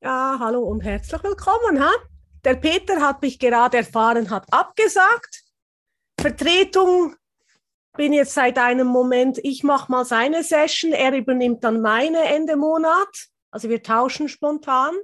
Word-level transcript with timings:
Ja, 0.00 0.36
hallo 0.38 0.62
und 0.62 0.82
herzlich 0.82 1.20
willkommen. 1.24 1.82
Ha? 1.82 1.90
Der 2.44 2.54
Peter 2.54 3.00
hat 3.00 3.20
mich 3.20 3.36
gerade 3.36 3.78
erfahren, 3.78 4.30
hat 4.30 4.46
abgesagt. 4.52 5.42
Vertretung 6.20 7.16
bin 7.96 8.12
jetzt 8.12 8.34
seit 8.34 8.58
einem 8.58 8.86
Moment, 8.86 9.38
ich 9.42 9.64
mache 9.64 9.90
mal 9.90 10.04
seine 10.04 10.44
Session, 10.44 10.92
er 10.92 11.14
übernimmt 11.14 11.64
dann 11.64 11.80
meine 11.80 12.22
Ende 12.26 12.54
Monat. 12.54 13.08
Also 13.50 13.68
wir 13.68 13.82
tauschen 13.82 14.28
spontan. 14.28 14.94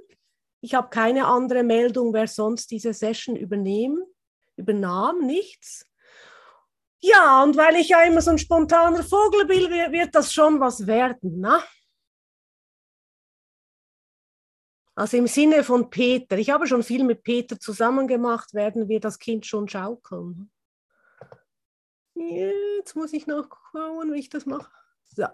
Ich 0.61 0.75
habe 0.75 0.87
keine 0.87 1.27
andere 1.27 1.63
Meldung, 1.63 2.13
wer 2.13 2.29
sonst 2.29 2.71
diese 2.71 2.93
Session 2.93 3.35
übernehmen, 3.35 4.01
übernahm, 4.55 5.25
nichts. 5.25 5.85
Ja, 7.01 7.43
und 7.43 7.57
weil 7.57 7.75
ich 7.75 7.89
ja 7.89 8.01
immer 8.03 8.21
so 8.21 8.31
ein 8.31 8.37
spontaner 8.37 9.03
Vogel 9.03 9.45
bin, 9.45 9.69
wird 9.91 10.15
das 10.15 10.31
schon 10.31 10.61
was 10.61 10.87
werden. 10.87 11.41
Ne? 11.41 11.61
Also 14.95 15.17
im 15.17 15.27
Sinne 15.27 15.63
von 15.65 15.89
Peter. 15.89 16.37
Ich 16.37 16.49
habe 16.49 16.67
schon 16.67 16.81
viel 16.81 17.03
mit 17.03 17.23
Peter 17.23 17.59
zusammen 17.59 18.07
gemacht, 18.07 18.53
werden 18.53 18.87
wir 18.87 19.01
das 19.01 19.19
Kind 19.19 19.45
schon 19.45 19.67
schaukeln. 19.67 20.49
Jetzt 22.15 22.95
muss 22.95 23.11
ich 23.11 23.27
noch 23.27 23.49
schauen, 23.71 24.13
wie 24.13 24.19
ich 24.19 24.29
das 24.29 24.45
mache. 24.45 24.71
So. 25.03 25.25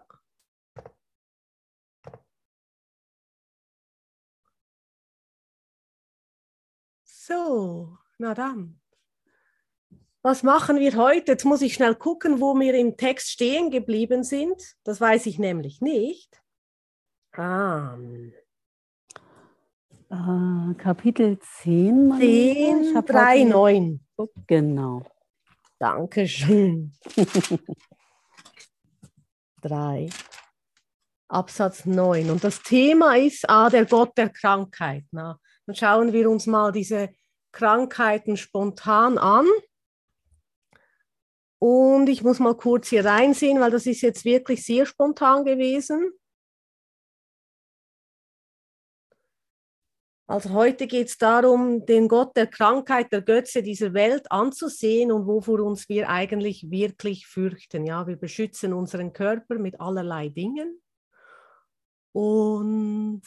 So, 7.04 7.98
na 8.18 8.34
dann. 8.34 8.82
Was 10.24 10.42
machen 10.42 10.80
wir 10.80 10.96
heute? 10.98 11.34
Jetzt 11.34 11.46
muss 11.46 11.62
ich 11.62 11.76
schnell 11.76 11.96
gucken, 11.96 12.42
wo 12.42 12.56
wir 12.56 12.74
im 12.74 12.98
Text 12.98 13.30
stehen 13.30 13.70
geblieben 13.70 14.24
sind. 14.24 14.76
Das 14.84 15.00
weiß 15.00 15.28
ich 15.28 15.38
nämlich 15.38 15.82
nicht. 15.82 16.42
Ah. 17.34 17.96
Äh, 20.12 20.74
Kapitel 20.74 21.40
10. 21.40 22.18
10, 22.20 23.02
3, 23.06 23.44
9. 23.46 24.06
Genau. 24.46 25.06
Dankeschön. 25.80 26.92
3. 29.62 30.10
Absatz 31.30 31.86
9. 31.86 32.30
Und 32.30 32.44
das 32.44 32.62
Thema 32.62 33.16
ist 33.16 33.50
ah, 33.50 33.70
der 33.70 33.86
Gott 33.86 34.18
der 34.18 34.28
Krankheit. 34.28 35.06
Na, 35.12 35.40
dann 35.66 35.76
schauen 35.78 36.12
wir 36.12 36.30
uns 36.30 36.46
mal 36.46 36.74
diese 36.74 37.10
Krankheiten 37.54 38.36
spontan 38.36 39.18
an. 39.18 39.48
Und 41.58 42.10
ich 42.10 42.22
muss 42.22 42.40
mal 42.40 42.58
kurz 42.58 42.90
hier 42.90 43.06
reinsehen, 43.06 43.62
weil 43.62 43.72
das 43.72 43.86
ist 43.86 44.02
jetzt 44.02 44.26
wirklich 44.26 44.66
sehr 44.66 44.86
spontan 44.86 45.46
gewesen. 45.46 46.12
Also 50.32 50.52
heute 50.52 50.88
geht 50.88 51.10
es 51.10 51.18
darum, 51.18 51.86
den 51.86 52.08
Gott 52.08 52.38
der 52.38 52.48
Krankheit, 52.48 53.12
der 53.12 53.22
Götze 53.22 53.62
dieser 53.62 53.94
Welt 53.94 54.32
anzusehen 54.32 55.12
und 55.12 55.28
wovor 55.28 55.60
uns 55.60 55.90
wir 55.90 56.08
eigentlich 56.08 56.72
wirklich 56.72 57.28
fürchten. 57.28 57.86
Ja, 57.86 58.08
wir 58.08 58.16
beschützen 58.16 58.72
unseren 58.72 59.12
Körper 59.12 59.56
mit 59.60 59.82
allerlei 59.82 60.30
Dingen. 60.30 60.82
Und 62.14 63.24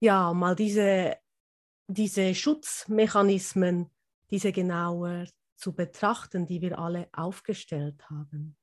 ja, 0.00 0.32
mal 0.32 0.56
diese, 0.56 1.18
diese 1.86 2.34
Schutzmechanismen, 2.34 3.90
diese 4.30 4.52
genauer 4.52 5.26
zu 5.56 5.74
betrachten, 5.74 6.46
die 6.46 6.62
wir 6.62 6.78
alle 6.78 7.10
aufgestellt 7.12 8.08
haben. 8.08 8.56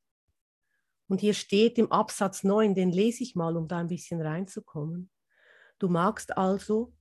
Und 1.07 1.21
hier 1.21 1.35
steht 1.35 1.77
im 1.77 1.91
Absatz 1.91 2.43
9, 2.43 2.73
den 2.73 2.91
lese 2.91 3.21
ich 3.21 3.35
mal, 3.35 3.55
um 3.55 3.67
da 3.67 3.77
ein 3.77 3.89
bisschen 3.89 4.23
reinzukommen. 4.23 5.11
Du 5.77 5.87
magst 5.87 6.35
also 6.35 6.96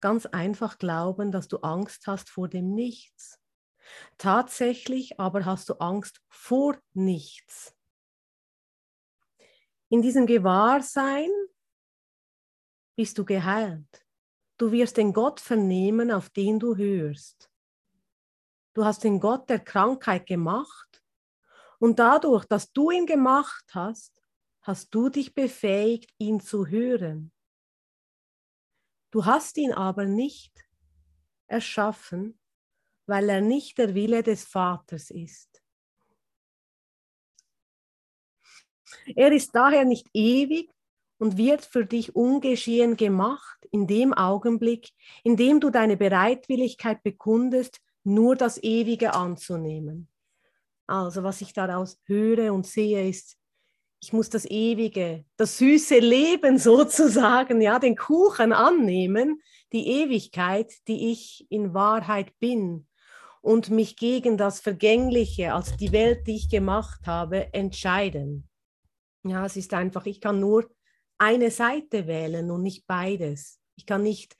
ganz 0.00 0.26
einfach 0.26 0.78
glauben, 0.78 1.32
dass 1.32 1.48
du 1.48 1.58
Angst 1.58 2.06
hast 2.06 2.30
vor 2.30 2.48
dem 2.48 2.74
Nichts. 2.74 3.38
Tatsächlich 4.18 5.18
aber 5.18 5.44
hast 5.44 5.68
du 5.68 5.74
Angst 5.74 6.20
vor 6.28 6.76
nichts. 6.92 7.74
In 9.88 10.02
diesem 10.02 10.26
Gewahrsein 10.26 11.30
bist 12.96 13.16
du 13.16 13.24
geheilt. 13.24 14.04
Du 14.58 14.72
wirst 14.72 14.96
den 14.96 15.12
Gott 15.12 15.40
vernehmen, 15.40 16.10
auf 16.10 16.30
den 16.30 16.58
du 16.58 16.76
hörst. 16.76 17.50
Du 18.74 18.84
hast 18.84 19.04
den 19.04 19.20
Gott 19.20 19.48
der 19.48 19.60
Krankheit 19.60 20.26
gemacht 20.26 21.02
und 21.78 21.98
dadurch, 21.98 22.44
dass 22.44 22.72
du 22.72 22.90
ihn 22.90 23.06
gemacht 23.06 23.64
hast, 23.72 24.22
hast 24.62 24.94
du 24.94 25.08
dich 25.08 25.34
befähigt, 25.34 26.12
ihn 26.18 26.40
zu 26.40 26.66
hören. 26.66 27.32
Du 29.10 29.24
hast 29.24 29.56
ihn 29.56 29.72
aber 29.72 30.04
nicht 30.04 30.52
erschaffen, 31.46 32.38
weil 33.06 33.28
er 33.30 33.40
nicht 33.40 33.78
der 33.78 33.94
Wille 33.94 34.22
des 34.22 34.44
Vaters 34.44 35.10
ist. 35.10 35.62
Er 39.16 39.32
ist 39.32 39.54
daher 39.54 39.84
nicht 39.84 40.08
ewig 40.12 40.70
und 41.18 41.36
wird 41.38 41.64
für 41.64 41.86
dich 41.86 42.14
ungeschehen 42.14 42.96
gemacht 42.96 43.66
in 43.70 43.86
dem 43.86 44.12
Augenblick, 44.12 44.90
in 45.24 45.36
dem 45.36 45.60
du 45.60 45.70
deine 45.70 45.96
Bereitwilligkeit 45.96 47.02
bekundest, 47.02 47.80
nur 48.04 48.36
das 48.36 48.62
Ewige 48.62 49.14
anzunehmen. 49.14 50.08
Also 50.86 51.22
was 51.22 51.40
ich 51.40 51.52
daraus 51.52 51.98
höre 52.04 52.52
und 52.52 52.66
sehe, 52.66 53.08
ist, 53.08 53.37
ich 54.00 54.12
muss 54.12 54.30
das 54.30 54.44
ewige, 54.44 55.24
das 55.36 55.58
süße 55.58 55.98
Leben 55.98 56.58
sozusagen, 56.58 57.60
ja, 57.60 57.78
den 57.78 57.96
Kuchen 57.96 58.52
annehmen, 58.52 59.40
die 59.72 59.86
Ewigkeit, 59.86 60.72
die 60.86 61.10
ich 61.12 61.46
in 61.50 61.74
Wahrheit 61.74 62.38
bin 62.38 62.86
und 63.42 63.70
mich 63.70 63.96
gegen 63.96 64.36
das 64.36 64.60
Vergängliche, 64.60 65.54
also 65.54 65.76
die 65.76 65.92
Welt, 65.92 66.26
die 66.26 66.36
ich 66.36 66.48
gemacht 66.48 67.06
habe, 67.06 67.52
entscheiden. 67.52 68.48
Ja, 69.24 69.44
es 69.44 69.56
ist 69.56 69.74
einfach, 69.74 70.06
ich 70.06 70.20
kann 70.20 70.40
nur 70.40 70.70
eine 71.18 71.50
Seite 71.50 72.06
wählen 72.06 72.50
und 72.50 72.62
nicht 72.62 72.86
beides. 72.86 73.60
Ich 73.76 73.84
kann 73.84 74.02
nicht 74.02 74.36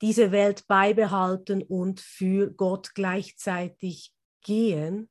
diese 0.00 0.30
Welt 0.30 0.66
beibehalten 0.66 1.62
und 1.62 2.00
für 2.00 2.50
Gott 2.50 2.94
gleichzeitig 2.94 4.12
gehen, 4.42 5.08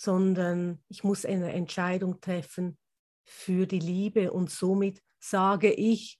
sondern 0.00 0.82
ich 0.88 1.04
muss 1.04 1.26
eine 1.26 1.52
Entscheidung 1.52 2.22
treffen 2.22 2.78
für 3.26 3.66
die 3.66 3.80
Liebe 3.80 4.32
und 4.32 4.50
somit 4.50 5.02
sage 5.18 5.70
ich 5.70 6.18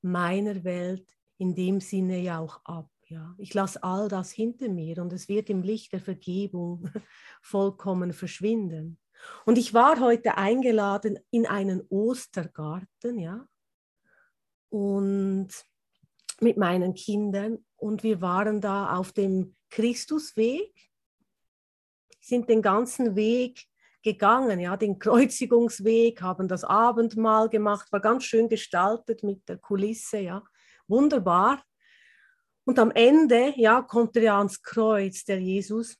meiner 0.00 0.64
Welt 0.64 1.08
in 1.38 1.54
dem 1.54 1.78
Sinne 1.78 2.18
ja 2.18 2.40
auch 2.40 2.60
ab. 2.64 2.90
Ja. 3.06 3.32
Ich 3.38 3.54
lasse 3.54 3.80
all 3.84 4.08
das 4.08 4.32
hinter 4.32 4.68
mir 4.68 5.00
und 5.00 5.12
es 5.12 5.28
wird 5.28 5.50
im 5.50 5.62
Licht 5.62 5.92
der 5.92 6.00
Vergebung 6.00 6.90
vollkommen 7.42 8.12
verschwinden. 8.12 8.98
Und 9.46 9.56
ich 9.56 9.72
war 9.72 10.00
heute 10.00 10.36
eingeladen 10.36 11.16
in 11.30 11.46
einen 11.46 11.82
Ostergarten, 11.90 13.20
ja, 13.20 13.46
und 14.68 15.48
mit 16.40 16.56
meinen 16.56 16.94
Kindern 16.94 17.64
und 17.76 18.02
wir 18.02 18.20
waren 18.20 18.60
da 18.60 18.96
auf 18.96 19.12
dem 19.12 19.54
Christusweg 19.70 20.91
sind 22.22 22.48
den 22.48 22.62
ganzen 22.62 23.16
Weg 23.16 23.66
gegangen, 24.02 24.60
ja, 24.60 24.76
den 24.76 24.98
Kreuzigungsweg, 24.98 26.22
haben 26.22 26.48
das 26.48 26.64
Abendmahl 26.64 27.48
gemacht, 27.48 27.92
war 27.92 28.00
ganz 28.00 28.24
schön 28.24 28.48
gestaltet 28.48 29.22
mit 29.22 29.48
der 29.48 29.58
Kulisse, 29.58 30.18
ja, 30.18 30.42
wunderbar. 30.88 31.62
Und 32.64 32.78
am 32.78 32.90
Ende, 32.92 33.52
ja, 33.56 33.82
kommt 33.82 34.16
er 34.16 34.22
ja 34.22 34.38
ans 34.38 34.62
Kreuz, 34.62 35.24
der 35.24 35.40
Jesus. 35.40 35.96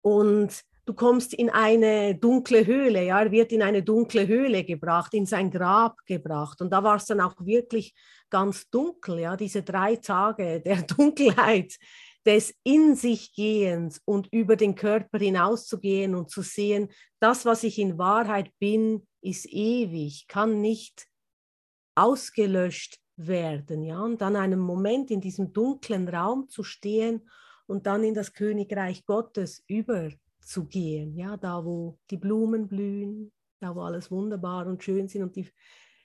Und 0.00 0.62
du 0.84 0.94
kommst 0.94 1.34
in 1.34 1.50
eine 1.50 2.14
dunkle 2.14 2.66
Höhle, 2.66 3.04
ja, 3.04 3.22
er 3.22 3.30
wird 3.30 3.52
in 3.52 3.62
eine 3.62 3.82
dunkle 3.82 4.26
Höhle 4.26 4.64
gebracht, 4.64 5.14
in 5.14 5.26
sein 5.26 5.50
Grab 5.50 5.96
gebracht. 6.06 6.60
Und 6.60 6.70
da 6.70 6.82
war 6.82 6.96
es 6.96 7.06
dann 7.06 7.20
auch 7.20 7.34
wirklich 7.38 7.94
ganz 8.30 8.68
dunkel, 8.70 9.20
ja, 9.20 9.36
diese 9.36 9.62
drei 9.62 9.96
Tage 9.96 10.60
der 10.60 10.82
Dunkelheit, 10.96 11.76
des 12.24 12.54
In 12.62 12.94
sich 12.94 13.34
Gehens 13.34 14.00
und 14.04 14.28
über 14.32 14.56
den 14.56 14.74
Körper 14.74 15.18
hinauszugehen 15.18 16.14
und 16.14 16.30
zu 16.30 16.42
sehen, 16.42 16.88
das, 17.20 17.44
was 17.44 17.64
ich 17.64 17.78
in 17.78 17.98
Wahrheit 17.98 18.50
bin, 18.58 19.06
ist 19.20 19.46
ewig, 19.46 20.26
kann 20.28 20.60
nicht 20.60 21.06
ausgelöscht 21.94 22.98
werden. 23.16 23.82
Ja? 23.82 24.00
Und 24.02 24.20
dann 24.20 24.36
einen 24.36 24.60
Moment 24.60 25.10
in 25.10 25.20
diesem 25.20 25.52
dunklen 25.52 26.08
Raum 26.08 26.48
zu 26.48 26.62
stehen 26.62 27.28
und 27.66 27.86
dann 27.86 28.04
in 28.04 28.14
das 28.14 28.32
Königreich 28.32 29.04
Gottes 29.04 29.62
überzugehen. 29.66 31.16
Ja? 31.16 31.36
Da, 31.36 31.64
wo 31.64 31.98
die 32.10 32.16
Blumen 32.16 32.68
blühen, 32.68 33.32
da, 33.60 33.74
wo 33.74 33.82
alles 33.82 34.10
wunderbar 34.10 34.66
und 34.66 34.82
schön 34.82 35.08
sind 35.08 35.22
und 35.22 35.36
die 35.36 35.48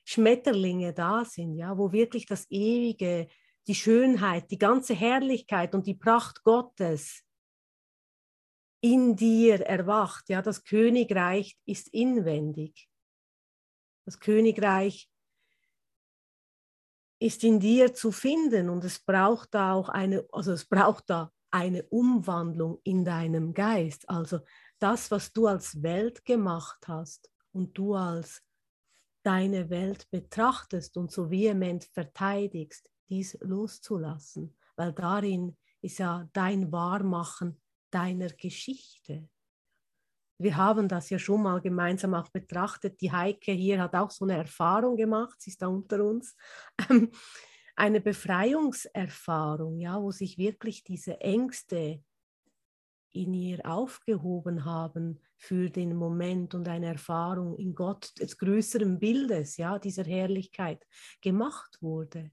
Schmetterlinge 0.03 0.93
da 0.93 1.25
sind, 1.25 1.55
ja? 1.55 1.77
wo 1.77 1.91
wirklich 1.91 2.25
das 2.25 2.49
Ewige 2.49 3.27
die 3.67 3.75
Schönheit, 3.75 4.49
die 4.51 4.57
ganze 4.57 4.93
Herrlichkeit 4.93 5.75
und 5.75 5.85
die 5.87 5.95
Pracht 5.95 6.43
Gottes 6.43 7.23
in 8.81 9.15
dir 9.15 9.61
erwacht. 9.61 10.29
Ja, 10.29 10.41
das 10.41 10.63
Königreich 10.63 11.57
ist 11.65 11.89
inwendig. 11.89 12.89
Das 14.05 14.19
Königreich 14.19 15.09
ist 17.19 17.43
in 17.43 17.59
dir 17.59 17.93
zu 17.93 18.11
finden 18.11 18.69
und 18.69 18.83
es 18.83 18.99
braucht 18.99 19.53
da 19.53 19.73
auch 19.73 19.89
eine, 19.89 20.25
also 20.31 20.53
es 20.53 20.65
braucht 20.65 21.09
da 21.09 21.31
eine 21.51 21.83
Umwandlung 21.83 22.79
in 22.83 23.03
deinem 23.03 23.53
Geist. 23.53 24.07
Also 24.07 24.39
das, 24.79 25.09
was 25.11 25.33
du 25.33 25.47
als 25.47 25.81
Welt 25.81 26.23
gemacht 26.25 26.87
hast 26.87 27.31
und 27.51 27.77
du 27.77 27.95
als 27.95 28.43
deine 29.23 29.69
Welt 29.69 30.09
betrachtest 30.11 30.95
und 30.95 31.11
so 31.11 31.29
vehement 31.29 31.83
verteidigst, 31.85 32.89
dies 33.09 33.37
loszulassen, 33.41 34.55
weil 34.75 34.93
darin 34.93 35.55
ist 35.81 35.99
ja 35.99 36.27
dein 36.33 36.71
Wahrmachen 36.71 37.61
deiner 37.89 38.29
Geschichte. 38.29 39.29
Wir 40.39 40.55
haben 40.55 40.87
das 40.87 41.09
ja 41.09 41.17
schon 41.17 41.41
mal 41.43 41.61
gemeinsam 41.61 42.13
auch 42.13 42.29
betrachtet. 42.29 43.01
Die 43.01 43.11
Heike 43.11 43.51
hier 43.53 43.81
hat 43.81 43.95
auch 43.95 44.11
so 44.11 44.25
eine 44.25 44.37
Erfahrung 44.37 44.95
gemacht, 44.95 45.41
sie 45.41 45.49
ist 45.49 45.61
da 45.61 45.67
unter 45.67 46.03
uns. 46.03 46.35
Eine 47.75 48.01
Befreiungserfahrung, 48.01 49.79
ja, 49.79 50.01
wo 50.01 50.11
sich 50.11 50.37
wirklich 50.37 50.83
diese 50.83 51.21
Ängste 51.21 52.03
in 53.11 53.33
ihr 53.33 53.65
aufgehoben 53.65 54.65
haben 54.65 55.19
für 55.37 55.69
den 55.69 55.95
Moment 55.95 56.55
und 56.55 56.67
eine 56.67 56.87
Erfahrung 56.87 57.55
in 57.57 57.73
Gott 57.75 58.19
des 58.19 58.37
größeren 58.37 58.99
Bildes, 58.99 59.57
ja, 59.57 59.77
dieser 59.79 60.03
Herrlichkeit 60.03 60.85
gemacht 61.21 61.77
wurde. 61.81 62.31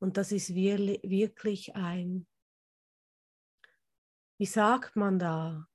Und 0.00 0.16
das 0.16 0.32
ist 0.32 0.54
wirklich 0.54 1.74
ein, 1.74 2.26
wie 4.38 4.46
sagt 4.46 4.96
man 4.96 5.18
da, 5.18 5.66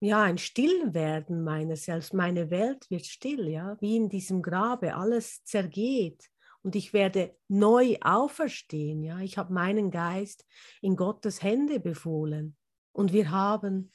ja, 0.00 0.22
ein 0.22 0.36
Stillwerden 0.36 1.42
meiner 1.42 1.76
selbst. 1.76 2.12
Meine 2.12 2.50
Welt 2.50 2.90
wird 2.90 3.06
still, 3.06 3.48
ja, 3.48 3.76
wie 3.80 3.96
in 3.96 4.10
diesem 4.10 4.42
Grabe, 4.42 4.94
alles 4.94 5.42
zergeht 5.44 6.30
und 6.62 6.76
ich 6.76 6.92
werde 6.92 7.36
neu 7.48 7.96
auferstehen, 8.02 9.02
ja. 9.02 9.20
Ich 9.20 9.38
habe 9.38 9.52
meinen 9.52 9.90
Geist 9.90 10.46
in 10.82 10.96
Gottes 10.96 11.42
Hände 11.42 11.80
befohlen 11.80 12.56
und 12.92 13.12
wir 13.12 13.30
haben 13.30 13.92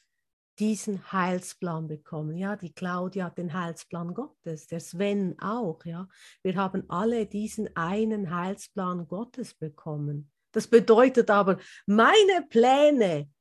diesen 0.59 1.11
Heilsplan 1.11 1.87
bekommen. 1.87 2.37
Ja, 2.37 2.55
die 2.55 2.73
Claudia 2.73 3.25
hat 3.25 3.37
den 3.37 3.53
Heilsplan 3.53 4.13
Gottes, 4.13 4.67
der 4.67 4.79
Sven 4.79 5.39
auch. 5.39 5.83
Ja, 5.85 6.07
wir 6.43 6.55
haben 6.55 6.89
alle 6.89 7.25
diesen 7.25 7.75
einen 7.75 8.33
Heilsplan 8.33 9.07
Gottes 9.07 9.53
bekommen. 9.53 10.31
Das 10.51 10.67
bedeutet 10.67 11.29
aber, 11.29 11.59
meine 11.85 12.45
Pläne 12.49 13.31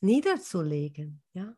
niederzulegen. 0.00 1.22
Ja, 1.34 1.54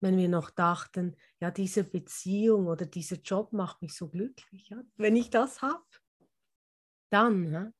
wenn 0.00 0.16
wir 0.16 0.28
noch 0.28 0.50
dachten, 0.50 1.16
ja, 1.40 1.50
diese 1.50 1.84
Beziehung 1.84 2.66
oder 2.66 2.86
dieser 2.86 3.16
Job 3.16 3.52
macht 3.52 3.82
mich 3.82 3.94
so 3.94 4.08
glücklich, 4.08 4.70
ja, 4.70 4.82
wenn 4.96 5.16
ich 5.16 5.30
das 5.30 5.62
habe, 5.62 5.84
dann, 7.10 7.72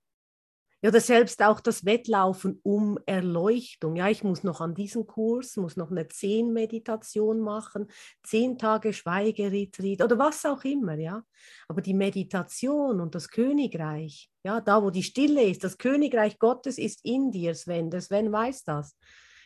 oder 0.83 1.01
selbst 1.01 1.43
auch 1.43 1.61
das 1.61 1.85
Wettlaufen 1.85 2.59
um 2.63 2.99
Erleuchtung. 3.05 3.97
Ja, 3.97 4.09
ich 4.09 4.25
muss 4.25 4.45
noch 4.45 4.61
an 4.61 4.75
diesen 4.75 5.07
Kurs, 5.07 5.57
muss 5.57 5.77
noch 5.77 5.91
eine 5.91 6.09
Zehn-Meditation 6.09 7.41
machen, 7.41 7.87
zehn 8.23 8.57
Tage 8.57 8.93
Schweigeretreat 8.93 10.03
oder 10.03 10.19
was 10.19 10.45
auch 10.47 10.65
immer. 10.65 10.99
Ja, 10.99 11.23
aber 11.69 11.83
die 11.83 11.95
Meditation 11.95 13.01
und 13.01 13.15
das 13.15 13.29
Königreich, 13.29 14.31
ja, 14.43 14.61
da 14.61 14.83
wo 14.83 14.91
die 14.91 15.03
Stille 15.03 15.43
ist, 15.43 15.65
das 15.65 15.77
Königreich 15.77 16.39
Gottes 16.39 16.79
ist 16.79 17.05
in 17.05 17.31
dir, 17.31 17.55
Sven. 17.55 17.91
Der 17.91 18.01
Sven 18.01 18.33
weiß 18.33 18.65
das, 18.65 18.97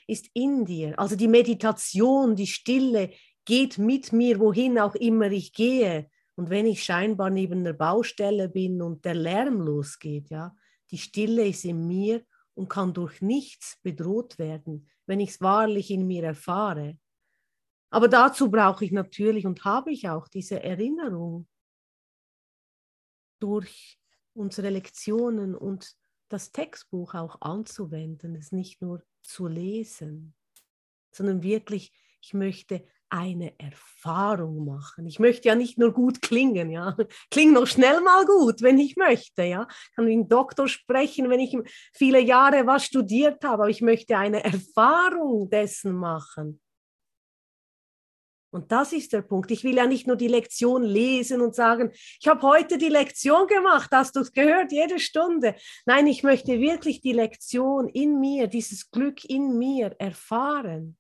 ist 0.07 0.29
in 0.35 0.65
dir. 0.65 0.99
Also 0.99 1.17
die 1.17 1.29
Meditation, 1.29 2.37
die 2.37 2.47
Stille 2.47 3.11
geht 3.45 3.79
mit 3.79 4.13
mir, 4.13 4.39
wohin 4.39 4.79
auch 4.79 4.95
immer 4.95 5.31
ich 5.31 5.53
gehe. 5.53 6.09
Und 6.37 6.51
wenn 6.51 6.67
ich 6.67 6.83
scheinbar 6.83 7.31
neben 7.31 7.61
einer 7.61 7.73
Baustelle 7.73 8.49
bin 8.49 8.83
und 8.83 9.05
der 9.05 9.15
Lärm 9.15 9.61
losgeht, 9.61 10.31
ja, 10.31 10.55
die 10.91 10.99
Stille 10.99 11.47
ist 11.47 11.65
in 11.65 11.87
mir 11.87 12.25
und 12.55 12.69
kann 12.69 12.93
durch 12.95 13.21
nichts 13.21 13.79
bedroht 13.83 14.39
werden, 14.39 14.89
wenn 15.07 15.21
ich 15.21 15.31
es 15.31 15.41
wahrlich 15.41 15.91
in 15.91 16.07
mir 16.07 16.25
erfahre. 16.25 16.99
Aber 17.91 18.09
dazu 18.09 18.51
brauche 18.51 18.85
ich 18.85 18.93
natürlich 18.93 19.47
und 19.47 19.65
habe 19.65 19.93
ich 19.93 20.09
auch 20.09 20.29
diese 20.29 20.63
Erinnerung 20.63 21.47
durch 23.41 24.01
unsere 24.33 24.71
Lektionen 24.71 25.55
und 25.55 25.97
das 26.29 26.51
Textbuch 26.51 27.15
auch 27.15 27.41
anzuwenden, 27.41 28.35
es 28.35 28.51
nicht 28.51 28.83
nur 28.83 29.05
zu 29.23 29.47
lesen, 29.47 30.35
sondern 31.13 31.43
wirklich, 31.43 31.93
ich 32.21 32.35
möchte 32.35 32.85
eine 33.15 33.53
Erfahrung 33.61 34.65
machen. 34.65 35.07
Ich 35.07 35.21
möchte 35.21 35.47
ja 35.47 35.55
nicht 35.55 35.79
nur 35.79 35.93
gut 35.93 36.21
klingen, 36.21 36.69
ja. 36.71 36.97
Klinge 37.31 37.53
noch 37.53 37.67
schnell 37.69 38.01
mal 38.01 38.25
gut, 38.27 38.61
wenn 38.61 38.77
ich 38.77 38.97
möchte, 38.97 39.45
ja. 39.45 39.69
Kann 39.95 40.09
wie 40.09 40.17
ein 40.17 40.29
Doktor 40.29 40.67
sprechen, 40.67 41.31
wenn 41.31 41.39
ich 41.39 41.57
viele 41.95 42.21
Jahre 42.21 42.67
was 42.67 42.85
studiert 42.85 43.45
habe, 43.45 43.63
aber 43.63 43.71
ich 43.71 43.83
möchte 43.83 44.17
eine 44.17 44.43
Erfahrung 44.43 45.49
dessen 45.49 45.93
machen. 45.93 46.61
Und 48.51 48.73
das 48.73 48.93
ist 48.93 49.13
der 49.13 49.23
Punkt. 49.23 49.51
Ich 49.53 49.63
will 49.63 49.77
ja 49.77 49.87
nicht 49.87 50.07
nur 50.07 50.17
die 50.17 50.29
Lektion 50.29 50.83
lesen 50.83 51.41
und 51.41 51.55
sagen, 51.55 51.91
ich 52.21 52.27
habe 52.27 52.43
heute 52.43 52.79
die 52.79 52.89
Lektion 52.89 53.47
gemacht, 53.47 53.91
hast 53.93 54.17
du 54.17 54.21
es 54.21 54.33
gehört, 54.33 54.73
jede 54.73 54.99
Stunde. 54.99 55.55
Nein, 55.87 56.09
ich 56.09 56.25
möchte 56.25 56.61
wirklich 56.61 57.01
die 57.01 57.13
Lektion 57.13 57.89
in 57.89 58.19
mir, 58.19 58.49
dieses 58.49 58.91
Glück 58.91 59.25
in 59.25 59.57
mir 59.59 59.95
erfahren. 59.99 60.97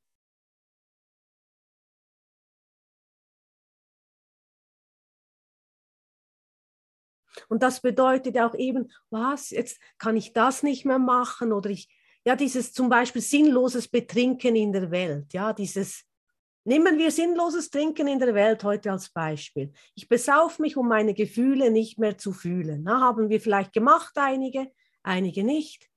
Und 7.49 7.62
das 7.62 7.81
bedeutet 7.81 8.38
auch 8.38 8.55
eben, 8.55 8.91
was, 9.11 9.50
jetzt 9.50 9.79
kann 9.99 10.17
ich 10.17 10.32
das 10.32 10.62
nicht 10.62 10.85
mehr 10.85 10.99
machen 10.99 11.52
oder 11.52 11.70
ich, 11.70 11.88
ja, 12.25 12.37
dieses 12.37 12.73
zum 12.73 12.88
Beispiel 12.88 13.23
sinnloses 13.23 13.88
Betrinken 13.88 14.56
in 14.56 14.73
der 14.73 14.91
Welt, 14.91 15.32
ja, 15.32 15.52
dieses, 15.52 16.05
nehmen 16.64 16.99
wir 16.99 17.11
sinnloses 17.11 17.70
Trinken 17.70 18.08
in 18.08 18.19
der 18.19 18.35
Welt 18.35 18.64
heute 18.64 18.91
als 18.91 19.11
Beispiel. 19.11 19.73
Ich 19.94 20.08
besauf 20.08 20.58
mich, 20.58 20.76
um 20.76 20.88
meine 20.88 21.14
Gefühle 21.14 21.70
nicht 21.70 21.99
mehr 21.99 22.19
zu 22.19 22.32
fühlen. 22.32 22.82
Na, 22.85 23.00
haben 23.00 23.29
wir 23.29 23.41
vielleicht 23.41 23.73
gemacht, 23.73 24.12
einige, 24.17 24.73
einige 25.02 25.44
nicht. 25.44 25.88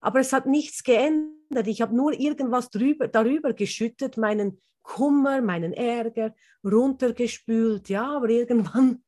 Aber 0.00 0.20
es 0.20 0.32
hat 0.32 0.46
nichts 0.46 0.82
geändert. 0.82 1.66
Ich 1.66 1.82
habe 1.82 1.94
nur 1.94 2.12
irgendwas 2.12 2.70
drüber, 2.70 3.08
darüber 3.08 3.52
geschüttet, 3.52 4.16
meinen 4.16 4.60
Kummer, 4.82 5.42
meinen 5.42 5.72
Ärger 5.72 6.34
runtergespült. 6.64 7.88
Ja, 7.88 8.16
aber 8.16 8.30
irgendwann 8.30 9.04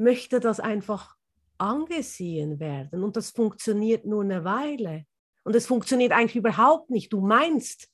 möchte 0.00 0.40
das 0.40 0.58
einfach 0.60 1.16
angesehen 1.58 2.58
werden. 2.58 3.04
Und 3.04 3.16
das 3.16 3.30
funktioniert 3.30 4.06
nur 4.06 4.24
eine 4.24 4.44
Weile. 4.44 5.04
Und 5.44 5.54
es 5.54 5.66
funktioniert 5.66 6.12
eigentlich 6.12 6.36
überhaupt 6.36 6.90
nicht. 6.90 7.12
Du 7.12 7.20
meinst, 7.20 7.88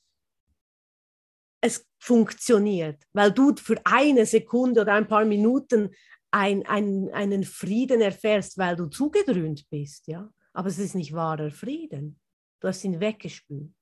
es 1.61 1.87
funktioniert, 1.99 3.03
weil 3.13 3.31
du 3.31 3.55
für 3.55 3.79
eine 3.83 4.25
Sekunde 4.25 4.81
oder 4.81 4.93
ein 4.93 5.07
paar 5.07 5.25
Minuten 5.25 5.93
ein, 6.31 6.65
ein, 6.65 7.09
einen 7.13 7.43
Frieden 7.43 8.01
erfährst, 8.01 8.57
weil 8.57 8.75
du 8.75 8.87
zugedröhnt 8.87 9.69
bist. 9.69 10.07
Ja? 10.07 10.31
Aber 10.53 10.69
es 10.69 10.79
ist 10.79 10.95
nicht 10.95 11.13
wahrer 11.13 11.51
Frieden. 11.51 12.19
Du 12.59 12.67
hast 12.67 12.83
ihn 12.83 12.99
weggespült. 12.99 13.73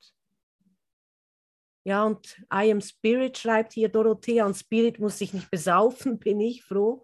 Ja, 1.87 2.03
und 2.03 2.41
I 2.51 2.71
am 2.71 2.81
Spirit 2.81 3.37
schreibt 3.37 3.73
hier 3.73 3.89
Dorothea, 3.89 4.45
und 4.45 4.55
Spirit 4.55 4.99
muss 4.99 5.19
sich 5.19 5.33
nicht 5.33 5.51
besaufen, 5.51 6.17
bin 6.19 6.39
ich 6.39 6.63
froh. 6.63 7.03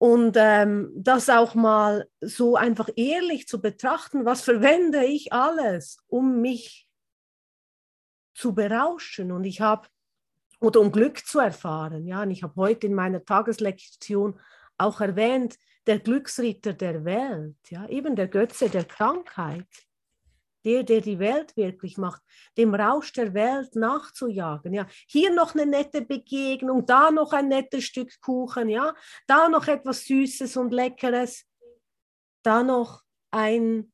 Und 0.00 0.34
ähm, 0.38 0.90
das 0.96 1.28
auch 1.28 1.54
mal 1.54 2.08
so 2.22 2.56
einfach 2.56 2.88
ehrlich 2.96 3.46
zu 3.46 3.60
betrachten, 3.60 4.24
was 4.24 4.40
verwende 4.40 5.04
ich 5.04 5.34
alles, 5.34 5.98
um 6.06 6.40
mich 6.40 6.88
zu 8.32 8.54
berauschen. 8.54 9.30
Und 9.30 9.44
ich 9.44 9.60
habe, 9.60 9.88
oder 10.58 10.80
um 10.80 10.90
Glück 10.90 11.26
zu 11.26 11.38
erfahren. 11.38 12.06
Ja, 12.06 12.22
und 12.22 12.30
ich 12.30 12.42
habe 12.42 12.54
heute 12.56 12.86
in 12.86 12.94
meiner 12.94 13.22
Tageslektion 13.22 14.40
auch 14.78 15.02
erwähnt, 15.02 15.58
der 15.86 15.98
Glücksritter 15.98 16.72
der 16.72 17.04
Welt, 17.04 17.58
ja, 17.68 17.86
eben 17.86 18.16
der 18.16 18.28
Götze 18.28 18.70
der 18.70 18.84
Krankheit 18.84 19.66
der, 20.64 20.82
der 20.82 21.00
die 21.00 21.18
Welt 21.18 21.56
wirklich 21.56 21.96
macht, 21.96 22.22
dem 22.56 22.74
Rausch 22.74 23.12
der 23.12 23.34
Welt 23.34 23.74
nachzujagen. 23.74 24.72
Ja, 24.74 24.86
hier 25.06 25.32
noch 25.32 25.54
eine 25.54 25.66
nette 25.66 26.02
Begegnung, 26.02 26.86
da 26.86 27.10
noch 27.10 27.32
ein 27.32 27.48
nettes 27.48 27.84
Stück 27.84 28.20
Kuchen, 28.20 28.68
ja, 28.68 28.94
da 29.26 29.48
noch 29.48 29.66
etwas 29.68 30.04
Süßes 30.04 30.56
und 30.56 30.72
Leckeres, 30.72 31.46
da 32.42 32.62
noch 32.62 33.02
ein, 33.30 33.92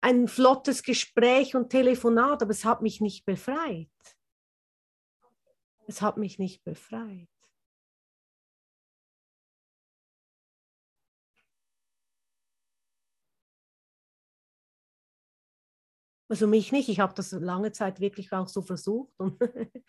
ein 0.00 0.28
flottes 0.28 0.82
Gespräch 0.82 1.54
und 1.54 1.70
Telefonat, 1.70 2.42
aber 2.42 2.50
es 2.50 2.64
hat 2.64 2.82
mich 2.82 3.00
nicht 3.00 3.24
befreit. 3.24 3.88
Es 5.86 6.02
hat 6.02 6.18
mich 6.18 6.38
nicht 6.38 6.64
befreit. 6.64 7.28
Also 16.28 16.46
mich 16.46 16.72
nicht. 16.72 16.88
Ich 16.88 17.00
habe 17.00 17.14
das 17.14 17.32
lange 17.32 17.72
Zeit 17.72 18.00
wirklich 18.00 18.32
auch 18.32 18.48
so 18.48 18.62
versucht 18.62 19.12
und 19.18 19.38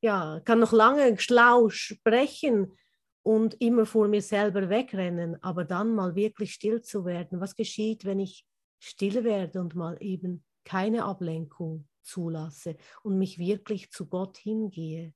ja, 0.00 0.40
kann 0.44 0.60
noch 0.60 0.72
lange 0.72 1.18
schlau 1.18 1.68
sprechen 1.70 2.76
und 3.22 3.60
immer 3.60 3.86
vor 3.86 4.08
mir 4.08 4.22
selber 4.22 4.68
wegrennen, 4.68 5.42
aber 5.42 5.64
dann 5.64 5.94
mal 5.94 6.14
wirklich 6.14 6.52
still 6.54 6.82
zu 6.82 7.04
werden. 7.04 7.40
Was 7.40 7.56
geschieht, 7.56 8.04
wenn 8.04 8.20
ich 8.20 8.46
still 8.78 9.24
werde 9.24 9.60
und 9.60 9.74
mal 9.74 9.96
eben 10.00 10.44
keine 10.64 11.04
Ablenkung 11.04 11.88
zulasse 12.02 12.76
und 13.02 13.18
mich 13.18 13.38
wirklich 13.38 13.90
zu 13.90 14.06
Gott 14.06 14.38
hingehe? 14.38 15.14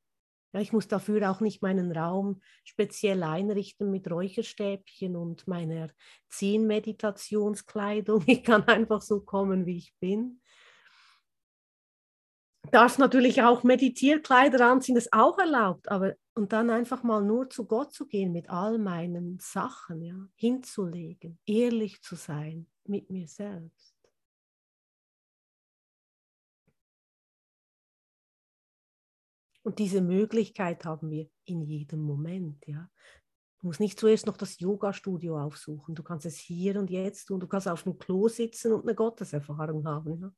Ja, 0.55 0.61
ich 0.61 0.73
muss 0.75 0.87
dafür 0.89 1.31
auch 1.31 1.41
nicht 1.41 1.63
meinen 1.63 1.91
Raum 1.97 2.43
speziell 2.65 3.23
einrichten 3.23 3.91
mit 3.91 4.11
Räucherstäbchen 4.11 5.17
und 5.17 5.49
meiner 5.49 5.89
Zehn-Meditationskleidung. 6.29 8.25
Ich 8.27 8.43
kann 8.45 8.65
einfach 8.65 9.01
so 9.01 9.21
kommen, 9.21 9.65
wie 9.65 9.79
ich 9.79 9.95
bin. 10.01 10.42
Darf 12.71 12.97
natürlich 12.99 13.43
auch 13.43 13.65
Meditierkleider 13.65 14.67
anziehen, 14.67 14.95
das 14.95 15.07
ist 15.07 15.13
auch 15.13 15.39
erlaubt, 15.39 15.91
aber 15.91 16.15
und 16.35 16.53
dann 16.53 16.71
einfach 16.71 17.03
mal 17.03 17.23
nur 17.23 17.51
zu 17.51 17.67
Gott 17.67 17.93
zu 17.93 18.07
gehen 18.07 18.33
mit 18.33 18.49
all 18.49 18.79
meinen 18.79 19.39
Sachen, 19.41 20.01
ja, 20.01 20.17
hinzulegen, 20.35 21.39
ehrlich 21.45 22.01
zu 22.03 22.15
sein 22.15 22.67
mit 22.85 23.11
mir 23.11 23.29
selbst. 23.29 23.93
Und 29.65 29.79
diese 29.79 30.01
Möglichkeit 30.01 30.85
haben 30.85 31.11
wir 31.11 31.29
in 31.45 31.63
jedem 31.63 32.01
Moment. 32.01 32.67
Ja. 32.67 32.91
Du 33.61 33.69
musst 33.69 33.79
nicht 33.79 33.99
zuerst 33.99 34.27
noch 34.27 34.37
das 34.37 34.59
Yoga-Studio 34.59 35.41
aufsuchen. 35.41 35.95
Du 35.95 36.03
kannst 36.03 36.27
es 36.27 36.37
hier 36.37 36.81
und 36.81 36.91
jetzt 36.91 37.27
tun. 37.27 37.39
Du 37.39 37.47
kannst 37.47 37.69
auf 37.69 37.85
dem 37.85 37.97
Klo 37.97 38.27
sitzen 38.27 38.73
und 38.73 38.83
eine 38.83 38.97
Gotteserfahrung 38.97 39.87
haben. 39.87 40.21
Ja. 40.21 40.33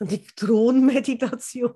Die 0.00 0.24
Thronmeditation. 0.36 1.74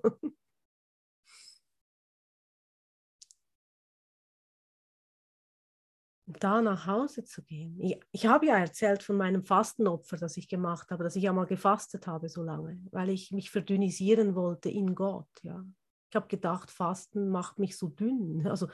da 6.28 6.60
nach 6.60 6.86
Hause 6.86 7.24
zu 7.24 7.42
gehen. 7.42 7.80
Ich, 7.80 7.98
ich 8.12 8.26
habe 8.26 8.46
ja 8.46 8.58
erzählt 8.58 9.02
von 9.02 9.16
meinem 9.16 9.44
Fastenopfer, 9.44 10.16
das 10.16 10.36
ich 10.36 10.48
gemacht 10.48 10.90
habe, 10.90 11.04
dass 11.04 11.16
ich 11.16 11.22
ja 11.22 11.32
mal 11.32 11.46
gefastet 11.46 12.06
habe 12.06 12.28
so 12.28 12.42
lange, 12.42 12.80
weil 12.90 13.08
ich 13.08 13.32
mich 13.32 13.50
verdünnisieren 13.50 14.34
wollte 14.34 14.68
in 14.68 14.94
Gott. 14.94 15.28
Ja. 15.42 15.64
Ich 16.10 16.16
habe 16.16 16.28
gedacht, 16.28 16.70
Fasten 16.70 17.30
macht 17.30 17.58
mich 17.58 17.76
so 17.76 17.88
dünn. 17.88 18.46
Also 18.46 18.68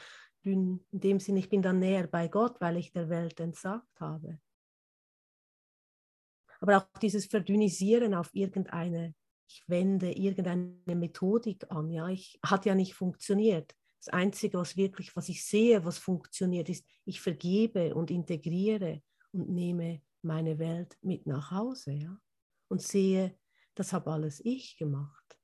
dünn 0.44 0.84
in 0.90 1.00
dem 1.00 1.20
Sinne, 1.20 1.38
ich 1.38 1.48
bin 1.48 1.62
dann 1.62 1.78
näher 1.78 2.06
bei 2.06 2.28
Gott, 2.28 2.60
weil 2.60 2.76
ich 2.76 2.92
der 2.92 3.08
Welt 3.08 3.38
entsagt 3.40 4.00
habe. 4.00 4.40
Aber 6.60 6.78
auch 6.78 6.98
dieses 7.00 7.26
Verdünnisieren 7.26 8.14
auf 8.14 8.30
irgendeine, 8.32 9.14
ich 9.48 9.62
wende 9.68 10.12
irgendeine 10.12 10.74
Methodik 10.86 11.70
an, 11.70 11.90
ja, 11.90 12.08
ich, 12.08 12.38
hat 12.44 12.66
ja 12.66 12.74
nicht 12.74 12.94
funktioniert. 12.94 13.74
Das 14.04 14.12
Einzige, 14.12 14.58
was 14.58 14.76
wirklich, 14.76 15.14
was 15.16 15.28
ich 15.28 15.44
sehe, 15.44 15.84
was 15.84 15.98
funktioniert, 15.98 16.68
ist, 16.68 16.84
ich 17.04 17.20
vergebe 17.20 17.94
und 17.94 18.10
integriere 18.10 19.02
und 19.32 19.48
nehme 19.48 20.02
meine 20.22 20.58
Welt 20.58 20.96
mit 21.02 21.26
nach 21.26 21.50
Hause, 21.50 21.92
ja, 21.92 22.18
und 22.68 22.82
sehe, 22.82 23.38
das 23.74 23.92
habe 23.92 24.10
alles 24.10 24.40
ich 24.44 24.76
gemacht. 24.76 25.38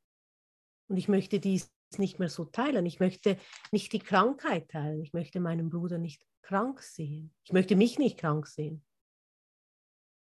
Und 0.89 0.97
ich 0.97 1.09
möchte 1.09 1.41
dies 1.41 1.73
nicht 1.99 2.19
mehr 2.19 2.29
so 2.29 2.45
teilen. 2.45 2.87
Ich 2.87 3.01
möchte 3.01 3.37
nicht 3.73 3.93
die 3.93 3.99
Krankheit 3.99 4.71
teilen. 4.71 5.01
Ich 5.03 5.13
möchte 5.13 5.41
meinen 5.41 5.71
Bruder 5.71 5.99
nicht 5.99 6.25
krank 6.43 6.83
sehen. 6.83 7.35
Ich 7.45 7.53
möchte 7.53 7.77
mich 7.77 7.99
nicht 7.99 8.19
krank 8.19 8.47
sehen. 8.47 8.85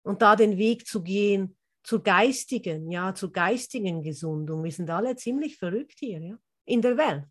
Und 0.02 0.22
da 0.22 0.36
den 0.36 0.56
Weg 0.56 0.86
zu 0.86 1.02
gehen 1.02 1.57
zur 1.88 2.02
geistigen, 2.02 2.90
ja, 2.90 3.14
zur 3.14 3.32
geistigen 3.32 4.02
Gesundung. 4.02 4.62
Wir 4.62 4.72
sind 4.72 4.90
alle 4.90 5.16
ziemlich 5.16 5.56
verrückt 5.56 5.94
hier, 5.98 6.20
ja, 6.20 6.38
in 6.66 6.82
der 6.82 6.98
Welt. 6.98 7.24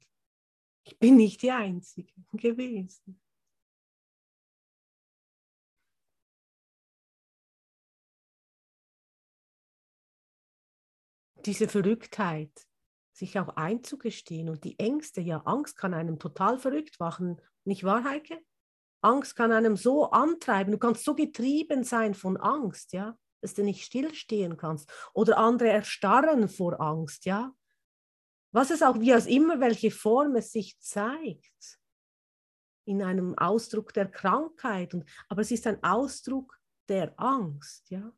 Ich 0.83 0.97
bin 0.97 1.17
nicht 1.17 1.43
die 1.43 1.51
Einzige 1.51 2.11
gewesen. 2.33 3.21
Diese 11.45 11.67
Verrücktheit, 11.67 12.49
sich 13.13 13.37
auch 13.37 13.49
einzugestehen 13.49 14.49
und 14.49 14.63
die 14.63 14.79
Ängste, 14.79 15.21
ja, 15.21 15.37
Angst 15.45 15.77
kann 15.77 15.93
einem 15.93 16.17
total 16.17 16.57
verrückt 16.57 16.99
machen, 16.99 17.39
nicht 17.63 17.83
wahr, 17.83 18.03
Heike? 18.03 18.41
Angst 19.01 19.35
kann 19.35 19.51
einem 19.51 19.77
so 19.77 20.09
antreiben, 20.09 20.71
du 20.71 20.79
kannst 20.79 21.03
so 21.03 21.13
getrieben 21.13 21.83
sein 21.83 22.15
von 22.15 22.37
Angst, 22.37 22.93
ja, 22.93 23.15
dass 23.41 23.53
du 23.53 23.63
nicht 23.63 23.84
stillstehen 23.84 24.58
kannst. 24.58 24.91
Oder 25.13 25.38
andere 25.38 25.70
erstarren 25.70 26.50
vor 26.50 26.79
Angst, 26.82 27.25
ja 27.25 27.53
was 28.51 28.72
es 28.72 28.82
auch 28.82 29.00
wie 29.00 29.13
aus 29.13 29.27
immer 29.27 29.60
welche 29.60 29.91
Form 29.91 30.36
es 30.36 30.51
sich 30.51 30.79
zeigt, 30.79 31.79
in 32.86 33.03
einem 33.03 33.38
Ausdruck 33.38 33.94
der 33.94 34.10
Krankheit, 34.10 34.94
und, 34.94 35.06
aber 35.27 35.41
es 35.41 35.51
ist 35.51 35.67
ein 35.67 35.84
Ausdruck 35.84 36.60
der 36.89 37.13
Angst, 37.20 37.89
ja. 37.89 38.13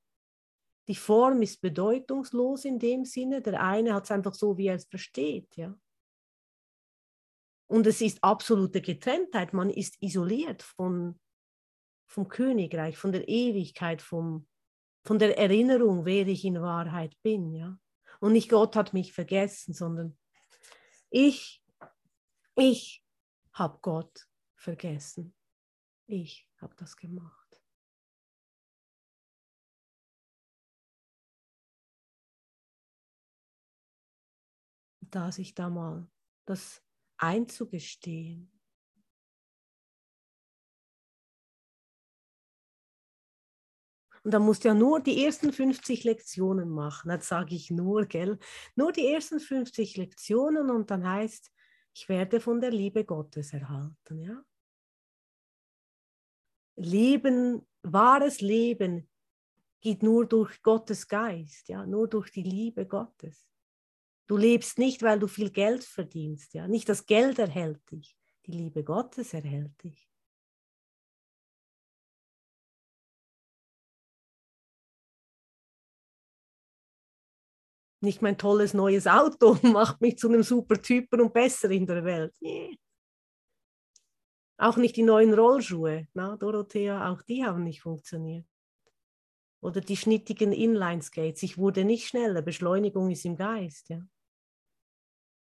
Die 0.87 0.95
Form 0.95 1.41
ist 1.43 1.61
bedeutungslos 1.61 2.65
in 2.65 2.79
dem 2.79 3.05
Sinne, 3.05 3.41
der 3.41 3.61
eine 3.61 3.93
hat 3.93 4.05
es 4.05 4.11
einfach 4.11 4.33
so, 4.33 4.57
wie 4.57 4.67
er 4.67 4.75
es 4.75 4.85
versteht, 4.85 5.55
ja. 5.55 5.77
Und 7.67 7.85
es 7.85 8.01
ist 8.01 8.23
absolute 8.23 8.81
Getrenntheit, 8.81 9.53
man 9.53 9.69
ist 9.69 10.01
isoliert 10.01 10.63
von, 10.63 11.19
vom 12.07 12.27
Königreich, 12.27 12.97
von 12.97 13.11
der 13.11 13.27
Ewigkeit, 13.27 14.01
vom, 14.01 14.47
von 15.09 15.17
der 15.17 15.39
Erinnerung, 15.39 16.05
wer 16.05 16.27
ich 16.27 16.45
in 16.45 16.61
Wahrheit 16.61 17.19
bin, 17.23 17.51
ja. 17.51 17.79
Und 18.19 18.33
nicht 18.33 18.47
Gott 18.47 18.75
hat 18.75 18.93
mich 18.93 19.11
vergessen, 19.11 19.73
sondern 19.73 20.15
ich, 21.09 21.65
ich 22.55 23.03
habe 23.51 23.79
Gott 23.81 24.29
vergessen. 24.53 25.35
Ich 26.05 26.47
habe 26.61 26.75
das 26.75 26.95
gemacht. 26.95 27.59
Da 35.01 35.31
sich 35.31 35.55
da 35.55 35.71
mal 35.71 36.07
das 36.45 36.83
einzugestehen. 37.17 38.58
Und 44.23 44.33
dann 44.33 44.43
musst 44.43 44.63
du 44.63 44.69
ja 44.69 44.73
nur 44.73 44.99
die 44.99 45.23
ersten 45.23 45.53
50 45.53 46.03
Lektionen 46.03 46.69
machen. 46.69 47.11
Jetzt 47.11 47.27
sage 47.27 47.55
ich 47.55 47.71
nur, 47.71 48.05
gell? 48.05 48.37
Nur 48.75 48.91
die 48.91 49.07
ersten 49.07 49.39
50 49.39 49.97
Lektionen 49.97 50.69
und 50.69 50.91
dann 50.91 51.07
heißt, 51.07 51.51
ich 51.93 52.07
werde 52.09 52.39
von 52.39 52.61
der 52.61 52.71
Liebe 52.71 53.05
Gottes 53.05 53.53
erhalten. 53.53 54.19
Ja? 54.19 54.43
Leben, 56.75 57.67
wahres 57.83 58.41
Leben 58.41 59.09
geht 59.81 60.03
nur 60.03 60.25
durch 60.25 60.61
Gottes 60.61 61.07
Geist, 61.07 61.69
ja, 61.69 61.85
nur 61.85 62.07
durch 62.07 62.31
die 62.31 62.43
Liebe 62.43 62.85
Gottes. 62.85 63.49
Du 64.27 64.37
lebst 64.37 64.77
nicht, 64.77 65.01
weil 65.01 65.19
du 65.19 65.27
viel 65.27 65.49
Geld 65.49 65.83
verdienst, 65.83 66.53
ja. 66.53 66.67
Nicht 66.67 66.89
das 66.89 67.05
Geld 67.05 67.39
erhält 67.39 67.89
dich, 67.91 68.17
die 68.45 68.51
Liebe 68.51 68.83
Gottes 68.83 69.33
erhält 69.33 69.81
dich. 69.83 70.08
Nicht 78.01 78.21
mein 78.21 78.37
tolles 78.37 78.73
neues 78.73 79.07
Auto 79.07 79.57
macht 79.63 80.01
mich 80.01 80.17
zu 80.17 80.29
einem 80.29 80.43
super 80.43 80.81
Typen 80.81 81.21
und 81.21 81.33
besser 81.33 81.69
in 81.69 81.85
der 81.85 82.03
Welt. 82.03 82.33
Nee. 82.39 82.77
Auch 84.57 84.77
nicht 84.77 84.97
die 84.97 85.03
neuen 85.03 85.33
Rollschuhe, 85.33 86.07
na, 86.13 86.35
Dorothea, 86.35 87.11
auch 87.11 87.21
die 87.21 87.45
haben 87.45 87.63
nicht 87.63 87.81
funktioniert. 87.81 88.45
Oder 89.61 89.81
die 89.81 89.97
schnittigen 89.97 90.51
Inline-Skates. 90.51 91.43
Ich 91.43 91.57
wurde 91.57 91.83
nicht 91.83 92.07
schneller, 92.07 92.41
Beschleunigung 92.41 93.09
ist 93.09 93.25
im 93.25 93.35
Geist. 93.35 93.89
Ja. 93.89 94.01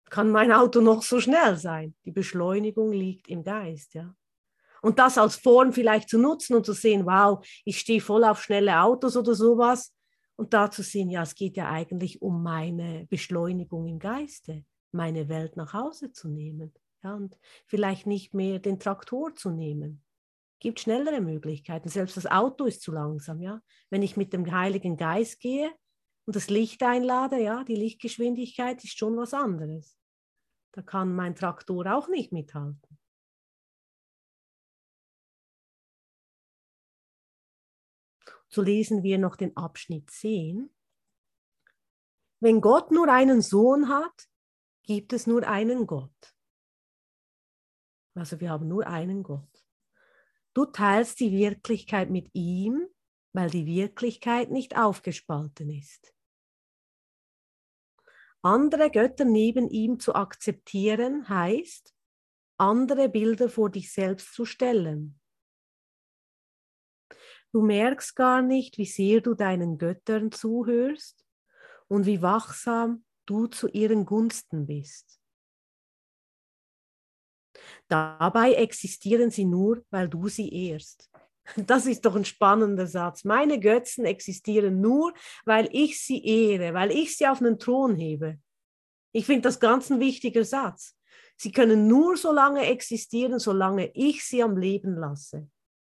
Kann 0.10 0.32
mein 0.32 0.52
Auto 0.52 0.82
noch 0.82 1.04
so 1.04 1.20
schnell 1.20 1.58
sein? 1.58 1.96
Die 2.06 2.12
Beschleunigung 2.12 2.92
liegt 2.92 3.28
im 3.28 3.44
Geist. 3.44 3.94
Ja. 3.94 4.16
Und 4.82 4.98
das 4.98 5.18
als 5.18 5.36
Form 5.36 5.74
vielleicht 5.74 6.10
zu 6.10 6.18
nutzen 6.18 6.56
und 6.56 6.66
zu 6.66 6.74
sehen, 6.74 7.06
wow, 7.06 7.46
ich 7.66 7.80
stehe 7.80 8.02
voll 8.02 8.24
auf 8.24 8.42
schnelle 8.42 8.80
Autos 8.80 9.18
oder 9.18 9.36
sowas 9.36 9.94
und 10.40 10.54
da 10.54 10.72
zu 10.72 10.84
sehen, 10.84 11.10
ja, 11.10 11.24
es 11.24 11.36
geht 11.36 11.58
ja 11.58 11.70
eigentlich 11.70 12.22
um 12.22 12.42
meine 12.42 13.06
Beschleunigung 13.10 13.90
im 13.90 14.00
Geiste, 14.00 14.64
meine 14.94 15.28
Welt 15.28 15.58
nach 15.58 15.74
Hause 15.74 16.14
zu 16.14 16.30
nehmen. 16.30 16.74
Ja, 17.04 17.16
und 17.16 17.38
vielleicht 17.68 18.08
nicht 18.08 18.34
mehr 18.34 18.60
den 18.60 18.80
Traktor 18.80 19.36
zu 19.36 19.50
nehmen. 19.50 20.02
Gibt 20.62 20.80
schnellere 20.80 21.20
Möglichkeiten. 21.20 21.90
Selbst 21.90 22.16
das 22.16 22.26
Auto 22.26 22.64
ist 22.64 22.82
zu 22.82 22.94
langsam. 22.94 23.42
Ja? 23.42 23.62
Wenn 23.90 24.02
ich 24.02 24.16
mit 24.16 24.32
dem 24.32 24.50
Heiligen 24.50 24.96
Geist 24.96 25.42
gehe 25.42 25.70
und 26.26 26.38
das 26.38 26.50
Licht 26.50 26.82
einlade, 26.84 27.38
ja, 27.42 27.66
die 27.66 27.76
Lichtgeschwindigkeit 27.76 28.82
ist 28.82 28.98
schon 28.98 29.18
was 29.18 29.34
anderes. 29.34 29.98
Da 30.72 30.82
kann 30.82 31.14
mein 31.14 31.36
Traktor 31.36 31.86
auch 31.94 32.08
nicht 32.08 32.32
mithalten. 32.32 32.89
So 38.50 38.62
lesen 38.62 39.04
wir 39.04 39.18
noch 39.18 39.36
den 39.36 39.56
Abschnitt 39.56 40.10
10. 40.10 40.70
Wenn 42.40 42.62
Gott 42.62 42.92
nur 42.92 43.08
einen 43.08 43.42
Sohn 43.42 43.90
hat, 43.90 44.28
gibt 44.84 45.14
es 45.14 45.28
nur 45.28 45.48
einen 45.48 45.86
Gott. 45.86 46.36
Also 48.16 48.40
wir 48.40 48.50
haben 48.50 48.68
nur 48.68 48.88
einen 48.88 49.24
Gott. 49.24 49.48
Du 50.54 50.66
teilst 50.66 51.20
die 51.20 51.32
Wirklichkeit 51.32 52.10
mit 52.10 52.30
ihm, 52.34 52.88
weil 53.34 53.50
die 53.50 53.66
Wirklichkeit 53.66 54.50
nicht 54.50 54.78
aufgespalten 54.78 55.70
ist. 55.70 56.14
Andere 58.42 58.90
Götter 58.90 59.26
neben 59.26 59.70
ihm 59.70 60.00
zu 60.00 60.16
akzeptieren 60.16 61.30
heißt, 61.30 61.94
andere 62.58 63.10
Bilder 63.10 63.50
vor 63.50 63.70
dich 63.70 63.94
selbst 63.94 64.34
zu 64.34 64.46
stellen. 64.46 65.20
Du 67.52 67.62
merkst 67.62 68.16
gar 68.16 68.42
nicht, 68.42 68.78
wie 68.78 68.86
sehr 68.86 69.22
du 69.22 69.34
deinen 69.34 69.78
Göttern 69.78 70.32
zuhörst 70.32 71.26
und 71.88 72.06
wie 72.06 72.22
wachsam 72.22 73.04
du 73.26 73.48
zu 73.48 73.68
ihren 73.68 74.06
Gunsten 74.06 74.68
bist. 74.68 75.20
Dabei 77.88 78.54
existieren 78.54 79.32
sie 79.32 79.46
nur, 79.46 79.84
weil 79.90 80.08
du 80.08 80.28
sie 80.28 80.50
ehrst. 80.50 81.10
Das 81.58 81.88
ist 81.88 82.06
doch 82.06 82.16
ein 82.16 82.26
spannender 82.26 82.86
Satz. 82.86 83.24
Meine 83.24 83.60
Götzen 83.60 84.06
existieren 84.06 84.82
nur, 84.82 85.14
weil 85.46 85.68
ich 85.72 86.00
sie 86.00 86.24
ehre, 86.24 86.76
weil 86.76 86.92
ich 86.92 87.18
sie 87.18 87.28
auf 87.28 87.42
einen 87.42 87.58
Thron 87.58 87.96
hebe. 87.96 88.40
Ich 89.12 89.26
finde 89.26 89.42
das 89.42 89.60
ganz 89.60 89.90
ein 89.90 90.00
wichtiger 90.00 90.46
Satz. 90.46 90.96
Sie 91.36 91.52
können 91.52 91.88
nur 91.88 92.18
so 92.18 92.32
lange 92.32 92.68
existieren, 92.68 93.40
solange 93.40 93.92
ich 93.96 94.24
sie 94.24 94.44
am 94.44 94.58
Leben 94.58 94.96
lasse, 94.96 95.50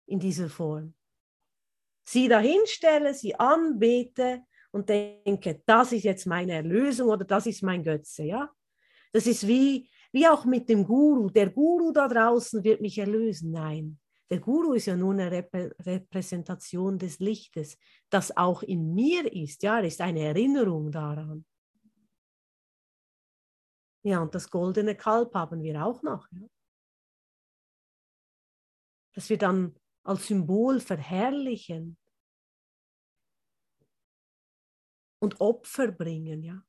in 0.06 0.20
dieser 0.20 0.50
Form. 0.50 0.94
Sie 2.12 2.28
dahinstelle, 2.28 3.14
sie 3.14 3.34
anbete 3.36 4.44
und 4.72 4.90
denke, 4.90 5.64
das 5.66 5.94
ist 5.94 6.04
jetzt 6.04 6.26
meine 6.26 6.52
Erlösung 6.56 7.08
oder 7.08 7.24
das 7.24 7.46
ist 7.46 7.64
mein 7.64 7.86
Götze, 7.86 8.24
ja? 8.24 8.52
Das 9.14 9.28
ist 9.28 9.48
wie, 9.48 9.90
wie 10.12 10.28
auch 10.28 10.44
mit 10.44 10.68
dem 10.68 10.84
Guru. 10.84 11.30
Der 11.30 11.50
Guru 11.50 11.94
da 11.94 12.10
draußen 12.10 12.66
wird 12.66 12.82
mich 12.82 12.98
erlösen. 12.98 13.52
Nein, 13.52 13.98
der 14.30 14.42
Guru 14.42 14.74
ist 14.74 14.88
ja 14.88 14.98
nur 14.98 15.14
eine 15.14 15.32
Rep 15.32 15.54
Repräsentation 15.54 17.00
des 17.00 17.20
Lichtes, 17.20 17.78
das 18.10 18.36
auch 18.36 18.62
in 18.62 18.94
mir 18.94 19.32
ist. 19.32 19.64
Ja, 19.64 19.80
er 19.80 19.86
ist 19.86 20.02
eine 20.02 20.20
Erinnerung 20.20 20.92
daran. 20.92 21.46
Ja, 24.04 24.22
und 24.22 24.36
das 24.36 24.50
goldene 24.50 24.98
Kalb 24.98 25.34
haben 25.34 25.64
wir 25.64 25.86
auch 25.86 26.04
noch. 26.04 26.28
Ja? 26.34 26.46
Dass 29.14 29.30
wir 29.30 29.38
dann 29.38 29.78
als 30.04 30.28
Symbol 30.28 30.82
verherrlichen 30.82 31.98
und 35.22 35.40
Opfer 35.40 35.92
bringen, 35.92 36.44
ja 36.44 36.62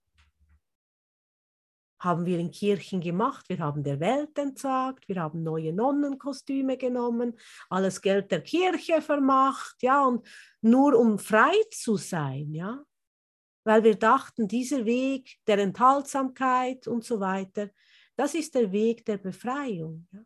haben 2.02 2.26
wir 2.26 2.38
in 2.38 2.50
Kirchen 2.50 3.00
gemacht. 3.00 3.48
Wir 3.48 3.58
haben 3.58 3.84
der 3.84 4.00
Welt 4.00 4.36
entsagt, 4.36 5.08
wir 5.08 5.22
haben 5.22 5.42
neue 5.42 5.72
Nonnenkostüme 5.72 6.76
genommen, 6.76 7.38
alles 7.70 8.00
Geld 8.00 8.30
der 8.32 8.42
Kirche 8.42 9.00
vermacht, 9.00 9.76
ja, 9.82 10.04
und 10.04 10.26
nur 10.60 10.98
um 10.98 11.18
frei 11.18 11.54
zu 11.70 11.96
sein, 11.96 12.52
ja, 12.52 12.84
weil 13.64 13.84
wir 13.84 13.94
dachten, 13.94 14.48
dieser 14.48 14.84
Weg 14.84 15.38
der 15.46 15.58
Enthaltsamkeit 15.58 16.88
und 16.88 17.04
so 17.04 17.20
weiter, 17.20 17.70
das 18.16 18.34
ist 18.34 18.54
der 18.54 18.72
Weg 18.72 19.04
der 19.04 19.18
Befreiung. 19.18 20.08
Ja. 20.12 20.20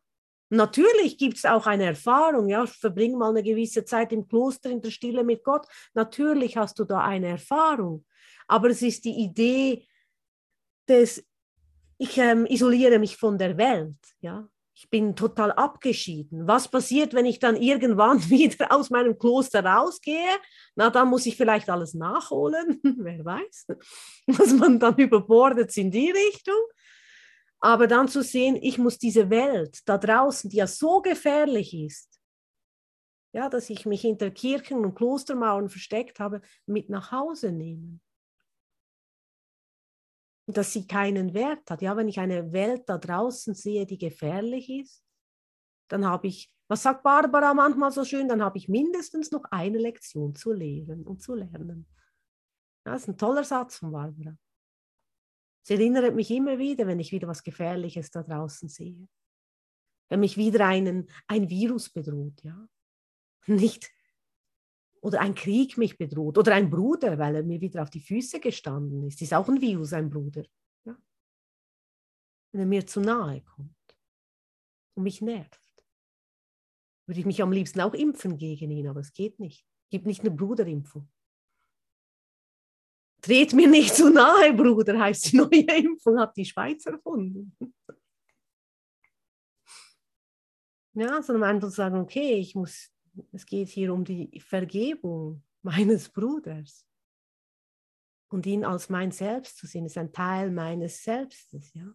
Natürlich 0.49 1.18
gibt 1.18 1.37
es 1.37 1.45
auch 1.45 1.66
eine 1.66 1.87
Erfahrung, 1.87 2.49
ja, 2.49 2.64
verbring 2.66 3.18
mal 3.18 3.30
eine 3.30 3.42
gewisse 3.42 3.85
Zeit 3.85 4.12
im 4.12 4.26
Kloster 4.28 4.71
in 4.71 4.80
der 4.80 4.90
Stille 4.90 5.25
mit 5.25 5.42
Gott. 5.42 5.66
Natürlich 5.92 6.56
hast 6.56 6.78
du 6.78 6.85
da 6.85 7.00
eine 7.00 7.28
Erfahrung, 7.28 8.06
aber 8.46 8.70
es 8.70 8.82
ist 8.82 9.04
die 9.04 9.22
Idee 9.22 9.86
des 10.88 11.24
ich 11.98 12.18
ähm, 12.18 12.46
isoliere 12.46 12.98
mich 12.98 13.16
von 13.16 13.38
der 13.38 13.56
Welt, 13.56 13.97
ja. 14.21 14.49
Ich 14.78 14.90
bin 14.90 15.16
total 15.16 15.52
abgeschieden. 15.52 16.47
Was 16.47 16.68
passiert, 16.68 17.14
wenn 17.14 17.25
ich 17.25 17.38
dann 17.38 17.56
irgendwann 17.56 18.18
wieder 18.28 18.71
aus 18.71 18.90
meinem 18.90 19.18
Kloster 19.18 19.64
rausgehe? 19.64 20.36
Na, 20.75 20.90
dann 20.90 21.08
muss 21.08 21.25
ich 21.25 21.34
vielleicht 21.34 21.71
alles 21.71 21.94
nachholen, 21.94 22.78
wer 22.99 23.25
weiß. 23.25 23.68
Dass 24.26 24.52
man 24.52 24.78
dann 24.78 24.97
überbordet 24.97 25.75
in 25.78 25.90
die 25.90 26.10
Richtung. 26.10 26.60
Aber 27.58 27.86
dann 27.86 28.06
zu 28.08 28.23
sehen, 28.23 28.56
ich 28.60 28.76
muss 28.76 28.99
diese 28.99 29.30
Welt 29.30 29.80
da 29.86 29.97
draußen, 29.97 30.50
die 30.50 30.58
ja 30.58 30.66
so 30.66 31.00
gefährlich 31.00 31.73
ist, 31.73 32.21
ja, 33.32 33.49
dass 33.49 33.71
ich 33.71 33.86
mich 33.86 34.02
hinter 34.02 34.30
Kirchen 34.30 34.84
und 34.84 34.94
Klostermauern 34.94 35.71
versteckt 35.71 36.21
habe, 36.21 36.42
mit 36.66 36.90
nach 36.90 37.12
Hause 37.12 37.50
nehmen 37.50 38.02
dass 40.47 40.73
sie 40.73 40.87
keinen 40.87 41.35
Wert 41.35 41.71
hat. 41.71 41.82
Ja, 41.82 41.97
wenn 41.97 42.09
ich 42.09 42.21
eine 42.21 42.52
Welt 42.52 42.89
da 42.89 42.99
draußen 42.99 43.54
sehe, 43.54 43.85
die 43.85 43.99
gefährlich 43.99 44.71
ist, 44.71 45.04
dann 45.89 46.06
habe 46.06 46.28
ich, 46.28 46.52
was 46.69 46.82
sagt 46.82 47.02
Barbara 47.02 47.52
manchmal 47.54 47.91
so 47.91 48.04
schön, 48.04 48.28
dann 48.28 48.43
habe 48.43 48.59
ich 48.59 48.69
mindestens 48.69 49.30
noch 49.30 49.45
eine 49.50 49.78
Lektion 49.78 50.35
zu 50.35 50.52
lehren 50.52 51.04
und 51.04 51.23
zu 51.23 51.35
lernen. 51.35 51.87
Das 52.85 53.02
ist 53.02 53.09
ein 53.09 53.19
toller 53.19 53.45
Satz 53.45 53.78
von 53.78 53.93
Barbara. 53.93 54.37
Es 55.65 55.71
erinnert 55.71 56.15
mich 56.15 56.30
immer 56.30 56.59
wieder, 56.59 56.87
wenn 56.87 57.00
ich 57.00 57.11
wieder 57.11 57.26
was 57.26 57.43
Gefährliches 57.43 58.11
da 58.11 58.23
draußen 58.23 58.69
sehe. 58.69 59.09
Wenn 60.09 60.21
mich 60.21 60.37
wieder 60.37 60.65
einen, 60.65 61.11
ein 61.26 61.50
Virus 61.50 61.91
bedroht, 61.91 62.41
ja. 62.45 62.69
Nicht 63.47 63.91
oder 65.06 65.21
ein 65.21 65.36
Krieg 65.36 65.78
mich 65.78 65.97
bedroht 65.97 66.36
oder 66.36 66.52
ein 66.56 66.69
Bruder, 66.69 67.16
weil 67.16 67.36
er 67.36 67.45
mir 67.45 67.60
wieder 67.60 67.80
auf 67.80 67.90
die 67.90 68.00
Füße 68.00 68.40
gestanden 68.40 69.04
ist, 69.06 69.23
ist 69.23 69.32
auch 69.32 69.49
ein 69.49 69.60
Virus, 69.60 69.92
ein 69.92 70.10
Bruder. 70.10 70.45
Ja? 70.84 70.99
Wenn 72.50 72.62
er 72.62 72.66
mir 72.66 72.84
zu 72.84 73.00
nahe 73.00 73.40
kommt 73.42 73.71
und 74.97 75.04
mich 75.04 75.23
nervt, 75.23 75.62
würde 77.06 77.21
ich 77.21 77.26
mich 77.26 77.40
am 77.40 77.52
liebsten 77.52 77.82
auch 77.82 77.95
impfen 77.95 78.36
gegen 78.36 78.73
ihn, 78.73 78.88
aber 78.88 78.99
es 78.99 79.12
geht 79.12 79.38
nicht. 79.38 79.64
Es 79.84 79.90
gibt 79.90 80.06
nicht 80.06 80.23
eine 80.23 80.32
Bruderimpfung. 80.32 81.08
Dreht 83.21 83.52
mir 83.52 83.69
nicht 83.69 83.95
zu 83.95 84.10
nahe, 84.10 84.54
Bruder, 84.54 84.99
heißt 84.99 85.30
die 85.30 85.36
neue 85.36 85.78
Impfung, 85.84 86.19
hat 86.19 86.36
die 86.36 86.45
Schweiz 86.45 86.84
erfunden. 86.84 87.56
Ja, 90.95 91.23
sondern 91.23 91.49
einfach 91.49 91.71
sagen, 91.71 92.00
okay, 92.00 92.40
ich 92.40 92.56
muss 92.56 92.90
es 93.32 93.46
geht 93.46 93.68
hier 93.68 93.92
um 93.92 94.04
die 94.04 94.40
Vergebung 94.40 95.42
meines 95.62 96.08
Bruders. 96.08 96.86
Und 98.28 98.44
ihn 98.46 98.64
als 98.64 98.88
mein 98.88 99.12
Selbst 99.12 99.56
zu 99.58 99.66
sehen, 99.66 99.86
ist 99.86 99.98
ein 99.98 100.12
Teil 100.12 100.50
meines 100.50 101.02
Selbstes. 101.02 101.72
Ja? 101.74 101.94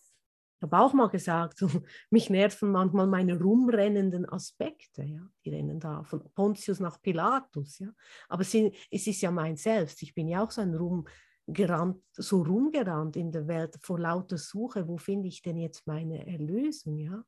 Ich 0.00 0.62
habe 0.62 0.78
auch 0.78 0.92
mal 0.92 1.08
gesagt, 1.08 1.60
mich 2.10 2.30
nerven 2.30 2.70
manchmal 2.70 3.08
meine 3.08 3.36
rumrennenden 3.36 4.28
Aspekte. 4.28 5.02
Ja? 5.02 5.28
Die 5.44 5.50
rennen 5.50 5.80
da 5.80 6.04
von 6.04 6.22
Pontius 6.34 6.78
nach 6.78 7.02
Pilatus. 7.02 7.80
Ja? 7.80 7.88
Aber 8.28 8.42
es 8.42 8.54
ist 8.54 9.20
ja 9.20 9.32
mein 9.32 9.56
Selbst. 9.56 10.02
Ich 10.02 10.14
bin 10.14 10.28
ja 10.28 10.44
auch 10.44 10.52
so 10.52 10.60
ein 10.60 10.74
rumgerannt, 10.74 12.00
so 12.12 12.42
rumgerannt 12.42 13.16
in 13.16 13.32
der 13.32 13.48
Welt 13.48 13.76
vor 13.82 13.98
lauter 13.98 14.38
Suche. 14.38 14.86
Wo 14.86 14.98
finde 14.98 15.26
ich 15.26 15.42
denn 15.42 15.56
jetzt 15.56 15.84
meine 15.88 16.24
Erlösung? 16.28 16.96
Ja? 16.98 17.24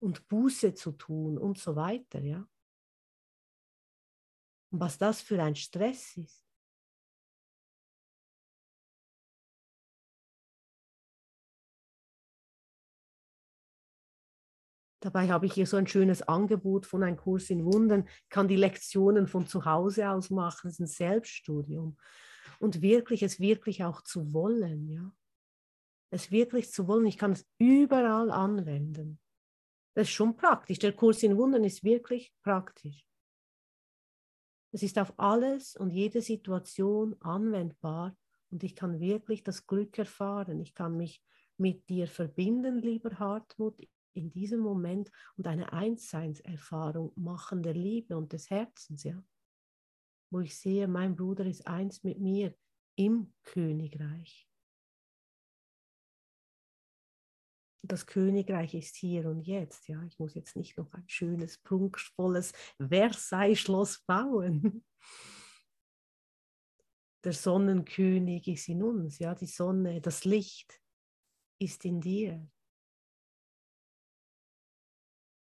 Und 0.00 0.28
Buße 0.28 0.74
zu 0.74 0.92
tun 0.92 1.38
und 1.38 1.58
so 1.58 1.76
weiter, 1.76 2.20
ja. 2.20 2.48
Und 4.70 4.80
was 4.80 4.98
das 4.98 5.20
für 5.22 5.42
ein 5.42 5.56
Stress 5.56 6.16
ist. 6.16 6.44
Dabei 15.00 15.28
habe 15.28 15.46
ich 15.46 15.52
hier 15.52 15.66
so 15.66 15.76
ein 15.76 15.86
schönes 15.86 16.22
Angebot 16.22 16.84
von 16.84 17.04
einem 17.04 17.16
Kurs 17.16 17.50
in 17.50 17.64
Wundern, 17.64 18.08
ich 18.24 18.28
kann 18.30 18.48
die 18.48 18.56
Lektionen 18.56 19.28
von 19.28 19.46
zu 19.46 19.64
Hause 19.64 20.10
aus 20.10 20.30
machen, 20.30 20.68
es 20.68 20.74
ist 20.74 20.80
ein 20.80 20.86
Selbststudium. 20.88 21.96
Und 22.58 22.82
wirklich, 22.82 23.22
es 23.22 23.38
wirklich 23.38 23.84
auch 23.84 24.02
zu 24.02 24.32
wollen, 24.32 24.88
ja. 24.88 25.12
Es 26.10 26.32
wirklich 26.32 26.72
zu 26.72 26.88
wollen, 26.88 27.06
ich 27.06 27.16
kann 27.16 27.32
es 27.32 27.46
überall 27.58 28.30
anwenden. 28.30 29.20
Das 29.98 30.06
ist 30.06 30.14
schon 30.14 30.36
praktisch. 30.36 30.78
Der 30.78 30.92
Kurs 30.92 31.24
in 31.24 31.36
Wundern 31.36 31.64
ist 31.64 31.82
wirklich 31.82 32.32
praktisch. 32.44 33.04
Es 34.70 34.84
ist 34.84 34.96
auf 34.96 35.12
alles 35.18 35.74
und 35.74 35.90
jede 35.90 36.22
Situation 36.22 37.20
anwendbar 37.20 38.16
und 38.52 38.62
ich 38.62 38.76
kann 38.76 39.00
wirklich 39.00 39.42
das 39.42 39.66
Glück 39.66 39.98
erfahren. 39.98 40.60
Ich 40.60 40.72
kann 40.72 40.96
mich 40.96 41.20
mit 41.56 41.88
dir 41.88 42.06
verbinden, 42.06 42.78
lieber 42.78 43.18
Hartmut, 43.18 43.76
in 44.12 44.30
diesem 44.30 44.60
Moment 44.60 45.10
und 45.36 45.48
eine 45.48 45.72
Einsseinserfahrung 45.72 47.10
machen 47.16 47.64
der 47.64 47.74
Liebe 47.74 48.16
und 48.16 48.32
des 48.32 48.50
Herzens, 48.50 49.02
ja. 49.02 49.20
Wo 50.30 50.38
ich 50.38 50.56
sehe, 50.56 50.86
mein 50.86 51.16
Bruder 51.16 51.44
ist 51.44 51.66
eins 51.66 52.04
mit 52.04 52.20
mir 52.20 52.54
im 52.94 53.34
Königreich. 53.42 54.47
Das 57.82 58.06
Königreich 58.06 58.74
ist 58.74 58.96
hier 58.96 59.26
und 59.26 59.42
jetzt. 59.42 59.88
Ja, 59.88 60.02
ich 60.04 60.18
muss 60.18 60.34
jetzt 60.34 60.56
nicht 60.56 60.76
noch 60.76 60.92
ein 60.92 61.08
schönes, 61.08 61.58
prunkvolles 61.58 62.52
Versailles-Schloss 62.78 64.00
bauen. 64.06 64.84
Der 67.24 67.32
Sonnenkönig 67.32 68.46
ist 68.46 68.68
in 68.68 68.82
uns, 68.82 69.18
ja, 69.18 69.34
die 69.34 69.46
Sonne, 69.46 70.00
das 70.00 70.24
Licht 70.24 70.80
ist 71.60 71.84
in 71.84 72.00
dir. 72.00 72.48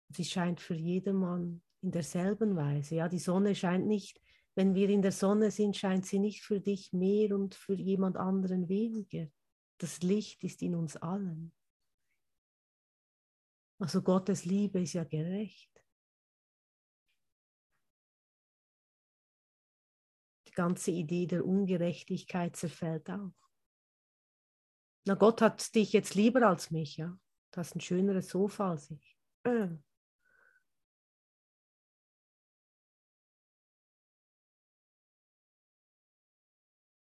Sie 0.10 0.24
scheint 0.24 0.62
für 0.62 0.76
jedermann 0.76 1.64
in 1.82 1.92
derselben 1.92 2.56
Weise. 2.56 2.96
Ja, 2.96 3.10
die 3.10 3.18
Sonne 3.18 3.56
scheint 3.56 3.88
nicht, 3.88 4.22
wenn 4.54 4.76
wir 4.76 4.90
in 4.90 5.02
der 5.02 5.12
Sonne 5.12 5.50
sind, 5.50 5.76
scheint 5.76 6.06
sie 6.06 6.20
nicht 6.20 6.44
für 6.44 6.62
dich 6.62 6.94
mehr 6.94 7.36
und 7.36 7.56
für 7.56 7.74
jemand 7.74 8.16
anderen 8.16 8.70
weniger. 8.70 9.28
Das 9.80 10.02
Licht 10.04 10.44
ist 10.44 10.62
in 10.62 10.76
uns 10.76 10.96
allen. 10.96 11.52
Also 13.80 14.02
Gottes 14.02 14.46
Liebe 14.46 14.80
ist 14.82 14.94
ja 14.94 15.04
gerecht. 15.04 15.72
Die 20.48 20.54
ganze 20.54 20.92
Idee 20.92 21.28
der 21.28 21.46
Ungerechtigkeit 21.46 22.56
zerfällt 22.56 23.10
auch. 23.10 23.34
Na, 25.06 25.16
Gott 25.16 25.42
hat 25.42 25.76
dich 25.76 25.94
jetzt 25.94 26.16
lieber 26.16 26.48
als 26.48 26.72
mich, 26.72 26.98
ja. 26.98 27.20
Du 27.52 27.58
hast 27.58 27.76
ein 27.76 27.82
schöneres 27.82 28.30
Sofa 28.30 28.72
als 28.72 28.90
ich. 28.90 29.18
Äh. 29.44 29.68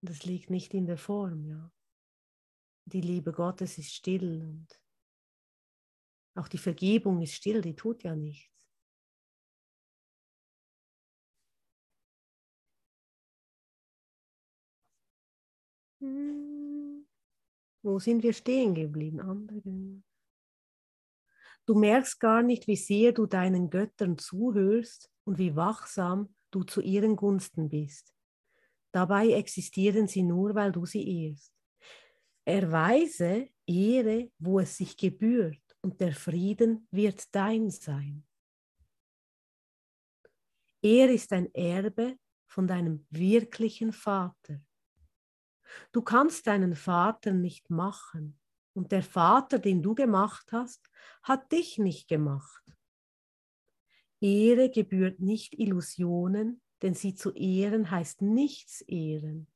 Das 0.01 0.23
liegt 0.23 0.49
nicht 0.49 0.73
in 0.73 0.85
der 0.85 0.97
Form, 0.97 1.45
ja. 1.45 1.71
Die 2.85 3.01
Liebe 3.01 3.31
Gottes 3.31 3.77
ist 3.77 3.93
still 3.93 4.41
und 4.41 4.81
auch 6.35 6.47
die 6.47 6.57
Vergebung 6.57 7.21
ist 7.21 7.33
still, 7.33 7.61
die 7.61 7.75
tut 7.75 8.03
ja 8.03 8.15
nichts. 8.15 8.49
Hm. 16.01 17.05
Wo 17.81 17.99
sind 17.99 18.23
wir 18.23 18.33
stehen 18.33 18.73
geblieben? 18.73 19.19
Andere. 19.19 20.01
Du 21.65 21.75
merkst 21.75 22.19
gar 22.19 22.41
nicht, 22.41 22.67
wie 22.67 22.75
sehr 22.75 23.11
du 23.11 23.25
deinen 23.25 23.69
Göttern 23.69 24.17
zuhörst 24.17 25.09
und 25.23 25.37
wie 25.37 25.55
wachsam 25.55 26.33
du 26.51 26.63
zu 26.63 26.81
ihren 26.81 27.15
Gunsten 27.15 27.69
bist. 27.69 28.13
Dabei 28.91 29.29
existieren 29.29 30.07
sie 30.07 30.23
nur, 30.23 30.55
weil 30.55 30.71
du 30.71 30.85
sie 30.85 31.27
ehrst. 31.27 31.53
Erweise 32.43 33.49
Ehre, 33.67 34.31
wo 34.39 34.59
es 34.59 34.77
sich 34.77 34.97
gebührt, 34.97 35.68
und 35.81 36.01
der 36.01 36.13
Frieden 36.13 36.87
wird 36.91 37.33
dein 37.33 37.69
sein. 37.69 38.25
Er 40.81 41.09
ist 41.11 41.33
ein 41.33 41.53
Erbe 41.53 42.17
von 42.47 42.67
deinem 42.67 43.05
wirklichen 43.09 43.91
Vater. 43.91 44.61
Du 45.91 46.01
kannst 46.01 46.47
deinen 46.47 46.75
Vater 46.75 47.31
nicht 47.31 47.69
machen 47.69 48.39
und 48.73 48.91
der 48.91 49.03
Vater, 49.03 49.59
den 49.59 49.83
du 49.83 49.93
gemacht 49.93 50.51
hast, 50.51 50.89
hat 51.21 51.51
dich 51.51 51.77
nicht 51.77 52.07
gemacht. 52.07 52.63
Ehre 54.21 54.69
gebührt 54.69 55.19
nicht 55.19 55.57
Illusionen, 55.59 56.61
denn 56.81 56.93
sie 56.93 57.13
zu 57.13 57.31
ehren 57.33 57.91
heißt 57.91 58.21
nichts 58.21 58.81
ehren. 58.81 59.47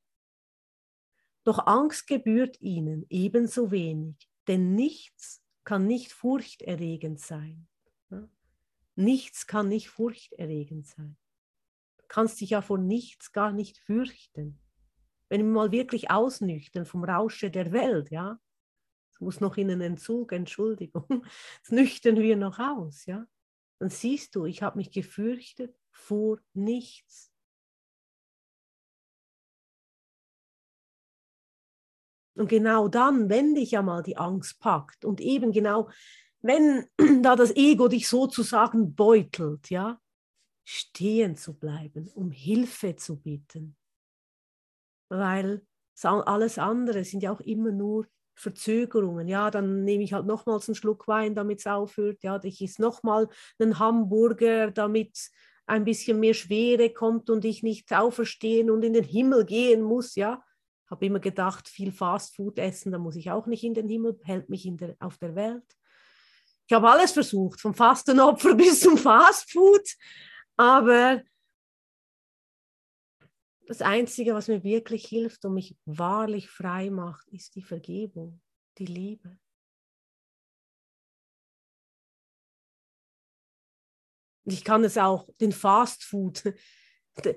Doch 1.43 1.65
Angst 1.67 2.07
gebührt 2.07 2.61
ihnen 2.61 3.05
ebenso 3.09 3.71
wenig, 3.71 4.29
denn 4.47 4.75
nichts 4.75 5.42
kann 5.63 5.87
nicht 5.87 6.11
furchterregend 6.11 7.19
sein. 7.19 7.67
Nichts 8.95 9.47
kann 9.47 9.69
nicht 9.69 9.89
furchterregend 9.89 10.85
sein. 10.85 11.17
Du 11.97 12.03
kannst 12.07 12.41
dich 12.41 12.51
ja 12.51 12.61
vor 12.61 12.77
nichts 12.77 13.31
gar 13.31 13.51
nicht 13.51 13.77
fürchten. 13.77 14.59
Wenn 15.29 15.41
wir 15.41 15.51
mal 15.51 15.71
wirklich 15.71 16.11
ausnüchtern 16.11 16.85
vom 16.85 17.03
Rausche 17.03 17.49
der 17.49 17.71
Welt, 17.71 18.11
ja, 18.11 18.39
es 19.11 19.19
muss 19.19 19.39
noch 19.39 19.57
in 19.57 19.71
einen 19.71 19.81
Entzug, 19.81 20.31
Entschuldigung, 20.31 21.05
das 21.61 21.71
nüchtern 21.71 22.17
wir 22.17 22.37
noch 22.37 22.59
aus, 22.59 23.05
ja, 23.05 23.25
dann 23.79 23.89
siehst 23.89 24.35
du, 24.35 24.45
ich 24.45 24.61
habe 24.61 24.77
mich 24.77 24.91
gefürchtet 24.91 25.75
vor 25.91 26.39
nichts. 26.53 27.32
Und 32.35 32.49
genau 32.49 32.87
dann, 32.87 33.29
wenn 33.29 33.55
dich 33.55 33.71
ja 33.71 33.81
mal 33.81 34.01
die 34.01 34.17
Angst 34.17 34.59
packt 34.59 35.05
und 35.05 35.21
eben 35.21 35.51
genau, 35.51 35.89
wenn 36.41 36.85
da 37.21 37.35
das 37.35 37.55
Ego 37.55 37.87
dich 37.87 38.07
sozusagen 38.07 38.95
beutelt, 38.95 39.69
ja, 39.69 39.99
stehen 40.65 41.35
zu 41.35 41.53
bleiben, 41.53 42.09
um 42.13 42.31
Hilfe 42.31 42.95
zu 42.95 43.19
bitten. 43.19 43.75
Weil 45.09 45.65
alles 46.01 46.57
andere 46.57 47.03
sind 47.03 47.23
ja 47.23 47.31
auch 47.31 47.41
immer 47.41 47.71
nur 47.71 48.07
Verzögerungen. 48.35 49.27
Ja, 49.27 49.51
dann 49.51 49.83
nehme 49.83 50.03
ich 50.03 50.13
halt 50.13 50.25
nochmals 50.25 50.67
einen 50.67 50.75
Schluck 50.75 51.07
Wein, 51.07 51.35
damit 51.35 51.59
es 51.59 51.67
aufhört. 51.67 52.23
Ja, 52.23 52.39
ich 52.43 52.61
esse 52.61 52.81
nochmal 52.81 53.29
einen 53.59 53.77
Hamburger, 53.79 54.71
damit 54.71 55.29
ein 55.65 55.85
bisschen 55.85 56.19
mehr 56.19 56.33
Schwere 56.33 56.89
kommt 56.89 57.29
und 57.29 57.45
ich 57.45 57.63
nicht 57.63 57.93
auferstehen 57.93 58.69
und 58.69 58.83
in 58.83 58.93
den 58.93 59.03
Himmel 59.03 59.45
gehen 59.45 59.81
muss. 59.81 60.15
Ja, 60.15 60.43
habe 60.93 61.07
immer 61.07 61.19
gedacht, 61.19 61.67
viel 61.67 61.91
Fastfood 61.91 62.59
essen, 62.59 62.91
da 62.91 62.99
muss 62.99 63.15
ich 63.15 63.31
auch 63.31 63.47
nicht 63.47 63.63
in 63.63 63.73
den 63.73 63.89
Himmel, 63.89 64.19
hält 64.23 64.49
mich 64.49 64.65
in 64.65 64.77
der, 64.77 64.95
auf 64.99 65.17
der 65.17 65.35
Welt. 65.35 65.65
Ich 66.67 66.73
habe 66.73 66.89
alles 66.89 67.11
versucht, 67.11 67.59
vom 67.59 67.73
Fastenopfer 67.73 68.53
bis 68.55 68.79
zum 68.79 68.97
Fastfood, 68.97 69.89
aber 70.55 71.23
das 73.65 73.81
Einzige, 73.81 74.35
was 74.35 74.47
mir 74.47 74.63
wirklich 74.63 75.05
hilft 75.07 75.45
und 75.45 75.55
mich 75.55 75.75
wahrlich 75.85 76.47
frei 76.47 76.91
macht, 76.91 77.27
ist 77.29 77.55
die 77.55 77.63
Vergebung, 77.63 78.39
die 78.77 78.85
Liebe. 78.85 79.39
Ich 84.45 84.63
kann 84.63 84.83
es 84.83 84.97
auch, 84.97 85.27
den 85.41 85.53
Fastfood, 85.53 86.53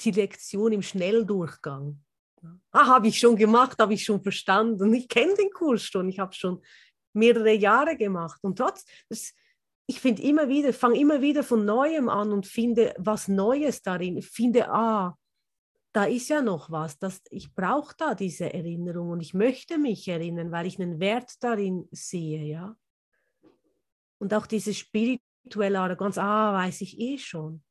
die 0.00 0.10
Lektion 0.10 0.72
im 0.72 0.82
Schnelldurchgang. 0.82 2.02
Ah, 2.70 2.86
habe 2.86 3.08
ich 3.08 3.18
schon 3.18 3.36
gemacht, 3.36 3.78
habe 3.78 3.94
ich 3.94 4.04
schon 4.04 4.22
verstanden. 4.22 4.92
Ich 4.94 5.08
kenne 5.08 5.34
den 5.34 5.50
Kurs 5.50 5.82
schon, 5.82 6.08
ich 6.08 6.18
habe 6.18 6.34
schon 6.34 6.62
mehrere 7.12 7.52
Jahre 7.52 7.96
gemacht. 7.96 8.38
Und 8.42 8.58
trotz, 8.58 8.84
das, 9.08 9.34
ich 9.86 10.00
finde 10.00 10.22
immer 10.22 10.48
wieder, 10.48 10.72
fange 10.72 10.98
immer 10.98 11.20
wieder 11.22 11.42
von 11.42 11.64
Neuem 11.64 12.08
an 12.08 12.32
und 12.32 12.46
finde 12.46 12.94
was 12.98 13.28
Neues 13.28 13.82
darin. 13.82 14.16
Ich 14.16 14.28
finde, 14.28 14.68
ah, 14.70 15.16
da 15.92 16.04
ist 16.04 16.28
ja 16.28 16.42
noch 16.42 16.70
was. 16.70 16.98
Das, 16.98 17.20
ich 17.30 17.54
brauche 17.54 17.94
da 17.96 18.14
diese 18.14 18.52
Erinnerung 18.52 19.10
und 19.10 19.20
ich 19.20 19.34
möchte 19.34 19.78
mich 19.78 20.06
erinnern, 20.06 20.52
weil 20.52 20.66
ich 20.66 20.78
einen 20.78 21.00
Wert 21.00 21.32
darin 21.40 21.88
sehe, 21.90 22.42
ja. 22.44 22.76
Und 24.18 24.34
auch 24.34 24.46
diese 24.46 24.74
spirituelle 24.74 25.80
Arroganz, 25.80 26.18
ah, 26.18 26.52
weiß 26.52 26.82
ich 26.82 26.98
eh 26.98 27.18
schon. 27.18 27.62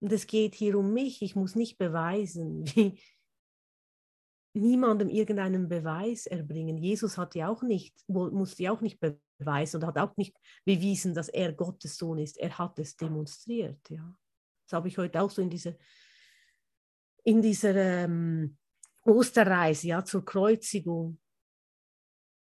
Und 0.00 0.12
es 0.12 0.26
geht 0.26 0.54
hier 0.54 0.78
um 0.78 0.92
mich. 0.92 1.22
Ich 1.22 1.36
muss 1.36 1.54
nicht 1.54 1.78
beweisen, 1.78 2.64
wie 2.74 2.98
niemandem 4.54 5.08
irgendeinen 5.08 5.68
Beweis 5.68 6.26
erbringen. 6.26 6.78
Jesus 6.78 7.18
hat 7.18 7.34
ja 7.34 7.48
auch 7.48 7.62
nicht, 7.62 7.94
musste 8.08 8.64
ja 8.64 8.72
auch 8.72 8.80
nicht 8.80 8.98
beweisen 8.98 9.76
und 9.76 9.86
hat 9.86 9.98
auch 9.98 10.16
nicht 10.16 10.36
bewiesen, 10.64 11.14
dass 11.14 11.28
er 11.28 11.52
Gottes 11.52 11.96
Sohn 11.96 12.18
ist. 12.18 12.38
Er 12.38 12.58
hat 12.58 12.78
es 12.78 12.96
demonstriert. 12.96 13.78
Ja. 13.90 14.14
Das 14.66 14.72
habe 14.76 14.88
ich 14.88 14.98
heute 14.98 15.20
auch 15.20 15.30
so 15.30 15.42
in 15.42 15.50
dieser, 15.50 15.74
in 17.24 17.42
dieser 17.42 17.74
ähm, 17.74 18.56
Osterreise 19.02 19.88
ja, 19.88 20.04
zur 20.04 20.24
Kreuzigung 20.24 21.18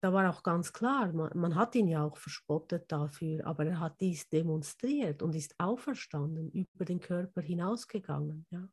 da 0.01 0.13
war 0.13 0.29
auch 0.29 0.43
ganz 0.43 0.71
klar, 0.71 1.11
man, 1.11 1.29
man, 1.35 1.55
hat 1.55 1.75
ihn 1.75 1.87
ja 1.87 2.03
auch 2.03 2.17
verspottet 2.17 2.91
dafür, 2.91 3.45
aber 3.45 3.65
er 3.65 3.79
hat 3.79 3.99
dies 3.99 4.29
demonstriert 4.29 5.21
und 5.21 5.35
ist 5.35 5.59
auferstanden, 5.59 6.49
über 6.51 6.85
den 6.85 6.99
Körper 6.99 7.41
hinausgegangen. 7.41 8.45
Ja. 8.49 8.67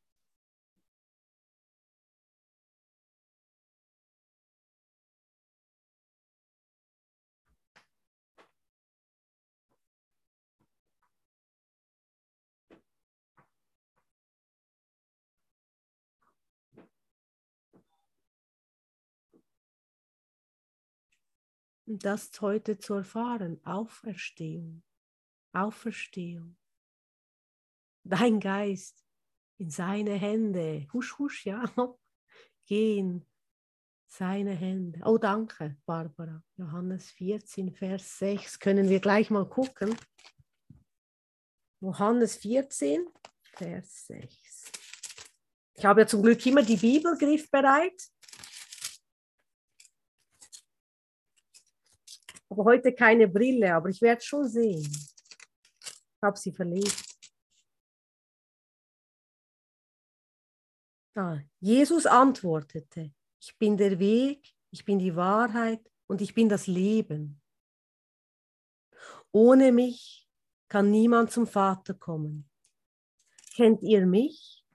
Das 21.86 22.40
heute 22.40 22.78
zu 22.78 22.94
erfahren, 22.94 23.60
Auferstehung, 23.64 24.82
Auferstehung. 25.52 26.56
Dein 28.04 28.40
Geist 28.40 29.04
in 29.58 29.70
seine 29.70 30.14
Hände, 30.14 30.86
husch, 30.92 31.18
husch, 31.18 31.46
ja, 31.46 31.64
gehen, 32.66 33.24
seine 34.06 34.52
Hände. 34.52 35.00
Oh, 35.04 35.18
danke, 35.18 35.76
Barbara. 35.86 36.42
Johannes 36.56 37.10
14, 37.12 37.72
Vers 37.72 38.18
6, 38.18 38.58
können 38.58 38.88
wir 38.88 39.00
gleich 39.00 39.30
mal 39.30 39.48
gucken. 39.48 39.96
Johannes 41.80 42.36
14, 42.36 43.06
Vers 43.42 44.06
6. 44.06 44.72
Ich 45.74 45.84
habe 45.84 46.00
ja 46.00 46.06
zum 46.06 46.22
Glück 46.22 46.44
immer 46.46 46.62
die 46.62 46.76
Bibel 46.76 47.16
griffbereit. 47.16 48.10
Aber 52.48 52.64
heute 52.64 52.94
keine 52.94 53.28
Brille, 53.28 53.74
aber 53.74 53.88
ich 53.88 54.00
werde 54.00 54.22
schon 54.22 54.48
sehen. 54.48 54.86
Ich 55.80 56.22
habe 56.22 56.38
sie 56.38 56.52
verlegt. 56.52 57.16
Ah, 61.14 61.38
Jesus 61.60 62.04
antwortete, 62.04 63.14
ich 63.40 63.56
bin 63.58 63.76
der 63.76 63.98
Weg, 63.98 64.54
ich 64.70 64.84
bin 64.84 64.98
die 64.98 65.16
Wahrheit 65.16 65.80
und 66.06 66.20
ich 66.20 66.34
bin 66.34 66.48
das 66.48 66.66
Leben. 66.66 67.40
Ohne 69.32 69.72
mich 69.72 70.28
kann 70.68 70.90
niemand 70.90 71.30
zum 71.30 71.46
Vater 71.46 71.94
kommen. 71.94 72.50
Kennt 73.54 73.82
ihr 73.82 74.06
mich, 74.06 74.66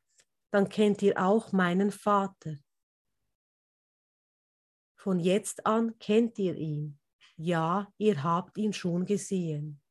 dann 0.51 0.67
kennt 0.67 1.01
ihr 1.01 1.17
auch 1.17 1.51
meinen 1.51 1.91
Vater. 1.91 2.57
Von 4.95 5.19
jetzt 5.19 5.65
an 5.65 5.97
kennt 5.99 6.37
ihr 6.39 6.55
ihn. 6.55 7.00
Ja, 7.43 7.91
ihr 7.97 8.21
habt 8.21 8.55
ihn 8.59 8.71
schon 8.71 9.03
gesehen. 9.03 9.81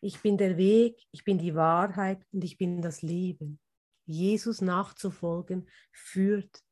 Ich 0.00 0.22
bin 0.22 0.38
der 0.38 0.56
Weg, 0.56 1.06
ich 1.10 1.22
bin 1.22 1.36
die 1.36 1.54
Wahrheit 1.54 2.26
und 2.32 2.42
ich 2.42 2.56
bin 2.56 2.80
das 2.80 3.02
Leben. 3.02 3.60
Jesus 4.06 4.62
nachzufolgen 4.62 5.68
führt 5.92 6.64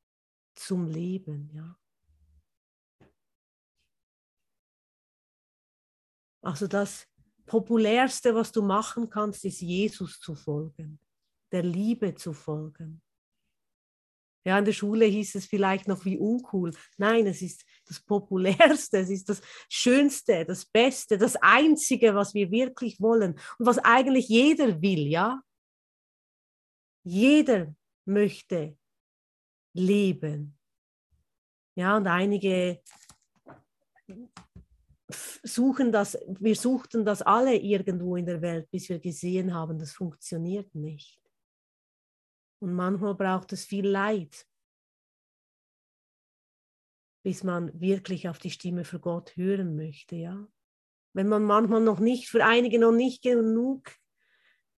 zum 0.54 0.86
Leben, 0.86 1.50
ja. 1.52 1.78
Also 6.40 6.66
das 6.66 7.06
populärste, 7.44 8.34
was 8.34 8.50
du 8.52 8.62
machen 8.62 9.10
kannst, 9.10 9.44
ist 9.44 9.60
Jesus 9.60 10.18
zu 10.18 10.34
folgen, 10.34 10.98
der 11.52 11.62
Liebe 11.62 12.14
zu 12.14 12.32
folgen. 12.32 13.02
Ja, 14.44 14.58
in 14.58 14.64
der 14.64 14.72
Schule 14.72 15.04
hieß 15.04 15.34
es 15.34 15.46
vielleicht 15.46 15.88
noch 15.88 16.04
wie 16.04 16.16
uncool. 16.16 16.72
Nein, 16.96 17.26
es 17.26 17.42
ist 17.42 17.64
das 17.86 18.00
Populärste, 18.00 18.98
es 18.98 19.10
ist 19.10 19.28
das 19.28 19.42
Schönste, 19.68 20.44
das 20.44 20.64
Beste, 20.64 21.18
das 21.18 21.36
Einzige, 21.36 22.14
was 22.14 22.34
wir 22.34 22.50
wirklich 22.50 23.00
wollen 23.00 23.32
und 23.58 23.66
was 23.66 23.78
eigentlich 23.78 24.28
jeder 24.28 24.80
will, 24.80 25.06
ja? 25.06 25.42
Jeder 27.04 27.74
möchte 28.04 28.76
leben. 29.74 30.58
Ja, 31.74 31.96
und 31.96 32.06
einige 32.06 32.82
suchen 35.42 35.92
das, 35.92 36.18
wir 36.26 36.56
suchten 36.56 37.04
das 37.04 37.22
alle 37.22 37.56
irgendwo 37.56 38.16
in 38.16 38.26
der 38.26 38.42
Welt, 38.42 38.70
bis 38.70 38.88
wir 38.88 38.98
gesehen 38.98 39.54
haben, 39.54 39.78
das 39.78 39.92
funktioniert 39.92 40.74
nicht. 40.74 41.17
Und 42.60 42.74
manchmal 42.74 43.14
braucht 43.14 43.52
es 43.52 43.64
viel 43.64 43.86
Leid, 43.86 44.46
bis 47.22 47.44
man 47.44 47.78
wirklich 47.80 48.28
auf 48.28 48.38
die 48.38 48.50
Stimme 48.50 48.84
für 48.84 49.00
Gott 49.00 49.36
hören 49.36 49.76
möchte, 49.76 50.16
ja. 50.16 50.46
Wenn 51.14 51.28
man 51.28 51.44
manchmal 51.44 51.80
noch 51.80 52.00
nicht, 52.00 52.28
für 52.28 52.44
einige 52.44 52.78
noch 52.78 52.92
nicht 52.92 53.22
genug 53.22 53.90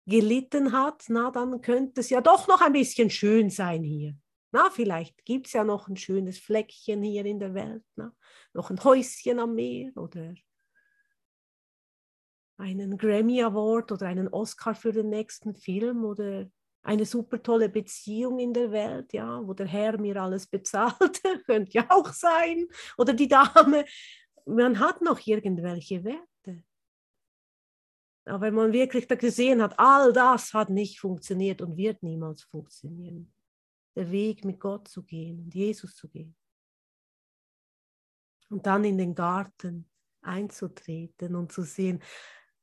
gelitten 0.06 0.72
hat, 0.72 1.04
na, 1.08 1.30
dann 1.30 1.60
könnte 1.60 2.00
es 2.00 2.10
ja 2.10 2.20
doch 2.20 2.48
noch 2.48 2.60
ein 2.60 2.72
bisschen 2.72 3.10
schön 3.10 3.50
sein 3.50 3.82
hier. 3.82 4.16
Na, 4.52 4.70
vielleicht 4.70 5.24
gibt 5.24 5.46
es 5.46 5.52
ja 5.52 5.64
noch 5.64 5.88
ein 5.88 5.96
schönes 5.96 6.38
Fleckchen 6.38 7.02
hier 7.02 7.24
in 7.24 7.38
der 7.38 7.54
Welt, 7.54 7.84
na? 7.94 8.14
noch 8.52 8.70
ein 8.70 8.82
Häuschen 8.82 9.38
am 9.38 9.54
Meer 9.54 9.96
oder 9.96 10.34
einen 12.56 12.98
Grammy 12.98 13.42
Award 13.42 13.92
oder 13.92 14.06
einen 14.06 14.28
Oscar 14.28 14.74
für 14.74 14.92
den 14.92 15.08
nächsten 15.08 15.54
Film 15.54 16.04
oder 16.04 16.50
eine 16.82 17.04
super 17.04 17.42
tolle 17.42 17.68
Beziehung 17.68 18.38
in 18.38 18.52
der 18.52 18.70
Welt, 18.72 19.12
ja, 19.12 19.46
wo 19.46 19.52
der 19.54 19.66
Herr 19.66 19.98
mir 19.98 20.16
alles 20.16 20.46
bezahlt, 20.46 21.22
könnte 21.46 21.72
ja 21.72 21.86
auch 21.90 22.12
sein, 22.12 22.66
oder 22.96 23.12
die 23.12 23.28
Dame. 23.28 23.84
Man 24.46 24.78
hat 24.78 25.02
noch 25.02 25.24
irgendwelche 25.26 26.02
Werte. 26.04 26.64
Aber 28.24 28.42
wenn 28.42 28.54
man 28.54 28.72
wirklich 28.72 29.08
gesehen 29.08 29.62
hat, 29.62 29.78
all 29.78 30.12
das 30.12 30.54
hat 30.54 30.70
nicht 30.70 31.00
funktioniert 31.00 31.60
und 31.62 31.76
wird 31.76 32.02
niemals 32.02 32.42
funktionieren, 32.42 33.32
der 33.96 34.10
Weg 34.10 34.44
mit 34.44 34.60
Gott 34.60 34.88
zu 34.88 35.02
gehen 35.02 35.40
und 35.40 35.54
Jesus 35.54 35.94
zu 35.94 36.08
gehen. 36.08 36.36
Und 38.48 38.66
dann 38.66 38.84
in 38.84 38.98
den 38.98 39.14
Garten 39.14 39.88
einzutreten 40.22 41.34
und 41.34 41.52
zu 41.52 41.62
sehen, 41.62 42.02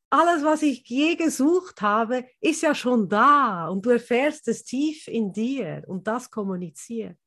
alles, 0.09 0.43
was 0.43 0.61
ich 0.61 0.87
je 0.87 1.15
gesucht 1.15 1.81
habe, 1.81 2.25
ist 2.39 2.61
ja 2.61 2.73
schon 2.73 3.09
da 3.09 3.67
und 3.67 3.85
du 3.85 3.89
erfährst 3.89 4.47
es 4.47 4.63
tief 4.63 5.07
in 5.07 5.33
dir 5.33 5.83
und 5.87 6.07
das 6.07 6.29
kommuniziert. 6.29 7.17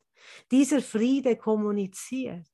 Dieser 0.50 0.80
Friede 0.80 1.36
kommuniziert. 1.36 2.46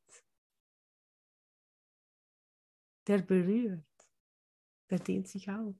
Der 3.06 3.18
berührt, 3.18 3.84
der 4.90 4.98
dehnt 4.98 5.28
sich 5.28 5.48
aus. 5.48 5.76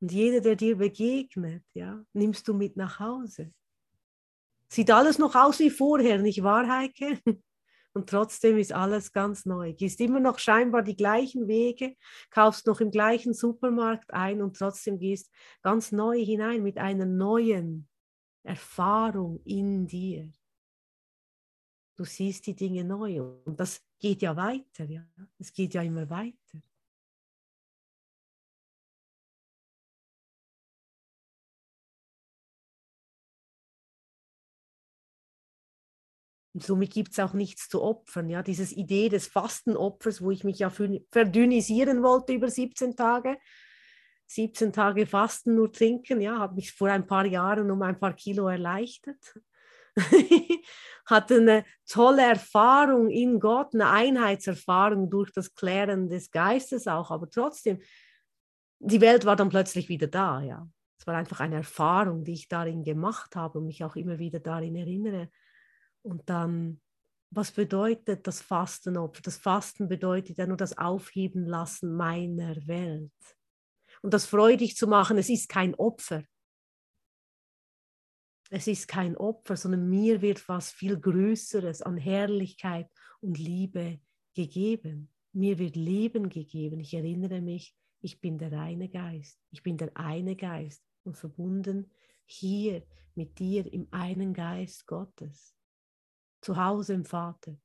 Und 0.00 0.12
jeder, 0.12 0.40
der 0.40 0.56
dir 0.56 0.76
begegnet, 0.78 1.64
ja, 1.74 2.02
nimmst 2.14 2.48
du 2.48 2.54
mit 2.54 2.74
nach 2.76 2.98
Hause. 3.00 3.52
Sieht 4.68 4.90
alles 4.90 5.18
noch 5.18 5.34
aus 5.34 5.58
wie 5.58 5.68
vorher, 5.68 6.18
nicht 6.18 6.42
wahr, 6.42 6.66
Heike? 6.66 7.20
Und 7.92 8.08
trotzdem 8.08 8.56
ist 8.58 8.72
alles 8.72 9.12
ganz 9.12 9.46
neu. 9.46 9.72
Gehst 9.72 10.00
immer 10.00 10.20
noch 10.20 10.38
scheinbar 10.38 10.82
die 10.82 10.96
gleichen 10.96 11.48
Wege, 11.48 11.96
kaufst 12.30 12.66
noch 12.66 12.80
im 12.80 12.90
gleichen 12.90 13.34
Supermarkt 13.34 14.12
ein 14.12 14.42
und 14.42 14.56
trotzdem 14.56 14.98
gehst 14.98 15.30
ganz 15.62 15.92
neu 15.92 16.24
hinein 16.24 16.62
mit 16.62 16.78
einer 16.78 17.06
neuen 17.06 17.88
Erfahrung 18.42 19.40
in 19.44 19.86
dir. 19.86 20.30
Du 21.96 22.04
siehst 22.04 22.46
die 22.46 22.54
Dinge 22.54 22.84
neu 22.84 23.22
und 23.44 23.60
das 23.60 23.82
geht 23.98 24.22
ja 24.22 24.34
weiter, 24.36 24.84
ja. 24.84 25.06
Es 25.38 25.52
geht 25.52 25.74
ja 25.74 25.82
immer 25.82 26.08
weiter. 26.08 26.62
Somit 36.62 36.92
gibt 36.92 37.12
es 37.12 37.18
auch 37.18 37.32
nichts 37.32 37.68
zu 37.68 37.82
opfern. 37.82 38.28
Ja, 38.28 38.42
dieses 38.42 38.72
Idee 38.72 39.08
des 39.08 39.26
Fastenopfers, 39.26 40.22
wo 40.22 40.30
ich 40.30 40.44
mich 40.44 40.58
ja 40.58 40.70
verdünnisieren 40.70 42.02
wollte 42.02 42.32
über 42.32 42.48
17 42.48 42.96
Tage. 42.96 43.38
17 44.26 44.72
Tage 44.72 45.06
Fasten 45.06 45.56
nur 45.56 45.72
trinken, 45.72 46.20
ja, 46.20 46.38
habe 46.38 46.54
mich 46.54 46.72
vor 46.72 46.88
ein 46.88 47.06
paar 47.06 47.26
Jahren 47.26 47.70
um 47.70 47.82
ein 47.82 47.98
paar 47.98 48.12
Kilo 48.14 48.48
erleichtert. 48.48 49.40
Hatte 51.06 51.36
eine 51.38 51.64
tolle 51.88 52.22
Erfahrung 52.22 53.10
in 53.10 53.40
Gott, 53.40 53.74
eine 53.74 53.90
Einheitserfahrung 53.90 55.10
durch 55.10 55.32
das 55.32 55.52
Klären 55.52 56.08
des 56.08 56.30
Geistes 56.30 56.86
auch, 56.86 57.10
aber 57.10 57.28
trotzdem, 57.28 57.80
die 58.78 59.00
Welt 59.00 59.24
war 59.24 59.34
dann 59.34 59.48
plötzlich 59.48 59.88
wieder 59.88 60.06
da, 60.06 60.40
ja. 60.42 60.68
Es 60.96 61.06
war 61.06 61.16
einfach 61.16 61.40
eine 61.40 61.56
Erfahrung, 61.56 62.24
die 62.24 62.34
ich 62.34 62.46
darin 62.46 62.84
gemacht 62.84 63.34
habe 63.34 63.58
und 63.58 63.66
mich 63.66 63.82
auch 63.82 63.96
immer 63.96 64.18
wieder 64.18 64.38
darin 64.38 64.76
erinnere 64.76 65.30
und 66.02 66.28
dann, 66.28 66.80
was 67.30 67.52
bedeutet 67.52 68.26
das 68.26 68.40
Fastenopfer? 68.40 69.22
Das 69.22 69.36
Fasten 69.36 69.88
bedeutet 69.88 70.38
ja 70.38 70.46
nur 70.46 70.56
das 70.56 70.76
Aufheben 70.76 71.44
lassen 71.46 71.94
meiner 71.94 72.56
Welt. 72.66 73.12
Und 74.02 74.14
das 74.14 74.26
freudig 74.26 74.76
zu 74.76 74.86
machen, 74.86 75.18
es 75.18 75.28
ist 75.28 75.48
kein 75.48 75.74
Opfer. 75.74 76.24
Es 78.50 78.66
ist 78.66 78.88
kein 78.88 79.16
Opfer, 79.16 79.56
sondern 79.56 79.88
mir 79.88 80.22
wird 80.22 80.48
was 80.48 80.72
viel 80.72 80.98
Größeres 80.98 81.82
an 81.82 81.96
Herrlichkeit 81.96 82.90
und 83.20 83.38
Liebe 83.38 84.00
gegeben. 84.34 85.12
Mir 85.32 85.58
wird 85.58 85.76
Leben 85.76 86.28
gegeben. 86.28 86.80
Ich 86.80 86.94
erinnere 86.94 87.40
mich, 87.40 87.76
ich 88.00 88.20
bin 88.20 88.38
der 88.38 88.50
reine 88.50 88.88
Geist. 88.88 89.38
Ich 89.52 89.62
bin 89.62 89.76
der 89.76 89.96
eine 89.96 90.34
Geist 90.34 90.82
und 91.04 91.16
verbunden 91.16 91.92
hier 92.24 92.84
mit 93.14 93.38
dir 93.38 93.72
im 93.72 93.86
einen 93.92 94.34
Geist 94.34 94.86
Gottes 94.86 95.54
zu 96.40 96.56
Hause 96.56 96.94
im 96.94 97.04
Vater. 97.04 97.56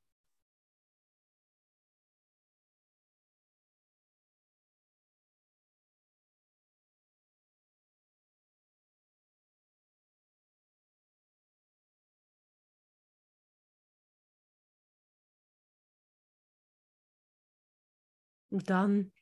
Und 18.50 18.70
dann, 18.70 19.12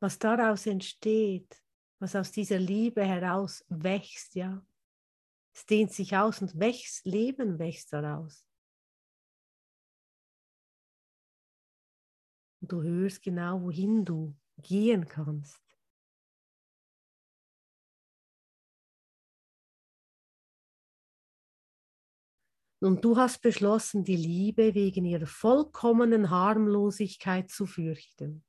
was 0.00 0.18
daraus 0.18 0.66
entsteht, 0.66 1.62
was 2.00 2.16
aus 2.16 2.32
dieser 2.32 2.58
Liebe 2.58 3.04
heraus 3.04 3.64
wächst, 3.68 4.34
ja, 4.34 4.64
es 5.54 5.66
dehnt 5.66 5.92
sich 5.92 6.16
aus 6.16 6.40
und 6.40 6.58
wächst, 6.58 7.04
Leben 7.04 7.58
wächst 7.58 7.92
daraus. 7.92 8.46
und 12.62 12.70
du 12.70 12.82
hörst 12.82 13.22
genau, 13.22 13.60
wohin 13.60 14.04
du 14.04 14.36
gehen 14.56 15.06
kannst. 15.08 15.60
Und 22.80 23.04
du 23.04 23.16
hast 23.16 23.42
beschlossen, 23.42 24.04
die 24.04 24.16
Liebe 24.16 24.74
wegen 24.74 25.04
ihrer 25.04 25.26
vollkommenen 25.26 26.30
Harmlosigkeit 26.30 27.48
zu 27.48 27.66
fürchten. 27.66 28.44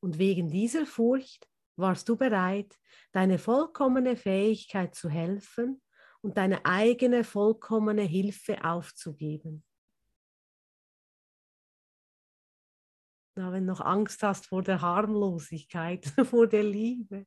Und 0.00 0.18
wegen 0.18 0.50
dieser 0.50 0.86
Furcht 0.86 1.48
warst 1.76 2.08
du 2.08 2.16
bereit, 2.16 2.78
deine 3.12 3.38
vollkommene 3.38 4.16
Fähigkeit 4.16 4.94
zu 4.94 5.08
helfen 5.08 5.80
und 6.22 6.36
deine 6.36 6.64
eigene 6.64 7.24
vollkommene 7.24 8.02
Hilfe 8.02 8.64
aufzugeben. 8.64 9.64
Na, 13.36 13.52
wenn 13.52 13.66
du 13.66 13.72
noch 13.72 13.82
Angst 13.82 14.22
hast 14.22 14.46
vor 14.46 14.62
der 14.62 14.80
Harmlosigkeit, 14.80 16.06
vor 16.24 16.46
der 16.46 16.62
Liebe. 16.62 17.26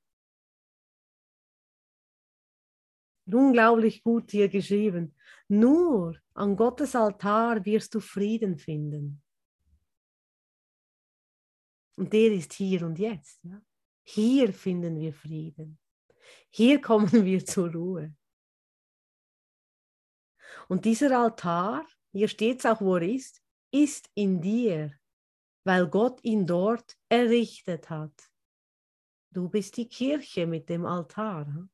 Unglaublich 3.32 4.04
gut 4.04 4.32
hier 4.32 4.50
geschrieben. 4.50 5.16
Nur 5.48 6.20
an 6.34 6.56
Gottes 6.56 6.96
Altar 6.96 7.64
wirst 7.64 7.94
du 7.94 8.00
Frieden 8.00 8.58
finden. 8.58 9.22
Und 11.96 12.12
der 12.12 12.34
ist 12.34 12.54
hier 12.54 12.86
und 12.86 12.98
jetzt. 12.98 13.44
Ja? 13.44 13.62
Hier 14.12 14.52
finden 14.54 15.00
wir 15.00 15.14
Frieden. 15.14 15.78
Hier 16.50 16.82
kommen 16.90 17.26
wir 17.26 17.46
zur 17.46 17.72
Ruhe. 17.72 18.16
Und 20.68 20.86
dieser 20.86 21.16
Altar, 21.20 21.86
hier 22.12 22.28
steht 22.28 22.60
es 22.60 22.66
auch, 22.66 22.82
wo 22.82 22.96
er 22.96 23.04
ist, 23.04 23.40
ist 23.72 24.10
in 24.16 24.42
dir, 24.42 24.92
weil 25.64 25.88
Gott 25.88 26.24
ihn 26.24 26.48
dort 26.48 26.98
errichtet 27.08 27.92
hat. 27.92 28.32
Du 29.30 29.48
bist 29.48 29.78
die 29.78 29.88
Kirche 29.88 30.48
mit 30.48 30.70
dem 30.70 30.88
Altar. 30.88 31.70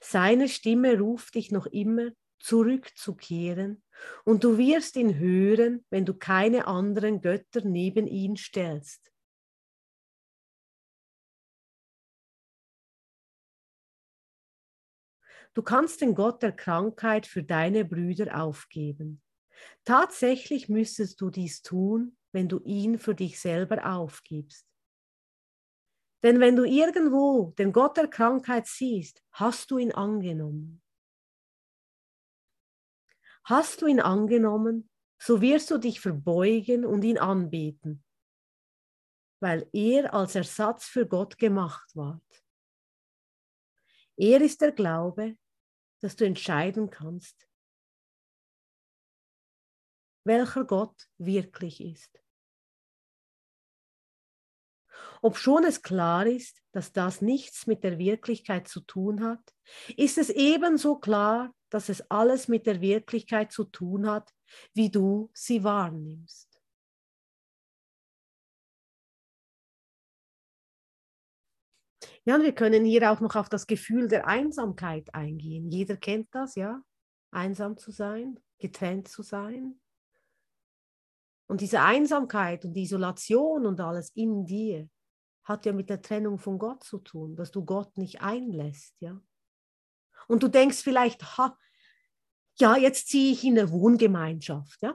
Seine 0.00 0.48
Stimme 0.48 0.98
ruft 0.98 1.36
dich 1.36 1.52
noch 1.52 1.66
immer 1.66 2.10
zurückzukehren 2.40 3.84
und 4.24 4.42
du 4.42 4.58
wirst 4.58 4.96
ihn 4.96 5.16
hören, 5.16 5.86
wenn 5.90 6.04
du 6.04 6.14
keine 6.14 6.66
anderen 6.66 7.20
Götter 7.20 7.60
neben 7.64 8.08
ihn 8.08 8.36
stellst. 8.36 9.12
Du 15.58 15.64
kannst 15.64 16.02
den 16.02 16.14
Gott 16.14 16.40
der 16.44 16.52
Krankheit 16.52 17.26
für 17.26 17.42
deine 17.42 17.84
Brüder 17.84 18.40
aufgeben. 18.40 19.20
Tatsächlich 19.84 20.68
müsstest 20.68 21.20
du 21.20 21.30
dies 21.30 21.62
tun, 21.62 22.16
wenn 22.30 22.48
du 22.48 22.60
ihn 22.60 22.96
für 22.96 23.16
dich 23.16 23.40
selber 23.40 23.84
aufgibst. 23.84 24.64
Denn 26.22 26.38
wenn 26.38 26.54
du 26.54 26.62
irgendwo 26.62 27.54
den 27.58 27.72
Gott 27.72 27.96
der 27.96 28.06
Krankheit 28.06 28.68
siehst, 28.68 29.20
hast 29.32 29.72
du 29.72 29.78
ihn 29.78 29.90
angenommen. 29.90 30.80
Hast 33.42 33.82
du 33.82 33.86
ihn 33.86 33.98
angenommen, 33.98 34.88
so 35.20 35.40
wirst 35.40 35.72
du 35.72 35.78
dich 35.78 36.00
verbeugen 36.00 36.84
und 36.84 37.02
ihn 37.02 37.18
anbeten, 37.18 38.04
weil 39.40 39.68
er 39.72 40.14
als 40.14 40.36
Ersatz 40.36 40.84
für 40.86 41.04
Gott 41.04 41.36
gemacht 41.36 41.96
ward. 41.96 42.44
Er 44.16 44.40
ist 44.40 44.60
der 44.60 44.70
Glaube, 44.70 45.36
dass 46.00 46.16
du 46.16 46.24
entscheiden 46.24 46.90
kannst, 46.90 47.48
welcher 50.24 50.64
Gott 50.64 51.08
wirklich 51.18 51.80
ist. 51.80 52.22
Obschon 55.20 55.64
es 55.64 55.82
klar 55.82 56.26
ist, 56.26 56.62
dass 56.72 56.92
das 56.92 57.22
nichts 57.22 57.66
mit 57.66 57.82
der 57.82 57.98
Wirklichkeit 57.98 58.68
zu 58.68 58.80
tun 58.80 59.24
hat, 59.24 59.54
ist 59.96 60.18
es 60.18 60.30
ebenso 60.30 60.98
klar, 60.98 61.52
dass 61.70 61.88
es 61.88 62.10
alles 62.10 62.48
mit 62.48 62.66
der 62.66 62.80
Wirklichkeit 62.80 63.52
zu 63.52 63.64
tun 63.64 64.08
hat, 64.08 64.32
wie 64.74 64.90
du 64.90 65.30
sie 65.34 65.64
wahrnimmst. 65.64 66.47
Ja, 72.28 72.34
und 72.34 72.42
wir 72.42 72.52
können 72.52 72.84
hier 72.84 73.10
auch 73.10 73.20
noch 73.20 73.36
auf 73.36 73.48
das 73.48 73.66
Gefühl 73.66 74.06
der 74.06 74.26
Einsamkeit 74.26 75.14
eingehen. 75.14 75.70
Jeder 75.70 75.96
kennt 75.96 76.28
das, 76.32 76.56
ja? 76.56 76.82
Einsam 77.30 77.78
zu 77.78 77.90
sein, 77.90 78.38
getrennt 78.58 79.08
zu 79.08 79.22
sein. 79.22 79.80
Und 81.46 81.62
diese 81.62 81.80
Einsamkeit 81.80 82.66
und 82.66 82.74
die 82.74 82.82
Isolation 82.82 83.64
und 83.64 83.80
alles 83.80 84.10
in 84.10 84.44
dir 84.44 84.90
hat 85.42 85.64
ja 85.64 85.72
mit 85.72 85.88
der 85.88 86.02
Trennung 86.02 86.38
von 86.38 86.58
Gott 86.58 86.84
zu 86.84 86.98
tun, 86.98 87.34
dass 87.34 87.50
du 87.50 87.64
Gott 87.64 87.96
nicht 87.96 88.20
einlässt, 88.20 89.00
ja? 89.00 89.18
Und 90.26 90.42
du 90.42 90.48
denkst 90.48 90.82
vielleicht, 90.82 91.38
ha, 91.38 91.56
ja, 92.58 92.76
jetzt 92.76 93.08
ziehe 93.08 93.32
ich 93.32 93.42
in 93.42 93.58
eine 93.58 93.70
Wohngemeinschaft, 93.70 94.82
ja? 94.82 94.90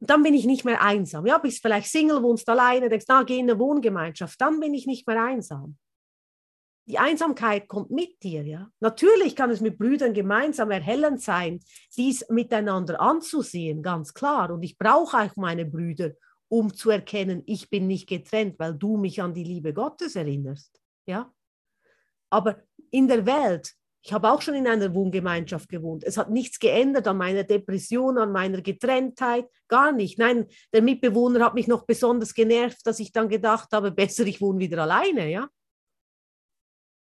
Und 0.00 0.08
dann 0.08 0.22
bin 0.22 0.32
ich 0.32 0.46
nicht 0.46 0.64
mehr 0.64 0.80
einsam. 0.80 1.26
Ja, 1.26 1.36
bist 1.36 1.60
vielleicht 1.60 1.90
Single, 1.90 2.22
wohnst 2.22 2.48
alleine, 2.48 2.88
denkst, 2.88 3.04
na, 3.06 3.22
geh 3.22 3.38
in 3.38 3.50
eine 3.50 3.58
Wohngemeinschaft, 3.58 4.40
dann 4.40 4.60
bin 4.60 4.72
ich 4.72 4.86
nicht 4.86 5.06
mehr 5.06 5.22
einsam 5.22 5.76
die 6.86 6.98
Einsamkeit 6.98 7.68
kommt 7.68 7.90
mit 7.90 8.22
dir, 8.22 8.42
ja. 8.42 8.70
Natürlich 8.80 9.36
kann 9.36 9.50
es 9.50 9.60
mit 9.60 9.78
Brüdern 9.78 10.12
gemeinsam 10.12 10.70
erhellend 10.70 11.22
sein, 11.22 11.60
dies 11.96 12.28
miteinander 12.28 13.00
anzusehen, 13.00 13.82
ganz 13.82 14.12
klar. 14.12 14.50
Und 14.50 14.62
ich 14.62 14.76
brauche 14.76 15.16
auch 15.18 15.36
meine 15.36 15.64
Brüder, 15.64 16.12
um 16.48 16.74
zu 16.74 16.90
erkennen, 16.90 17.42
ich 17.46 17.70
bin 17.70 17.86
nicht 17.86 18.08
getrennt, 18.08 18.58
weil 18.58 18.74
du 18.74 18.96
mich 18.96 19.22
an 19.22 19.34
die 19.34 19.44
Liebe 19.44 19.72
Gottes 19.72 20.16
erinnerst, 20.16 20.80
ja. 21.06 21.32
Aber 22.28 22.62
in 22.90 23.08
der 23.08 23.26
Welt, 23.26 23.74
ich 24.02 24.12
habe 24.12 24.30
auch 24.30 24.40
schon 24.40 24.54
in 24.54 24.66
einer 24.66 24.94
Wohngemeinschaft 24.94 25.68
gewohnt. 25.68 26.04
Es 26.04 26.16
hat 26.16 26.30
nichts 26.30 26.58
geändert 26.58 27.06
an 27.06 27.18
meiner 27.18 27.44
Depression, 27.44 28.18
an 28.18 28.32
meiner 28.32 28.62
Getrenntheit, 28.62 29.46
gar 29.68 29.92
nicht. 29.92 30.18
Nein, 30.18 30.46
der 30.72 30.82
Mitbewohner 30.82 31.44
hat 31.44 31.54
mich 31.54 31.68
noch 31.68 31.84
besonders 31.84 32.34
genervt, 32.34 32.86
dass 32.86 32.98
ich 32.98 33.12
dann 33.12 33.28
gedacht 33.28 33.68
habe, 33.72 33.90
besser, 33.90 34.26
ich 34.26 34.40
wohne 34.40 34.58
wieder 34.58 34.82
alleine, 34.82 35.30
ja. 35.30 35.48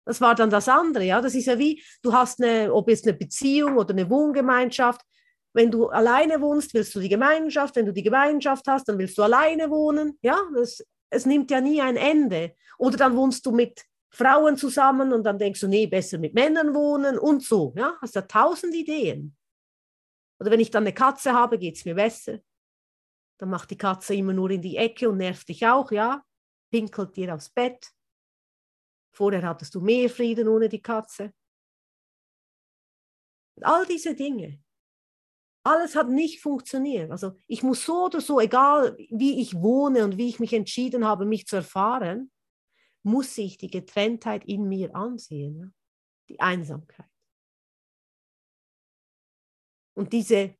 Das 0.05 0.19
war 0.19 0.35
dann 0.35 0.49
das 0.49 0.67
andere, 0.67 1.03
ja. 1.03 1.21
Das 1.21 1.35
ist 1.35 1.45
ja 1.45 1.57
wie, 1.59 1.81
du 2.01 2.13
hast 2.13 2.41
eine, 2.41 2.73
ob 2.73 2.89
jetzt 2.89 3.07
eine 3.07 3.17
Beziehung 3.17 3.77
oder 3.77 3.91
eine 3.91 4.09
Wohngemeinschaft. 4.09 5.01
Wenn 5.53 5.69
du 5.69 5.89
alleine 5.89 6.41
wohnst, 6.41 6.73
willst 6.73 6.95
du 6.95 6.99
die 6.99 7.09
Gemeinschaft. 7.09 7.75
Wenn 7.75 7.85
du 7.85 7.93
die 7.93 8.03
Gemeinschaft 8.03 8.65
hast, 8.67 8.87
dann 8.87 8.97
willst 8.97 9.17
du 9.17 9.23
alleine 9.23 9.69
wohnen. 9.69 10.17
Ja, 10.21 10.39
das, 10.55 10.83
es 11.09 11.25
nimmt 11.25 11.51
ja 11.51 11.61
nie 11.61 11.81
ein 11.81 11.97
Ende. 11.97 12.55
Oder 12.77 12.97
dann 12.97 13.15
wohnst 13.15 13.45
du 13.45 13.51
mit 13.51 13.85
Frauen 14.09 14.57
zusammen 14.57 15.13
und 15.13 15.23
dann 15.23 15.37
denkst 15.37 15.59
du, 15.59 15.67
nee, 15.67 15.87
besser 15.87 16.17
mit 16.17 16.33
Männern 16.33 16.73
wohnen 16.73 17.17
und 17.17 17.43
so. 17.43 17.73
Ja, 17.75 17.97
hast 18.01 18.15
ja 18.15 18.21
tausend 18.21 18.73
Ideen. 18.75 19.35
Oder 20.39 20.51
wenn 20.51 20.59
ich 20.59 20.71
dann 20.71 20.83
eine 20.83 20.93
Katze 20.93 21.33
habe, 21.33 21.59
geht 21.59 21.77
es 21.77 21.85
mir 21.85 21.95
besser. 21.95 22.39
Dann 23.37 23.49
macht 23.49 23.69
die 23.71 23.77
Katze 23.77 24.15
immer 24.15 24.33
nur 24.33 24.49
in 24.51 24.61
die 24.61 24.77
Ecke 24.77 25.09
und 25.09 25.17
nervt 25.17 25.47
dich 25.49 25.65
auch, 25.67 25.91
ja. 25.91 26.23
Pinkelt 26.71 27.15
dir 27.15 27.33
aufs 27.33 27.49
Bett. 27.49 27.91
Vorher 29.11 29.43
hattest 29.43 29.75
du 29.75 29.81
mehr 29.81 30.09
Frieden 30.09 30.47
ohne 30.47 30.69
die 30.69 30.81
Katze. 30.81 31.33
All 33.61 33.85
diese 33.85 34.15
Dinge. 34.15 34.63
Alles 35.63 35.95
hat 35.95 36.09
nicht 36.09 36.41
funktioniert. 36.41 37.11
Also 37.11 37.35
ich 37.47 37.61
muss 37.61 37.85
so 37.85 38.05
oder 38.05 38.19
so, 38.19 38.39
egal 38.39 38.97
wie 39.09 39.41
ich 39.41 39.53
wohne 39.53 40.03
und 40.03 40.17
wie 40.17 40.29
ich 40.29 40.39
mich 40.39 40.53
entschieden 40.53 41.05
habe, 41.05 41.25
mich 41.25 41.45
zu 41.45 41.57
erfahren, 41.57 42.31
muss 43.03 43.37
ich 43.37 43.57
die 43.57 43.69
Getrenntheit 43.69 44.45
in 44.45 44.67
mir 44.67 44.95
ansehen, 44.95 45.75
die 46.29 46.39
Einsamkeit. 46.39 47.09
Und 49.93 50.13
diese 50.13 50.55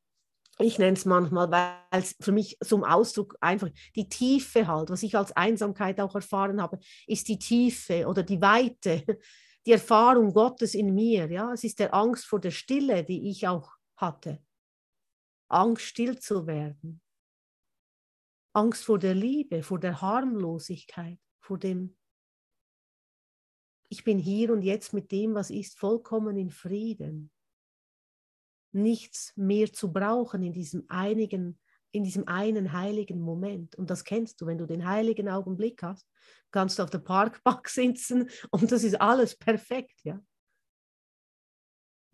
ich 0.58 0.78
nenne 0.78 0.96
es 0.96 1.04
manchmal, 1.04 1.50
weil 1.50 2.00
es 2.02 2.14
für 2.20 2.32
mich 2.32 2.58
zum 2.62 2.84
Ausdruck 2.84 3.36
einfach 3.40 3.68
die 3.96 4.08
Tiefe 4.08 4.66
halt, 4.66 4.90
was 4.90 5.02
ich 5.02 5.16
als 5.16 5.32
Einsamkeit 5.32 6.00
auch 6.00 6.14
erfahren 6.14 6.60
habe, 6.60 6.78
ist 7.06 7.28
die 7.28 7.38
Tiefe 7.38 8.06
oder 8.06 8.22
die 8.22 8.40
Weite, 8.40 9.04
die 9.66 9.72
Erfahrung 9.72 10.32
Gottes 10.32 10.74
in 10.74 10.94
mir. 10.94 11.30
Ja, 11.30 11.52
es 11.52 11.64
ist 11.64 11.78
der 11.78 11.94
Angst 11.94 12.26
vor 12.26 12.40
der 12.40 12.50
Stille, 12.50 13.04
die 13.04 13.30
ich 13.30 13.48
auch 13.48 13.72
hatte. 13.96 14.42
Angst, 15.48 15.84
still 15.84 16.18
zu 16.18 16.46
werden. 16.46 17.00
Angst 18.54 18.84
vor 18.84 18.98
der 18.98 19.14
Liebe, 19.14 19.62
vor 19.62 19.78
der 19.78 20.00
Harmlosigkeit, 20.02 21.18
vor 21.40 21.58
dem, 21.58 21.96
ich 23.88 24.04
bin 24.04 24.18
hier 24.18 24.52
und 24.52 24.62
jetzt 24.62 24.92
mit 24.92 25.10
dem, 25.10 25.34
was 25.34 25.50
ist, 25.50 25.78
vollkommen 25.78 26.36
in 26.36 26.50
Frieden 26.50 27.30
nichts 28.72 29.32
mehr 29.36 29.72
zu 29.72 29.92
brauchen 29.92 30.42
in 30.42 30.52
diesem 30.52 30.84
einigen, 30.88 31.58
in 31.90 32.04
diesem 32.04 32.26
einen 32.26 32.72
heiligen 32.72 33.20
Moment. 33.20 33.76
Und 33.76 33.90
das 33.90 34.04
kennst 34.04 34.40
du, 34.40 34.46
wenn 34.46 34.58
du 34.58 34.66
den 34.66 34.86
heiligen 34.86 35.28
Augenblick 35.28 35.82
hast, 35.82 36.08
kannst 36.50 36.78
du 36.78 36.82
auf 36.82 36.90
der 36.90 36.98
Parkbank 36.98 37.68
sitzen 37.68 38.28
und 38.50 38.72
das 38.72 38.84
ist 38.84 39.00
alles 39.00 39.36
perfekt, 39.36 40.00
ja. 40.04 40.20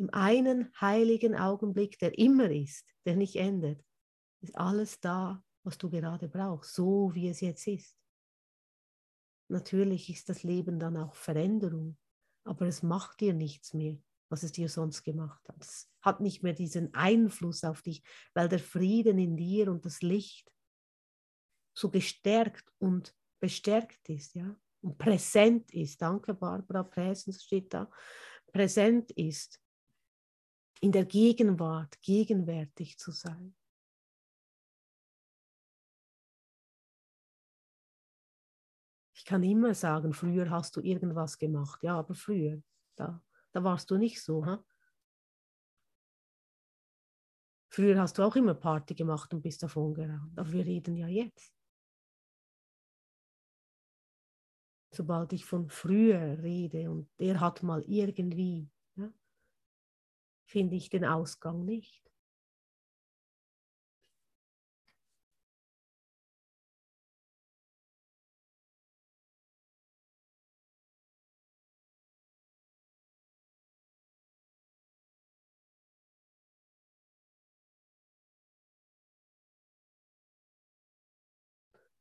Im 0.01 0.11
einen 0.11 0.73
heiligen 0.81 1.35
Augenblick, 1.35 1.99
der 1.99 2.17
immer 2.19 2.51
ist, 2.51 2.87
der 3.05 3.17
nicht 3.17 3.35
endet, 3.35 3.85
ist 4.41 4.57
alles 4.57 5.01
da, 5.01 5.43
was 5.65 5.77
du 5.77 5.91
gerade 5.91 6.29
brauchst, 6.29 6.75
so 6.75 7.13
wie 7.15 7.29
es 7.29 7.41
jetzt 7.41 7.67
ist. 7.67 7.97
Natürlich 9.49 10.09
ist 10.09 10.29
das 10.29 10.45
Leben 10.45 10.79
dann 10.79 10.97
auch 10.97 11.15
Veränderung, 11.15 11.97
aber 12.45 12.67
es 12.67 12.83
macht 12.83 13.21
dir 13.21 13.35
nichts 13.35 13.75
mehr, 13.75 13.99
was 14.29 14.43
es 14.43 14.53
dir 14.53 14.69
sonst 14.69 15.03
gemacht 15.03 15.49
hat. 15.49 15.57
Es 15.61 15.91
hat 16.03 16.21
nicht 16.21 16.43
mehr 16.43 16.53
diesen 16.53 16.93
Einfluss 16.95 17.65
auf 17.65 17.83
dich, 17.83 18.03
weil 18.35 18.49
der 18.49 18.59
Frieden 18.59 19.19
in 19.19 19.37
dir 19.37 19.71
und 19.71 19.85
das 19.85 20.03
Licht 20.03 20.51
so 21.75 21.91
gestärkt 21.91 22.73
und 22.79 23.15
bestärkt 23.41 24.09
ist, 24.09 24.35
ja, 24.35 24.57
und 24.81 24.99
präsent 24.99 25.73
ist. 25.73 26.01
Danke, 26.03 26.35
Barbara 26.35 26.83
Präsens 26.83 27.45
steht 27.45 27.73
da. 27.73 27.91
Präsent 28.53 29.11
ist, 29.13 29.61
in 30.81 30.93
der 30.93 31.05
Gegenwart, 31.05 32.01
gegenwärtig 32.03 32.99
zu 32.99 33.11
sein. 33.11 33.55
Ich 39.15 39.25
kann 39.25 39.43
immer 39.43 39.75
sagen, 39.75 40.13
früher 40.13 40.49
hast 40.51 40.77
du 40.77 40.81
irgendwas 40.81 41.39
gemacht. 41.39 41.83
Ja, 41.83 41.99
aber 41.99 42.15
früher, 42.15 42.63
da, 42.95 43.21
da 43.53 43.65
warst 43.65 43.91
du 43.91 43.97
nicht 43.99 44.23
so. 44.23 44.45
Ha? 44.45 44.65
Früher 47.71 48.01
hast 48.01 48.19
du 48.19 48.23
auch 48.23 48.37
immer 48.37 48.55
Party 48.55 48.95
gemacht 48.95 49.33
und 49.35 49.43
bist 49.43 49.63
davon 49.63 49.95
gerannt. 49.95 50.39
Aber 50.39 50.53
wir 50.53 50.65
reden 50.65 50.97
ja 50.97 51.07
jetzt. 51.07 51.59
sobald 54.91 55.33
ich 55.33 55.45
von 55.45 55.69
früher 55.69 56.43
rede 56.43 56.91
und 56.91 57.09
der 57.19 57.41
hat 57.41 57.63
mal 57.63 57.85
irgendwie, 57.87 58.69
ja, 58.97 59.13
finde 60.47 60.77
ich 60.77 60.91
den 60.91 61.05
Ausgang 61.05 61.65
nicht. 61.65 62.03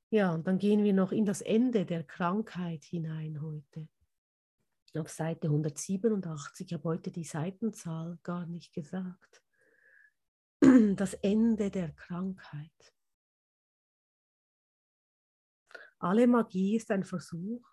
Ja, 0.10 0.34
und 0.34 0.47
dann 0.47 0.58
gehen 0.58 0.84
wir 0.84 0.93
noch 0.93 1.12
in 1.12 1.26
das 1.26 1.41
Ende 1.41 1.86
der 1.86 2.03
Krankheit 2.03 2.84
hinein 2.86 3.41
heute. 3.41 3.89
Auf 4.95 5.10
Seite 5.10 5.47
187, 5.47 6.66
ich 6.66 6.74
habe 6.74 6.86
heute 6.86 7.12
die 7.12 7.26
Seitenzahl 7.26 8.18
gar 8.24 8.45
nicht 8.45 8.74
gesagt. 8.74 9.43
Das 10.95 11.14
Ende 11.16 11.70
der 11.70 11.91
Krankheit. 11.91 12.95
Alle 15.99 16.26
Magie 16.26 16.76
ist 16.76 16.89
ein 16.89 17.03
Versuch, 17.03 17.68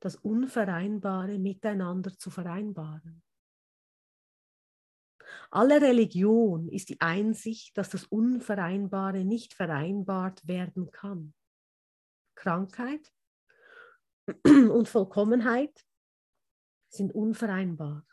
das 0.00 0.16
Unvereinbare 0.16 1.38
miteinander 1.38 2.16
zu 2.18 2.30
vereinbaren. 2.30 3.22
Alle 5.50 5.80
Religion 5.80 6.68
ist 6.68 6.88
die 6.88 7.00
Einsicht, 7.00 7.76
dass 7.78 7.90
das 7.90 8.04
Unvereinbare 8.04 9.24
nicht 9.24 9.54
vereinbart 9.54 10.46
werden 10.48 10.90
kann. 10.90 11.34
Krankheit 12.36 13.12
und 14.44 14.88
Vollkommenheit 14.88 15.84
sind 16.88 17.12
unvereinbar. 17.12 18.06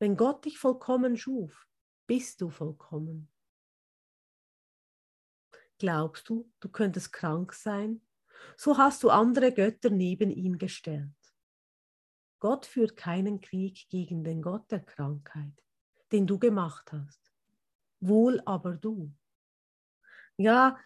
Wenn 0.00 0.16
Gott 0.16 0.44
dich 0.44 0.58
vollkommen 0.58 1.16
schuf, 1.16 1.66
bist 2.06 2.40
du 2.40 2.50
vollkommen. 2.50 3.30
Glaubst 5.78 6.28
du, 6.28 6.50
du 6.58 6.68
könntest 6.68 7.12
krank 7.12 7.52
sein? 7.52 8.00
So 8.56 8.78
hast 8.78 9.02
du 9.02 9.10
andere 9.10 9.52
Götter 9.52 9.90
neben 9.90 10.30
ihn 10.30 10.58
gestellt. 10.58 11.12
Gott 12.40 12.66
führt 12.66 12.96
keinen 12.96 13.40
Krieg 13.40 13.88
gegen 13.88 14.22
den 14.22 14.42
Gott 14.42 14.70
der 14.70 14.80
Krankheit, 14.80 15.64
den 16.12 16.26
du 16.26 16.38
gemacht 16.38 16.92
hast. 16.92 17.32
Wohl 18.00 18.40
aber 18.46 18.76
du. 18.76 19.12
Ja, 20.36 20.78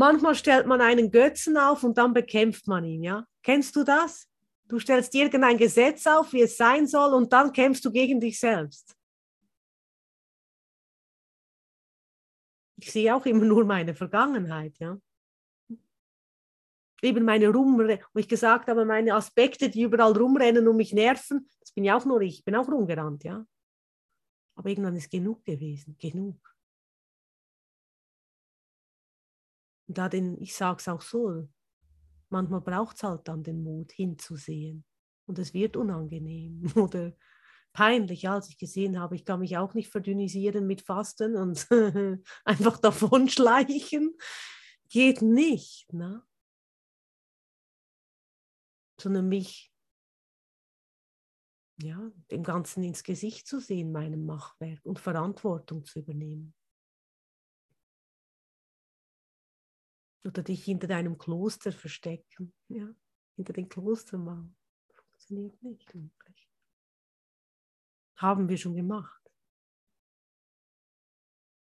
Manchmal 0.00 0.34
stellt 0.34 0.66
man 0.66 0.80
einen 0.80 1.10
Götzen 1.10 1.58
auf 1.58 1.84
und 1.84 1.98
dann 1.98 2.14
bekämpft 2.14 2.66
man 2.66 2.86
ihn, 2.86 3.02
ja? 3.02 3.26
Kennst 3.42 3.76
du 3.76 3.84
das? 3.84 4.26
Du 4.66 4.78
stellst 4.78 5.14
irgendein 5.14 5.58
Gesetz 5.58 6.06
auf, 6.06 6.32
wie 6.32 6.40
es 6.40 6.56
sein 6.56 6.86
soll, 6.86 7.12
und 7.12 7.30
dann 7.34 7.52
kämpfst 7.52 7.84
du 7.84 7.92
gegen 7.92 8.18
dich 8.18 8.40
selbst. 8.40 8.96
Ich 12.76 12.90
sehe 12.90 13.14
auch 13.14 13.26
immer 13.26 13.44
nur 13.44 13.66
meine 13.66 13.94
Vergangenheit, 13.94 14.78
ja. 14.78 14.98
Eben 17.02 17.26
meine 17.26 17.50
Rumre, 17.50 18.00
wo 18.14 18.20
ich 18.20 18.28
gesagt 18.28 18.68
habe, 18.68 18.86
meine 18.86 19.14
Aspekte, 19.14 19.68
die 19.68 19.82
überall 19.82 20.16
rumrennen 20.16 20.66
und 20.66 20.78
mich 20.78 20.94
nerven, 20.94 21.46
das 21.60 21.72
bin 21.72 21.84
ja 21.84 21.98
auch 21.98 22.06
nur 22.06 22.22
ich, 22.22 22.38
ich 22.38 22.44
bin 22.46 22.56
auch 22.56 22.68
rumgerannt, 22.68 23.22
ja. 23.24 23.44
Aber 24.54 24.70
irgendwann 24.70 24.96
ist 24.96 25.10
genug 25.10 25.44
gewesen, 25.44 25.94
genug. 25.98 26.49
Da 29.98 30.08
den, 30.08 30.40
ich 30.40 30.54
sage 30.54 30.78
es 30.78 30.88
auch 30.88 31.00
so, 31.00 31.48
manchmal 32.28 32.60
braucht 32.60 32.96
es 32.96 33.02
halt 33.02 33.28
dann 33.28 33.42
den 33.42 33.62
Mut 33.62 33.92
hinzusehen. 33.92 34.84
Und 35.26 35.38
es 35.38 35.54
wird 35.54 35.76
unangenehm 35.76 36.64
oder 36.76 37.12
peinlich, 37.72 38.28
als 38.28 38.48
ich 38.48 38.58
gesehen 38.58 38.98
habe, 38.98 39.14
ich 39.14 39.24
kann 39.24 39.40
mich 39.40 39.56
auch 39.56 39.74
nicht 39.74 39.90
verdünnisieren 39.90 40.66
mit 40.66 40.82
Fasten 40.82 41.36
und 41.36 41.68
einfach 42.44 42.78
davon 42.78 43.28
schleichen. 43.28 44.16
Geht 44.88 45.22
nicht. 45.22 45.92
Ne? 45.92 46.24
Sondern 49.00 49.28
mich 49.28 49.70
ja, 51.82 52.10
dem 52.30 52.42
Ganzen 52.42 52.82
ins 52.82 53.02
Gesicht 53.02 53.46
zu 53.46 53.60
sehen, 53.60 53.92
meinem 53.92 54.26
Machwerk 54.26 54.84
und 54.84 54.98
Verantwortung 54.98 55.84
zu 55.84 56.00
übernehmen. 56.00 56.54
Oder 60.24 60.42
dich 60.42 60.64
hinter 60.64 60.86
deinem 60.86 61.18
Kloster 61.18 61.72
verstecken. 61.72 62.54
Ja? 62.68 62.88
Hinter 63.36 63.52
den 63.52 63.68
Klostermauern. 63.68 64.56
Funktioniert 64.92 65.62
nicht 65.62 65.94
wirklich. 65.94 66.48
Haben 68.16 68.48
wir 68.48 68.58
schon 68.58 68.74
gemacht. 68.74 69.20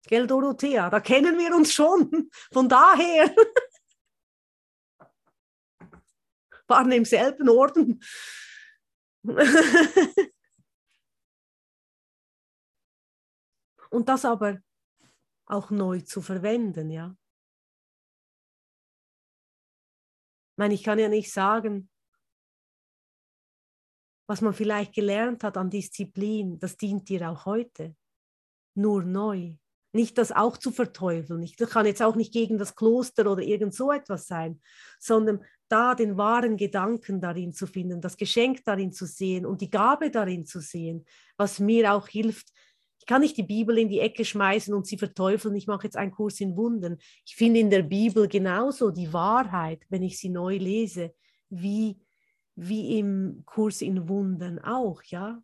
Gell, 0.06 0.26
Dorothea, 0.26 0.90
da 0.90 1.00
kennen 1.00 1.38
wir 1.38 1.56
uns 1.56 1.72
schon. 1.72 2.28
Von 2.52 2.68
daher 2.68 3.34
waren 6.66 6.92
im 6.92 7.06
selben 7.06 7.48
Orden. 7.48 8.02
Und 13.90 14.08
das 14.08 14.24
aber 14.24 14.58
auch 15.46 15.70
neu 15.70 16.00
zu 16.00 16.20
verwenden, 16.20 16.90
ja. 16.90 17.16
Ich 20.54 20.58
meine, 20.58 20.74
ich 20.74 20.84
kann 20.84 21.00
ja 21.00 21.08
nicht 21.08 21.32
sagen, 21.32 21.90
was 24.28 24.40
man 24.40 24.54
vielleicht 24.54 24.94
gelernt 24.94 25.42
hat 25.42 25.56
an 25.56 25.68
Disziplin, 25.68 26.60
das 26.60 26.76
dient 26.76 27.08
dir 27.08 27.28
auch 27.28 27.44
heute. 27.44 27.96
Nur 28.76 29.02
neu. 29.02 29.56
Nicht 29.92 30.16
das 30.16 30.30
auch 30.30 30.56
zu 30.56 30.70
verteufeln. 30.70 31.44
das 31.58 31.70
kann 31.70 31.86
jetzt 31.86 32.02
auch 32.02 32.14
nicht 32.14 32.32
gegen 32.32 32.56
das 32.56 32.76
Kloster 32.76 33.30
oder 33.30 33.42
irgend 33.42 33.74
so 33.74 33.90
etwas 33.90 34.28
sein, 34.28 34.60
sondern 35.00 35.44
da 35.68 35.96
den 35.96 36.16
wahren 36.16 36.56
Gedanken 36.56 37.20
darin 37.20 37.52
zu 37.52 37.66
finden, 37.66 38.00
das 38.00 38.16
Geschenk 38.16 38.62
darin 38.64 38.92
zu 38.92 39.06
sehen 39.06 39.46
und 39.46 39.60
die 39.60 39.70
Gabe 39.70 40.12
darin 40.12 40.46
zu 40.46 40.60
sehen, 40.60 41.04
was 41.36 41.58
mir 41.58 41.92
auch 41.92 42.06
hilft, 42.06 42.52
ich 42.98 43.06
kann 43.06 43.20
nicht 43.20 43.36
die 43.36 43.42
Bibel 43.42 43.76
in 43.78 43.88
die 43.88 44.00
Ecke 44.00 44.24
schmeißen 44.24 44.72
und 44.72 44.86
sie 44.86 44.96
verteufeln. 44.96 45.54
Ich 45.56 45.66
mache 45.66 45.84
jetzt 45.84 45.96
einen 45.96 46.10
Kurs 46.10 46.40
in 46.40 46.56
Wunden. 46.56 46.98
Ich 47.26 47.36
finde 47.36 47.60
in 47.60 47.70
der 47.70 47.82
Bibel 47.82 48.28
genauso 48.28 48.90
die 48.90 49.12
Wahrheit, 49.12 49.84
wenn 49.90 50.02
ich 50.02 50.18
sie 50.18 50.30
neu 50.30 50.56
lese, 50.56 51.14
wie, 51.50 52.00
wie 52.54 52.98
im 52.98 53.42
Kurs 53.44 53.82
in 53.82 54.08
Wunden 54.08 54.58
auch, 54.58 55.02
ja. 55.04 55.42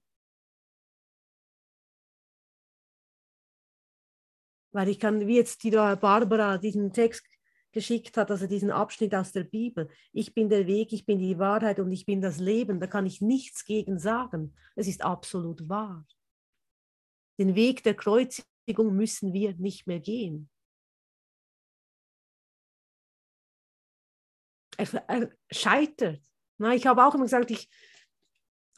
Weil 4.73 4.89
ich 4.89 4.99
kann, 4.99 5.27
wie 5.27 5.37
jetzt 5.37 5.63
die 5.65 5.73
Barbara 5.73 6.57
diesen 6.57 6.93
Text 6.93 7.27
geschickt 7.73 8.17
hat, 8.17 8.31
also 8.31 8.47
diesen 8.47 8.71
Abschnitt 8.71 9.15
aus 9.15 9.33
der 9.33 9.45
Bibel. 9.45 9.89
Ich 10.13 10.33
bin 10.33 10.49
der 10.49 10.67
Weg, 10.67 10.93
ich 10.93 11.05
bin 11.07 11.19
die 11.19 11.39
Wahrheit 11.39 11.79
und 11.79 11.91
ich 11.93 12.07
bin 12.07 12.21
das 12.21 12.39
Leben. 12.39 12.81
Da 12.81 12.87
kann 12.87 13.07
ich 13.07 13.21
nichts 13.21 13.65
gegen 13.65 13.99
sagen. 13.99 14.55
Es 14.77 14.89
ist 14.89 15.03
absolut 15.03 15.69
wahr. 15.69 16.07
Den 17.41 17.57
Weg 17.57 17.83
der 17.83 17.95
Kreuzigung 17.95 18.95
müssen 18.95 19.33
wir 19.33 19.55
nicht 19.55 19.87
mehr 19.87 19.99
gehen. 19.99 20.49
Er, 24.77 25.05
er 25.09 25.31
scheitert. 25.51 26.23
Na, 26.59 26.75
ich 26.75 26.87
habe 26.87 27.05
auch 27.05 27.15
immer 27.15 27.25
gesagt, 27.25 27.51
ich 27.51 27.69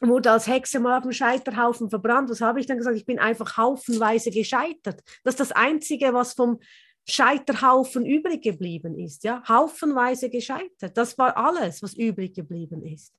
wurde 0.01 0.31
als 0.31 0.47
Hexe 0.47 0.79
mal 0.79 0.97
auf 0.97 1.03
dem 1.03 1.11
Scheiterhaufen 1.11 1.89
verbrannt. 1.89 2.29
Was 2.29 2.41
habe 2.41 2.59
ich 2.59 2.65
dann 2.65 2.77
gesagt? 2.77 2.97
Ich 2.97 3.05
bin 3.05 3.19
einfach 3.19 3.57
haufenweise 3.57 4.31
gescheitert. 4.31 5.01
Das 5.23 5.33
ist 5.33 5.39
das 5.39 5.51
Einzige, 5.51 6.13
was 6.13 6.33
vom, 6.33 6.59
Scheiterhaufen 7.05 8.05
übrig 8.05 8.41
geblieben 8.41 8.97
ist, 8.97 9.23
ja, 9.23 9.43
haufenweise 9.47 10.29
gescheitert. 10.29 10.95
Das 10.95 11.17
war 11.17 11.35
alles, 11.35 11.83
was 11.83 11.95
übrig 11.95 12.33
geblieben 12.33 12.83
ist. 12.83 13.13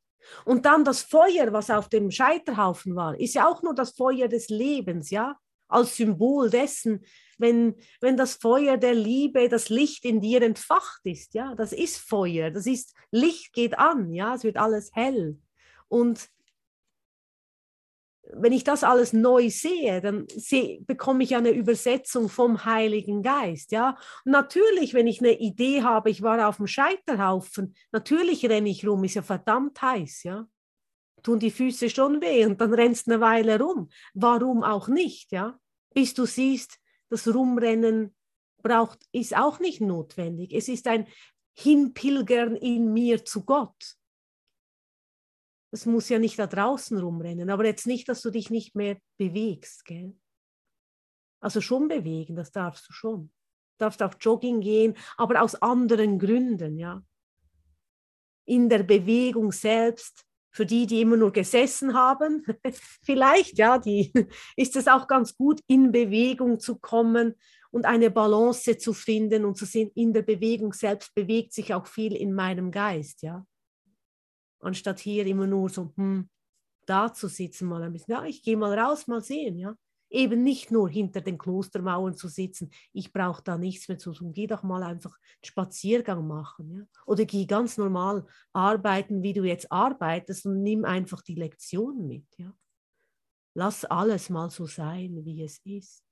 Und 0.45 0.67
dann 0.67 0.85
das 0.85 1.03
Feuer, 1.03 1.53
was 1.53 1.71
auf 1.71 1.89
dem 1.89 2.11
Scheiterhaufen 2.11 2.97
war, 2.97 3.19
ist 3.19 3.35
ja 3.35 3.49
auch 3.49 3.63
nur 3.63 3.75
das 3.75 3.93
Feuer 3.93 4.29
des 4.29 4.49
Lebens, 4.49 5.11
ja, 5.11 5.37
als 5.69 5.97
Symbol 5.97 6.51
dessen, 6.51 7.05
wenn, 7.39 7.75
wenn 8.01 8.17
das 8.17 8.35
Feuer 8.35 8.77
der 8.77 8.95
Liebe, 8.95 9.49
das 9.49 9.69
Licht 9.69 10.05
in 10.05 10.21
dir 10.21 10.43
entfacht 10.43 11.01
ist, 11.05 11.35
ja, 11.35 11.55
das 11.55 11.73
ist 11.73 11.99
Feuer, 11.99 12.51
das 12.51 12.67
ist 12.67 12.95
Licht 13.11 13.53
geht 13.53 13.79
an, 13.79 14.13
ja, 14.13 14.35
es 14.35 14.45
wird 14.45 14.57
alles 14.57 14.91
hell. 14.95 15.39
Und 15.89 16.29
wenn 18.33 18.53
ich 18.53 18.65
das 18.65 18.85
alles 18.85 19.13
neu 19.13 19.51
sehe, 19.51 20.01
dann 20.01 20.27
seh, 20.29 20.81
bekomme 20.87 21.25
ich 21.25 21.37
eine 21.37 21.51
Übersetzung 21.51 22.29
vom 22.29 22.65
Heiligen 22.65 23.23
Geist. 23.23 23.73
Ja? 23.73 23.99
Und 24.25 24.33
natürlich, 24.33 24.95
wenn 24.95 25.07
ich 25.07 25.21
eine 25.21 25.39
Idee 25.39 25.83
habe, 25.83 26.11
ich 26.11 26.23
war 26.23 26.49
auf 26.49 26.57
dem 26.57 26.67
Scheiterhaufen, 26.67 27.75
natürlich 27.93 28.47
renne 28.47 28.71
ich 28.71 28.87
rum, 28.87 29.05
ist 29.05 29.15
ja 29.15 29.23
verdammt 29.23 29.81
heiß. 29.81 30.23
Ja? 30.25 30.47
Tun 31.23 31.39
die 31.39 31.51
Füße 31.51 31.91
schon 31.91 32.21
weh 32.21 32.47
und 32.47 32.61
dann 32.61 32.73
rennst 32.73 33.09
eine 33.09 33.21
Weile 33.21 33.61
rum. 33.61 33.89
Warum 34.15 34.63
auch 34.63 34.89
nicht? 34.89 35.33
Ja? 35.33 35.59
Bis 35.93 36.15
du 36.15 36.25
siehst, 36.25 36.79
das 37.11 37.33
Rumrennen 37.33 38.15
braucht, 38.63 39.01
ist 39.13 39.37
auch 39.37 39.61
nicht 39.61 39.81
notwendig. 39.81 40.53
Es 40.53 40.69
ist 40.69 40.87
ein 40.89 41.07
Hinpilgern 41.55 42.57
in 42.57 42.93
mir 42.93 43.25
zu 43.25 43.45
Gott. 43.45 43.97
Das 45.75 45.87
muss 45.87 46.09
ja 46.09 46.21
nicht 46.21 46.39
da 46.39 46.47
draußen 46.47 46.97
rumrennen, 46.97 47.51
aber 47.51 47.67
jetzt 47.67 47.89
nicht, 47.89 48.09
dass 48.09 48.23
du 48.23 48.31
dich 48.31 48.49
nicht 48.49 48.77
mehr 48.77 48.97
bewegst. 49.19 49.85
Gell? 49.85 50.17
Also 51.41 51.61
schon 51.61 51.89
bewegen, 51.89 52.37
das 52.37 52.53
darfst 52.53 52.89
du 52.89 52.93
schon. 52.93 53.23
Du 53.23 53.79
darfst 53.79 54.01
auch 54.01 54.15
Jogging 54.21 54.61
gehen, 54.61 54.95
aber 55.17 55.43
aus 55.43 55.57
anderen 55.57 56.21
Gründen, 56.21 56.79
ja. 56.79 57.03
In 58.47 58.69
der 58.69 58.85
Bewegung 58.85 59.51
selbst, 59.51 60.25
für 60.53 60.65
die, 60.65 60.87
die 60.87 61.01
immer 61.01 61.17
nur 61.17 61.33
gesessen 61.33 61.93
haben, 61.95 62.47
vielleicht, 63.03 63.59
ja, 63.59 63.77
die, 63.79 64.13
ist 64.57 64.77
es 64.77 64.87
auch 64.87 65.09
ganz 65.09 65.37
gut, 65.37 65.61
in 65.67 65.91
Bewegung 65.91 66.61
zu 66.61 66.79
kommen 66.79 67.35
und 67.73 67.85
eine 67.85 68.13
Balance 68.13 68.79
zu 68.79 68.93
finden 68.93 69.45
und 69.45 69.57
zu 69.57 69.65
sehen, 69.65 69.91
in 69.97 70.13
der 70.13 70.23
Bewegung 70.23 70.73
selbst 70.73 71.13
bewegt 71.17 71.53
sich 71.53 71.75
auch 71.75 71.89
viel 71.89 72.15
in 72.15 72.33
meinem 72.33 72.71
Geist, 72.71 73.23
ja 73.23 73.45
anstatt 74.65 75.01
hier 75.01 75.27
immer 75.27 75.47
nur 75.47 75.69
so, 75.71 75.93
hm, 75.97 76.29
da 76.87 77.13
zu 77.15 77.29
sitzen, 77.29 77.69
mal 77.69 77.83
ein 77.83 77.93
bisschen, 77.93 78.13
ja, 78.13 78.25
ich 78.25 78.43
gehe 78.43 78.57
mal 78.57 78.79
raus, 78.79 79.07
mal 79.07 79.23
sehen, 79.23 79.59
ja. 79.59 79.77
Eben 80.11 80.45
nicht 80.45 80.71
nur 80.71 80.89
hinter 80.89 81.21
den 81.23 81.39
Klostermauern 81.39 82.15
zu 82.17 82.29
sitzen, 82.29 82.71
ich 82.93 83.13
brauche 83.13 83.43
da 83.43 83.59
nichts 83.59 83.89
mehr 83.89 83.99
zu 83.99 84.13
tun, 84.13 84.33
geh 84.33 84.47
doch 84.47 84.63
mal 84.63 84.83
einfach 84.85 85.13
einen 85.17 85.45
Spaziergang 85.45 86.27
machen, 86.27 86.71
ja. 86.73 86.85
Oder 87.07 87.25
geh 87.27 87.47
ganz 87.47 87.79
normal 87.79 88.27
arbeiten, 88.53 89.23
wie 89.23 89.33
du 89.35 89.45
jetzt 89.45 89.73
arbeitest 89.73 90.47
und 90.47 90.63
nimm 90.63 90.85
einfach 90.85 91.23
die 91.23 91.35
Lektion 91.37 92.07
mit, 92.07 92.27
ja. 92.39 92.55
Lass 93.57 93.85
alles 93.85 94.31
mal 94.31 94.51
so 94.51 94.67
sein, 94.67 95.25
wie 95.25 95.43
es 95.43 95.59
ist. 95.65 96.05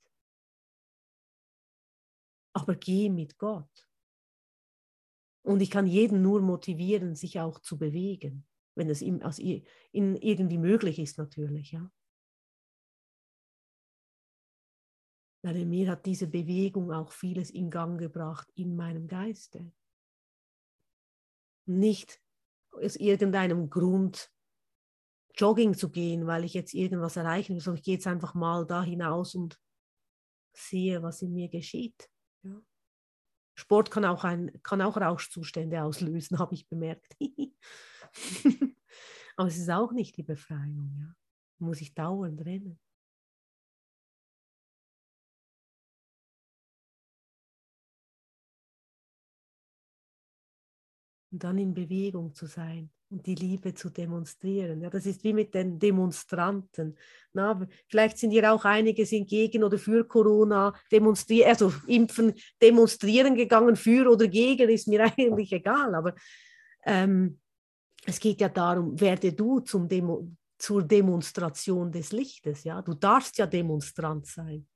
Aber 2.54 2.74
geh 2.76 3.08
mit 3.10 3.36
Gott. 3.38 3.88
Und 5.42 5.60
ich 5.60 5.70
kann 5.70 5.86
jeden 5.86 6.22
nur 6.22 6.40
motivieren, 6.40 7.14
sich 7.14 7.40
auch 7.40 7.58
zu 7.58 7.76
bewegen, 7.76 8.46
wenn 8.74 8.88
es 8.88 9.02
ihm 9.02 9.22
aus 9.22 9.38
in 9.38 9.66
irgendwie 10.16 10.58
möglich 10.58 10.98
ist 10.98 11.18
natürlich, 11.18 11.72
ja. 11.72 11.90
Weil 15.44 15.66
mir 15.66 15.90
hat 15.90 16.06
diese 16.06 16.28
Bewegung 16.28 16.92
auch 16.92 17.10
vieles 17.10 17.50
in 17.50 17.68
Gang 17.68 17.98
gebracht 17.98 18.48
in 18.54 18.76
meinem 18.76 19.08
Geiste. 19.08 19.72
Nicht 21.66 22.20
aus 22.70 22.94
irgendeinem 22.96 23.68
Grund 23.68 24.32
Jogging 25.34 25.74
zu 25.74 25.90
gehen, 25.90 26.26
weil 26.26 26.44
ich 26.44 26.54
jetzt 26.54 26.74
irgendwas 26.74 27.16
erreichen 27.16 27.54
will, 27.54 27.60
sondern 27.60 27.78
ich 27.78 27.84
gehe 27.84 27.94
jetzt 27.94 28.06
einfach 28.06 28.34
mal 28.34 28.66
da 28.66 28.82
hinaus 28.82 29.34
und 29.34 29.58
sehe, 30.52 31.02
was 31.02 31.22
in 31.22 31.32
mir 31.32 31.48
geschieht. 31.48 32.08
Sport 33.54 33.90
kann 33.90 34.04
auch, 34.04 34.24
ein, 34.24 34.50
kann 34.62 34.80
auch 34.80 34.96
Rauschzustände 34.96 35.82
auslösen, 35.82 36.38
habe 36.38 36.54
ich 36.54 36.68
bemerkt. 36.68 37.16
Aber 39.36 39.48
es 39.48 39.58
ist 39.58 39.70
auch 39.70 39.92
nicht 39.92 40.16
die 40.16 40.22
Befreiung. 40.22 40.96
Ja? 40.98 41.14
Muss 41.58 41.80
ich 41.80 41.94
dauernd 41.94 42.44
rennen. 42.44 42.78
Und 51.30 51.44
dann 51.44 51.56
in 51.56 51.72
Bewegung 51.72 52.34
zu 52.34 52.46
sein 52.46 52.90
und 53.12 53.26
die 53.26 53.34
Liebe 53.34 53.74
zu 53.74 53.90
demonstrieren. 53.90 54.80
Ja, 54.80 54.90
das 54.90 55.04
ist 55.04 55.22
wie 55.22 55.34
mit 55.34 55.54
den 55.54 55.78
Demonstranten. 55.78 56.96
Na, 57.34 57.66
vielleicht 57.86 58.18
sind 58.18 58.30
hier 58.30 58.52
auch 58.52 58.64
einige 58.64 59.04
sind 59.04 59.28
gegen 59.28 59.62
oder 59.62 59.78
für 59.78 60.04
Corona 60.04 60.74
demonstrieren, 60.90 61.50
also 61.50 61.72
impfen, 61.86 62.34
demonstrieren 62.60 63.34
gegangen, 63.34 63.76
für 63.76 64.10
oder 64.10 64.26
gegen, 64.26 64.70
ist 64.70 64.88
mir 64.88 65.04
eigentlich 65.18 65.52
egal. 65.52 65.94
Aber 65.94 66.14
ähm, 66.84 67.38
es 68.06 68.18
geht 68.18 68.40
ja 68.40 68.48
darum, 68.48 68.98
werde 68.98 69.32
du 69.32 69.60
zum 69.60 69.88
Demo, 69.88 70.26
zur 70.58 70.82
Demonstration 70.82 71.92
des 71.92 72.12
Lichtes. 72.12 72.64
Ja? 72.64 72.80
Du 72.80 72.94
darfst 72.94 73.36
ja 73.38 73.46
Demonstrant 73.46 74.26
sein, 74.26 74.66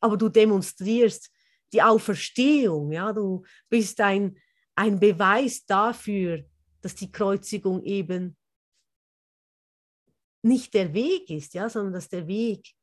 aber 0.00 0.16
du 0.16 0.28
demonstrierst 0.28 1.30
die 1.72 1.82
Auferstehung. 1.82 2.90
Ja? 2.90 3.12
Du 3.12 3.44
bist 3.68 4.00
ein, 4.00 4.36
ein 4.74 4.98
Beweis 4.98 5.64
dafür, 5.64 6.44
dass 6.84 6.94
die 6.94 7.10
Kreuzigung 7.10 7.82
eben 7.82 8.36
nicht 10.42 10.74
der 10.74 10.92
Weg 10.92 11.30
ist, 11.30 11.54
ja, 11.54 11.68
sondern 11.68 11.94
dass 11.94 12.08
der 12.08 12.26
Weg 12.26 12.74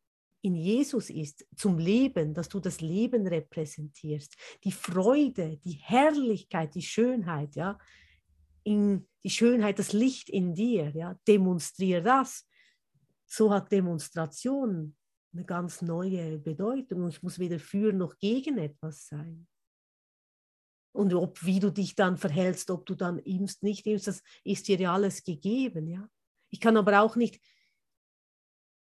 in 0.41 0.55
Jesus 0.55 1.11
ist, 1.11 1.45
zum 1.55 1.77
Leben, 1.77 2.33
dass 2.33 2.49
du 2.49 2.59
das 2.59 2.81
Leben 2.81 3.27
repräsentierst, 3.27 4.35
die 4.63 4.71
Freude, 4.71 5.57
die 5.57 5.73
Herrlichkeit, 5.73 6.73
die 6.73 6.81
Schönheit, 6.81 7.55
ja, 7.55 7.77
in 8.63 9.07
die 9.23 9.29
Schönheit, 9.29 9.77
das 9.77 9.93
Licht 9.93 10.29
in 10.29 10.55
dir, 10.55 10.89
ja, 10.95 11.19
demonstriere 11.27 12.01
das. 12.01 12.47
So 13.27 13.51
hat 13.51 13.71
Demonstration 13.71 14.95
eine 15.33 15.45
ganz 15.45 15.81
neue 15.81 16.39
Bedeutung 16.39 17.03
und 17.03 17.09
ich 17.09 17.23
muss 17.23 17.39
weder 17.39 17.59
für 17.59 17.93
noch 17.93 18.17
gegen 18.17 18.57
etwas 18.57 19.07
sein. 19.07 19.47
Und 20.93 21.13
ob, 21.13 21.43
wie 21.45 21.59
du 21.59 21.71
dich 21.71 21.95
dann 21.95 22.17
verhältst, 22.17 22.69
ob 22.69 22.85
du 22.85 22.95
dann 22.95 23.19
impfst, 23.19 23.63
nicht 23.63 23.85
impfst, 23.87 24.07
das 24.07 24.23
ist 24.43 24.67
dir 24.67 24.77
ja 24.77 24.93
alles 24.93 25.23
gegeben. 25.23 25.87
Ja? 25.87 26.09
Ich 26.49 26.59
kann 26.59 26.75
aber 26.75 27.01
auch 27.01 27.15
nicht 27.15 27.41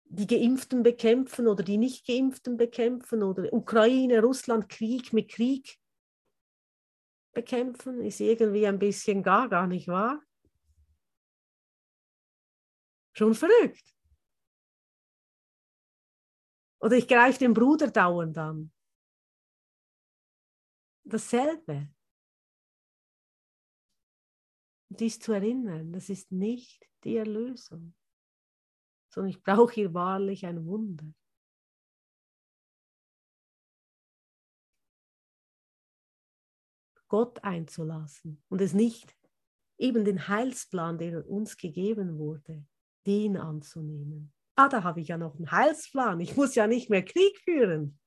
die 0.09 0.27
Geimpften 0.27 0.83
bekämpfen 0.83 1.47
oder 1.47 1.63
die 1.63 1.77
Nicht-Geimpften 1.77 2.55
bekämpfen 2.55 3.23
oder 3.23 3.51
Ukraine, 3.51 4.21
Russland, 4.21 4.69
Krieg 4.69 5.11
mit 5.11 5.29
Krieg 5.29 5.77
bekämpfen, 7.33 8.01
ist 8.01 8.19
irgendwie 8.19 8.65
ein 8.65 8.79
bisschen 8.79 9.21
gar, 9.21 9.49
gar 9.49 9.67
nicht 9.67 9.87
wahr. 9.87 10.21
Schon 13.13 13.33
verrückt. 13.33 13.95
Oder 16.79 16.95
ich 16.95 17.07
greife 17.07 17.39
den 17.39 17.53
Bruder 17.53 17.89
dauernd 17.89 18.37
an 18.37 18.71
dasselbe. 21.09 21.89
Dies 24.89 25.19
zu 25.19 25.33
erinnern, 25.33 25.91
das 25.91 26.09
ist 26.09 26.31
nicht 26.31 26.89
die 27.03 27.17
Erlösung, 27.17 27.93
sondern 29.09 29.29
ich 29.29 29.43
brauche 29.43 29.73
hier 29.73 29.93
wahrlich 29.93 30.45
ein 30.45 30.65
Wunder. 30.65 31.13
Gott 37.09 37.43
einzulassen 37.43 38.43
und 38.49 38.61
es 38.61 38.73
nicht 38.73 39.17
eben 39.77 40.03
den 40.03 40.27
Heilsplan, 40.27 40.97
der 40.97 41.27
uns 41.27 41.57
gegeben 41.57 42.17
wurde, 42.17 42.65
den 43.05 43.37
anzunehmen. 43.37 44.33
Ah, 44.55 44.67
da 44.67 44.83
habe 44.83 45.01
ich 45.01 45.09
ja 45.09 45.17
noch 45.17 45.35
einen 45.35 45.51
Heilsplan. 45.51 46.19
Ich 46.19 46.35
muss 46.35 46.55
ja 46.55 46.67
nicht 46.67 46.89
mehr 46.89 47.05
Krieg 47.05 47.37
führen. 47.39 47.99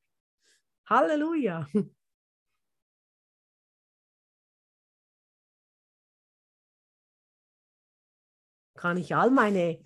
Halleluja. 0.86 1.66
Kann 8.80 8.96
ich 8.96 9.14
all 9.14 9.30
meine, 9.30 9.78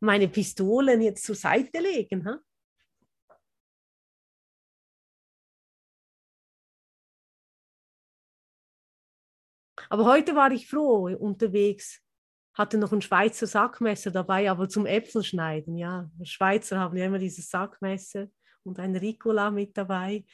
meine 0.00 0.26
Pistolen 0.26 1.00
jetzt 1.00 1.24
zur 1.24 1.36
Seite 1.36 1.78
legen. 1.78 2.26
Ha? 2.26 2.40
Aber 9.88 10.04
heute 10.06 10.34
war 10.34 10.50
ich 10.50 10.68
froh 10.68 11.04
unterwegs, 11.16 12.02
hatte 12.54 12.78
noch 12.78 12.92
ein 12.92 13.00
Schweizer 13.00 13.46
Sackmesser 13.46 14.10
dabei, 14.10 14.50
aber 14.50 14.68
zum 14.68 14.86
Äpfelschneiden. 14.86 15.76
Ja, 15.76 16.10
Schweizer 16.24 16.80
haben 16.80 16.96
ja 16.96 17.04
immer 17.04 17.20
dieses 17.20 17.48
Sackmesser 17.48 18.26
und 18.64 18.80
ein 18.80 18.96
Ricola 18.96 19.52
mit 19.52 19.76
dabei. 19.76 20.24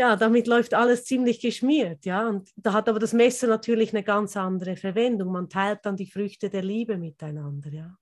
Ja, 0.00 0.16
damit 0.16 0.46
läuft 0.46 0.72
alles 0.72 1.04
ziemlich 1.04 1.40
geschmiert, 1.40 2.06
ja. 2.06 2.26
Und 2.26 2.50
da 2.56 2.72
hat 2.72 2.88
aber 2.88 2.98
das 2.98 3.12
Messer 3.12 3.46
natürlich 3.48 3.92
eine 3.92 4.02
ganz 4.02 4.34
andere 4.34 4.76
Verwendung. 4.76 5.30
Man 5.30 5.50
teilt 5.50 5.84
dann 5.84 5.96
die 5.96 6.10
Früchte 6.10 6.48
der 6.48 6.62
Liebe 6.62 6.96
miteinander, 6.96 7.70
ja. 7.70 7.98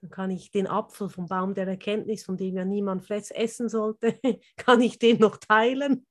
Dann 0.00 0.10
kann 0.10 0.30
ich 0.30 0.52
den 0.52 0.68
Apfel 0.68 1.08
vom 1.08 1.26
Baum 1.26 1.54
der 1.54 1.66
Erkenntnis, 1.66 2.22
von 2.24 2.36
dem 2.36 2.54
ja 2.54 2.64
niemand 2.64 3.04
Fress 3.04 3.32
essen 3.32 3.68
sollte, 3.68 4.20
kann 4.56 4.80
ich 4.80 5.00
den 5.00 5.18
noch 5.18 5.38
teilen. 5.38 6.06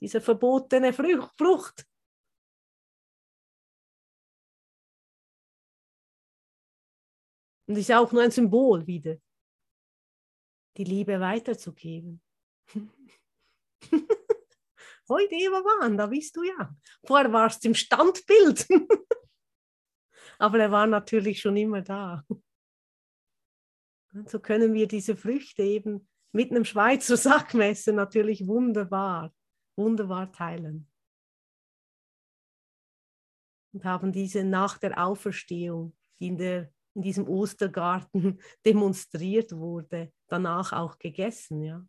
Diese 0.00 0.20
verbotene 0.20 0.92
Frucht. 0.92 1.86
Und 7.66 7.78
ist 7.78 7.88
ja 7.88 8.00
auch 8.00 8.12
nur 8.12 8.20
ein 8.20 8.30
Symbol 8.30 8.86
wieder 8.86 9.16
die 10.76 10.84
Liebe 10.84 11.20
weiterzugeben. 11.20 12.20
Heute 15.08 15.34
Eva 15.34 15.62
waren, 15.64 15.98
da 15.98 16.06
bist 16.06 16.34
du 16.36 16.42
ja. 16.42 16.74
Vorher 17.04 17.32
warst 17.32 17.64
du 17.64 17.68
im 17.68 17.74
Standbild. 17.74 18.66
Aber 20.38 20.58
er 20.58 20.70
war 20.70 20.86
natürlich 20.86 21.40
schon 21.40 21.56
immer 21.56 21.82
da. 21.82 22.24
Und 24.14 24.30
so 24.30 24.40
können 24.40 24.72
wir 24.74 24.86
diese 24.86 25.16
Früchte 25.16 25.62
eben 25.62 26.08
mit 26.32 26.50
einem 26.50 26.64
Schweizer 26.64 27.16
Sackmesser 27.18 27.92
natürlich 27.92 28.46
wunderbar, 28.46 29.34
wunderbar 29.76 30.32
teilen. 30.32 30.90
Und 33.72 33.84
haben 33.84 34.12
diese 34.12 34.44
nach 34.44 34.78
der 34.78 35.04
Auferstehung, 35.04 35.96
in, 36.20 36.38
der, 36.38 36.72
in 36.94 37.02
diesem 37.02 37.28
Ostergarten 37.28 38.40
demonstriert 38.64 39.52
wurde, 39.52 40.12
danach 40.28 40.72
auch 40.72 40.98
gegessen, 40.98 41.62
ja. 41.62 41.86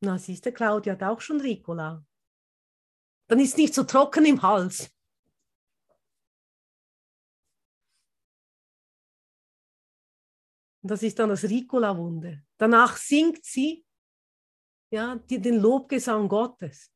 Na, 0.00 0.18
siehst 0.18 0.44
du, 0.44 0.52
Claudia 0.52 0.92
hat 0.94 1.02
auch 1.02 1.20
schon 1.20 1.40
Ricola. 1.40 2.04
Dann 3.26 3.40
ist 3.40 3.56
nicht 3.56 3.72
so 3.74 3.84
trocken 3.84 4.26
im 4.26 4.42
Hals. 4.42 4.90
Das 10.82 11.02
ist 11.02 11.18
dann 11.18 11.30
das 11.30 11.44
Ricola-Wunder. 11.44 12.42
Danach 12.58 12.98
singt 12.98 13.42
sie 13.42 13.86
ja, 14.90 15.16
den 15.16 15.58
Lobgesang 15.60 16.28
Gottes. 16.28 16.93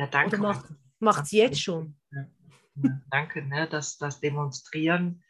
Ja, 0.00 0.06
danke. 0.06 0.38
Oder 0.38 0.48
macht, 0.54 0.64
macht 0.98 1.26
sie 1.26 1.36
jetzt 1.36 1.60
schon. 1.60 1.94
Ja. 2.10 2.26
Danke, 3.10 3.42
ne? 3.42 3.68
das, 3.68 3.98
das 3.98 4.18
Demonstrieren, 4.20 5.22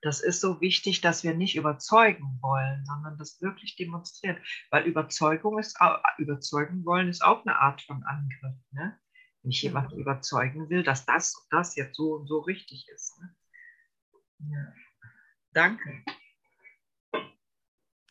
das 0.00 0.20
ist 0.20 0.40
so 0.40 0.60
wichtig, 0.60 1.00
dass 1.00 1.24
wir 1.24 1.34
nicht 1.34 1.56
überzeugen 1.56 2.38
wollen, 2.40 2.84
sondern 2.84 3.18
das 3.18 3.42
wirklich 3.42 3.74
demonstrieren. 3.74 4.38
Weil 4.70 4.86
Überzeugung 4.86 5.58
ist, 5.58 5.76
überzeugen 6.18 6.84
wollen 6.84 7.08
ist 7.08 7.24
auch 7.24 7.44
eine 7.44 7.58
Art 7.58 7.82
von 7.82 8.04
Angriff. 8.04 8.54
Ne? 8.70 8.96
Wenn 9.42 9.50
ich 9.50 9.60
jemanden 9.62 9.98
überzeugen 9.98 10.70
will, 10.70 10.84
dass 10.84 11.04
das 11.04 11.34
und 11.34 11.46
das 11.50 11.74
jetzt 11.74 11.96
so 11.96 12.14
und 12.14 12.28
so 12.28 12.38
richtig 12.38 12.86
ist. 12.94 13.18
Ne? 13.18 13.34
Ja. 14.52 14.72
Danke. 15.52 16.04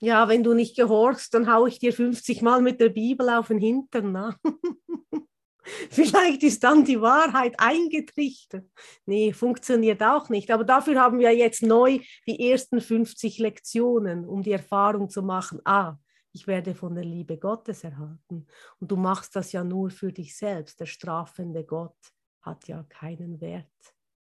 Ja, 0.02 0.28
wenn 0.28 0.44
du 0.44 0.54
nicht 0.54 0.76
gehorchst, 0.76 1.34
dann 1.34 1.50
haue 1.50 1.70
ich 1.70 1.80
dir 1.80 1.94
50 1.94 2.42
Mal 2.42 2.62
mit 2.62 2.82
der 2.82 2.90
Bibel 2.90 3.30
auf 3.30 3.48
den 3.48 3.60
Hintern. 3.60 4.12
Ne? 4.12 4.36
Vielleicht 5.90 6.44
ist 6.44 6.64
dann 6.64 6.84
die 6.84 7.02
Wahrheit 7.02 7.56
eingetrichtert. 7.58 8.66
Nee, 9.06 9.34
funktioniert 9.34 10.02
auch 10.02 10.30
nicht. 10.30 10.52
Aber 10.52 10.64
dafür 10.64 11.00
haben 11.00 11.20
wir 11.20 11.36
jetzt 11.36 11.64
neu 11.64 12.00
die 12.28 12.52
ersten 12.52 12.82
50 12.82 13.38
Lektionen, 13.40 14.26
um 14.26 14.42
die 14.42 14.52
Erfahrung 14.52 15.10
zu 15.10 15.22
machen, 15.22 15.60
ah, 15.66 15.98
ich 16.34 16.48
werde 16.48 16.74
von 16.74 16.96
der 16.96 17.04
Liebe 17.04 17.38
Gottes 17.38 17.84
erhalten. 17.84 18.48
Und 18.80 18.92
du 18.92 18.96
machst 18.96 19.36
das 19.36 19.52
ja 19.52 19.64
nur 19.64 19.90
für 19.90 20.14
dich 20.14 20.36
selbst. 20.38 20.80
Der 20.80 20.86
strafende 20.86 21.66
Gott 21.66 21.98
hat 22.42 22.68
ja 22.68 22.84
keinen 22.84 23.42
Wert 23.42 23.68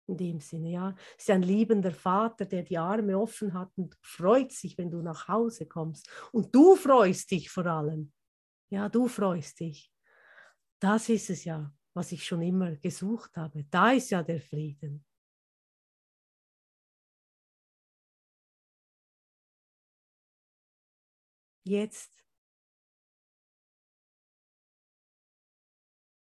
in 0.07 0.17
dem 0.17 0.41
Sinne. 0.41 0.71
Ja, 0.71 0.95
es 1.17 1.25
ist 1.25 1.31
ein 1.31 1.43
liebender 1.43 1.91
Vater, 1.91 2.45
der 2.45 2.63
die 2.63 2.79
Arme 2.79 3.19
offen 3.19 3.55
hat 3.55 3.71
und 3.77 3.97
freut 4.03 4.53
sich, 4.53 4.79
wenn 4.79 4.91
du 4.91 5.03
nach 5.03 5.27
Hause 5.29 5.67
kommst. 5.67 6.09
Und 6.33 6.55
du 6.55 6.77
freust 6.77 7.31
dich 7.31 7.51
vor 7.51 7.67
allem. 7.67 8.13
Ja, 8.69 8.89
du 8.89 9.09
freust 9.09 9.61
dich. 9.61 9.91
Das 10.83 11.09
ist 11.09 11.31
es 11.31 11.45
ja, 11.45 11.73
was 11.95 12.13
ich 12.13 12.25
schon 12.25 12.43
immer 12.43 12.77
gesucht 12.77 13.37
habe. 13.37 13.65
Da 13.71 13.93
ist 13.93 14.11
ja 14.11 14.23
der 14.23 14.41
Frieden. 14.41 15.05
Jetzt. 21.65 22.23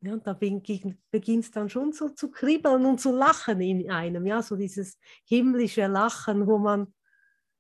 Ja, 0.01 0.17
da 0.17 0.33
beginnt 0.33 1.45
es 1.45 1.51
dann 1.51 1.69
schon 1.69 1.93
so 1.93 2.09
zu 2.11 2.31
kribbeln 2.31 2.87
und 2.87 3.01
zu 3.01 3.11
lachen 3.11 3.61
in 3.61 3.91
einem, 3.91 4.27
ja, 4.27 4.43
so 4.43 4.55
dieses 4.55 4.97
himmlische 5.25 5.89
Lachen, 5.89 6.47
wo 6.47 6.59
man 6.59 6.95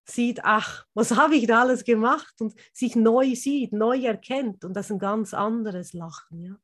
sieht, 0.04 0.44
ach, 0.44 0.86
was 0.94 1.16
habe 1.16 1.36
ich 1.36 1.46
da 1.48 1.62
alles 1.62 1.84
gemacht 1.84 2.34
und 2.40 2.54
sich 2.72 2.96
neu 2.96 3.34
sieht, 3.34 3.72
neu 3.72 4.00
erkennt 4.04 4.64
und 4.64 4.74
das 4.74 4.86
ist 4.86 4.92
ein 4.92 4.98
ganz 5.00 5.34
anderes 5.34 5.92
Lachen, 5.94 6.42
ja. 6.42 6.56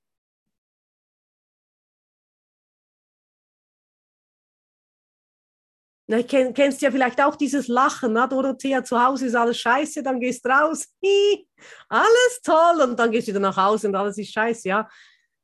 Na, 6.06 6.22
kenn, 6.22 6.52
kennst 6.52 6.82
ja 6.82 6.90
vielleicht 6.90 7.20
auch 7.22 7.34
dieses 7.34 7.66
Lachen, 7.66 8.12
na, 8.12 8.26
Dorothea, 8.26 8.84
zu 8.84 9.02
Hause 9.02 9.26
ist 9.26 9.34
alles 9.34 9.58
scheiße, 9.58 10.02
dann 10.02 10.20
gehst 10.20 10.44
raus, 10.44 10.86
hi, 11.04 11.48
alles 11.88 12.40
toll 12.42 12.82
und 12.82 12.98
dann 12.98 13.10
gehst 13.10 13.28
du 13.28 13.32
wieder 13.32 13.40
nach 13.40 13.56
Hause 13.56 13.88
und 13.88 13.94
alles 13.94 14.18
ist 14.18 14.32
scheiße, 14.32 14.68
ja. 14.68 14.88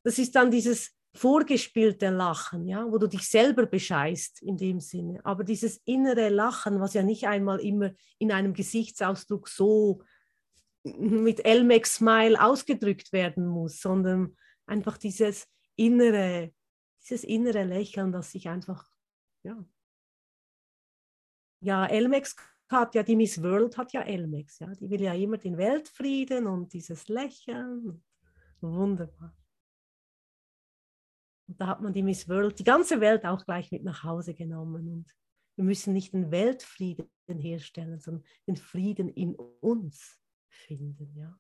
Das 0.03 0.19
ist 0.19 0.35
dann 0.35 0.51
dieses 0.51 0.91
vorgespielte 1.15 2.11
Lachen, 2.11 2.67
ja, 2.67 2.85
wo 2.91 2.99
du 2.99 3.07
dich 3.07 3.27
selber 3.29 3.67
bescheißt 3.67 4.43
in 4.43 4.57
dem 4.57 4.81
Sinne. 4.81 5.21
Aber 5.25 5.45
dieses 5.45 5.81
innere 5.85 6.29
Lachen, 6.29 6.81
was 6.81 6.95
ja 6.95 7.03
nicht 7.03 7.27
einmal 7.27 7.61
immer 7.61 7.91
in 8.19 8.31
einem 8.31 8.55
Gesichtsausdruck 8.55 9.49
so 9.49 10.03
mit 10.85 11.45
Elmex-Smile 11.45 12.43
ausgedrückt 12.43 13.13
werden 13.13 13.47
muss, 13.47 13.81
sondern 13.81 14.37
einfach 14.67 14.97
dieses 14.97 15.47
innere, 15.77 16.53
dieses 17.03 17.25
innere 17.25 17.65
Lächeln, 17.65 18.13
das 18.13 18.31
sich 18.31 18.49
einfach, 18.49 18.85
ja, 19.43 19.63
ja, 21.61 21.87
Elmex 21.87 22.37
hat 22.69 22.95
ja, 22.95 23.03
die 23.03 23.17
Miss 23.17 23.43
World 23.43 23.77
hat 23.77 23.93
ja 23.93 24.03
Elmex, 24.03 24.59
ja, 24.61 24.73
die 24.75 24.89
will 24.89 25.03
ja 25.03 25.15
immer 25.15 25.39
den 25.39 25.57
Weltfrieden 25.57 26.47
und 26.47 26.73
dieses 26.73 27.09
Lächeln. 27.09 28.03
Wunderbar. 28.61 29.37
Und 31.49 31.61
da 31.61 31.67
hat 31.67 31.81
man 31.81 31.93
die 31.93 32.03
Miss 32.03 32.29
World, 32.29 32.59
die 32.59 32.65
ganze 32.65 33.01
Welt 33.01 33.25
auch 33.25 33.45
gleich 33.45 33.73
mit 33.73 33.83
nach 33.83 34.05
Hause 34.05 34.35
genommen. 34.35 34.89
Und 34.89 35.17
wir 35.57 35.65
müssen 35.65 35.93
nicht 35.93 36.13
den 36.13 36.31
Weltfrieden 36.31 37.09
herstellen, 37.27 37.99
sondern 37.99 38.25
den 38.47 38.57
Frieden 38.57 39.09
in 39.09 39.35
uns 39.35 40.21
finden, 40.49 41.13
ja. 41.17 41.39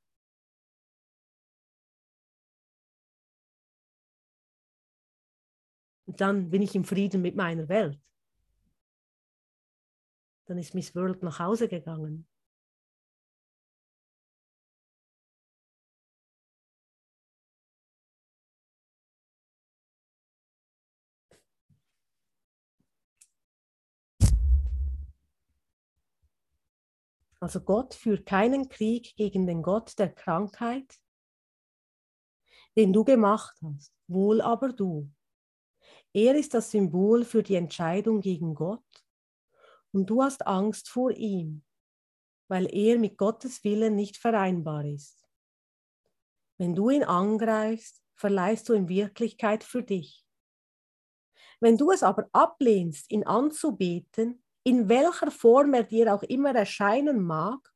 Und 6.06 6.20
dann 6.20 6.50
bin 6.50 6.60
ich 6.60 6.74
im 6.74 6.82
Frieden 6.82 7.22
mit 7.22 7.36
meiner 7.36 7.68
Welt. 7.68 8.00
Dann 10.50 10.58
ist 10.58 10.74
Miss 10.74 10.96
World 10.96 11.22
nach 11.22 11.38
Hause 11.38 11.68
gegangen. 11.68 12.26
Also 27.38 27.60
Gott 27.60 27.94
führt 27.94 28.26
keinen 28.26 28.68
Krieg 28.68 29.14
gegen 29.14 29.46
den 29.46 29.62
Gott 29.62 29.96
der 30.00 30.12
Krankheit, 30.12 31.00
den 32.76 32.92
du 32.92 33.04
gemacht 33.04 33.56
hast, 33.62 33.92
wohl 34.08 34.40
aber 34.40 34.72
du. 34.72 35.08
Er 36.12 36.34
ist 36.34 36.54
das 36.54 36.72
Symbol 36.72 37.24
für 37.24 37.44
die 37.44 37.54
Entscheidung 37.54 38.20
gegen 38.20 38.56
Gott 38.56 38.99
und 39.92 40.08
du 40.08 40.22
hast 40.22 40.46
Angst 40.46 40.88
vor 40.88 41.10
ihm, 41.12 41.64
weil 42.48 42.66
er 42.74 42.98
mit 42.98 43.16
Gottes 43.16 43.64
Willen 43.64 43.94
nicht 43.94 44.16
vereinbar 44.16 44.84
ist. 44.84 45.26
Wenn 46.58 46.74
du 46.74 46.90
ihn 46.90 47.04
angreifst, 47.04 48.02
verleihst 48.16 48.68
du 48.68 48.74
in 48.74 48.88
Wirklichkeit 48.88 49.64
für 49.64 49.82
dich. 49.82 50.26
Wenn 51.60 51.76
du 51.76 51.90
es 51.90 52.02
aber 52.02 52.28
ablehnst, 52.32 53.10
ihn 53.10 53.24
anzubeten, 53.24 54.42
in 54.62 54.88
welcher 54.88 55.30
Form 55.30 55.74
er 55.74 55.84
dir 55.84 56.14
auch 56.14 56.22
immer 56.22 56.54
erscheinen 56.54 57.22
mag, 57.22 57.70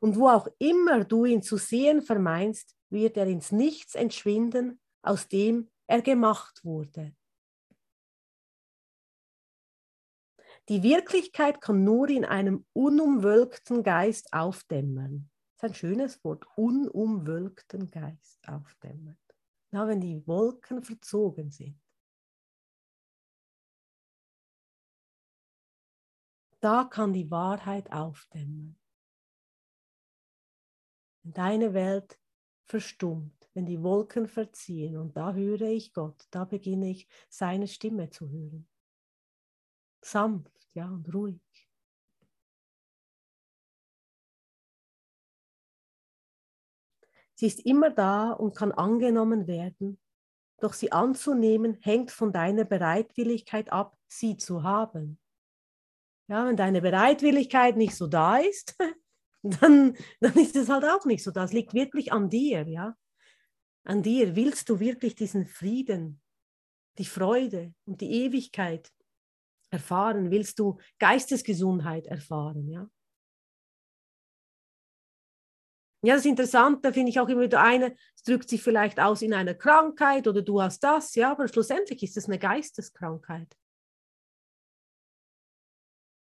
und 0.00 0.16
wo 0.16 0.28
auch 0.28 0.48
immer 0.58 1.04
du 1.04 1.26
ihn 1.26 1.42
zu 1.42 1.56
sehen 1.58 2.02
vermeinst, 2.02 2.74
wird 2.88 3.16
er 3.16 3.26
ins 3.26 3.52
Nichts 3.52 3.94
entschwinden, 3.94 4.80
aus 5.02 5.28
dem 5.28 5.70
er 5.86 6.02
gemacht 6.02 6.64
wurde. 6.64 7.14
Die 10.68 10.82
Wirklichkeit 10.82 11.60
kann 11.60 11.82
nur 11.82 12.08
in 12.08 12.24
einem 12.24 12.64
unumwölkten 12.72 13.82
Geist 13.82 14.32
aufdämmern. 14.32 15.28
Das 15.56 15.64
ist 15.64 15.70
ein 15.70 15.74
schönes 15.74 16.24
Wort, 16.24 16.46
unumwölkten 16.56 17.90
Geist 17.90 18.38
aufdämmern. 18.46 19.18
Na, 19.72 19.86
wenn 19.86 20.00
die 20.00 20.26
Wolken 20.26 20.82
verzogen 20.82 21.50
sind. 21.50 21.80
Da 26.60 26.84
kann 26.84 27.12
die 27.12 27.30
Wahrheit 27.30 27.90
aufdämmern. 27.90 28.78
Wenn 31.22 31.32
deine 31.32 31.74
Welt 31.74 32.18
verstummt, 32.66 33.50
wenn 33.54 33.66
die 33.66 33.82
Wolken 33.82 34.28
verziehen 34.28 34.96
und 34.96 35.16
da 35.16 35.34
höre 35.34 35.62
ich 35.62 35.92
Gott, 35.92 36.26
da 36.30 36.44
beginne 36.44 36.90
ich 36.90 37.08
seine 37.28 37.66
Stimme 37.66 38.10
zu 38.10 38.30
hören. 38.30 38.69
Sanft, 40.02 40.68
ja, 40.74 40.86
und 40.86 41.12
ruhig. 41.12 41.40
Sie 47.34 47.46
ist 47.46 47.60
immer 47.60 47.90
da 47.90 48.32
und 48.32 48.54
kann 48.54 48.70
angenommen 48.70 49.46
werden, 49.46 49.98
doch 50.60 50.74
sie 50.74 50.92
anzunehmen 50.92 51.78
hängt 51.80 52.10
von 52.10 52.32
deiner 52.32 52.64
Bereitwilligkeit 52.64 53.72
ab, 53.72 53.96
sie 54.08 54.36
zu 54.36 54.62
haben. 54.62 55.18
Ja, 56.28 56.46
wenn 56.46 56.56
deine 56.56 56.82
Bereitwilligkeit 56.82 57.76
nicht 57.76 57.96
so 57.96 58.06
da 58.06 58.36
ist, 58.36 58.76
dann, 59.42 59.96
dann 60.20 60.34
ist 60.34 60.54
es 60.54 60.68
halt 60.68 60.84
auch 60.84 61.06
nicht 61.06 61.24
so. 61.24 61.30
Das 61.30 61.52
liegt 61.52 61.72
wirklich 61.72 62.12
an 62.12 62.28
dir, 62.28 62.68
ja. 62.68 62.94
An 63.84 64.02
dir. 64.02 64.36
Willst 64.36 64.68
du 64.68 64.78
wirklich 64.78 65.14
diesen 65.14 65.46
Frieden, 65.46 66.20
die 66.98 67.06
Freude 67.06 67.72
und 67.86 68.02
die 68.02 68.12
Ewigkeit 68.24 68.92
erfahren? 69.70 70.30
Willst 70.30 70.58
du 70.58 70.78
Geistesgesundheit 70.98 72.06
erfahren, 72.06 72.68
ja? 72.68 72.90
Ja, 76.02 76.14
das 76.14 76.24
ist 76.24 76.30
interessant, 76.30 76.82
da 76.82 76.92
finde 76.92 77.10
ich 77.10 77.20
auch 77.20 77.28
immer 77.28 77.42
wieder 77.42 77.62
eine, 77.62 77.94
es 78.16 78.22
drückt 78.22 78.48
sich 78.48 78.62
vielleicht 78.62 78.98
aus 78.98 79.20
in 79.20 79.34
einer 79.34 79.52
Krankheit 79.54 80.26
oder 80.26 80.40
du 80.40 80.62
hast 80.62 80.82
das, 80.82 81.14
ja, 81.14 81.32
aber 81.32 81.46
schlussendlich 81.46 82.02
ist 82.02 82.16
es 82.16 82.24
eine 82.24 82.38
Geisteskrankheit. 82.38 83.54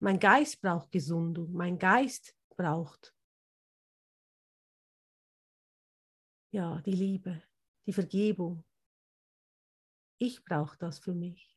Mein 0.00 0.18
Geist 0.18 0.60
braucht 0.60 0.90
Gesundung, 0.90 1.52
mein 1.52 1.78
Geist 1.78 2.36
braucht. 2.56 3.14
Ja, 6.50 6.80
die 6.80 6.90
Liebe, 6.90 7.40
die 7.86 7.92
Vergebung. 7.92 8.64
Ich 10.18 10.44
brauche 10.44 10.76
das 10.76 10.98
für 10.98 11.14
mich. 11.14 11.51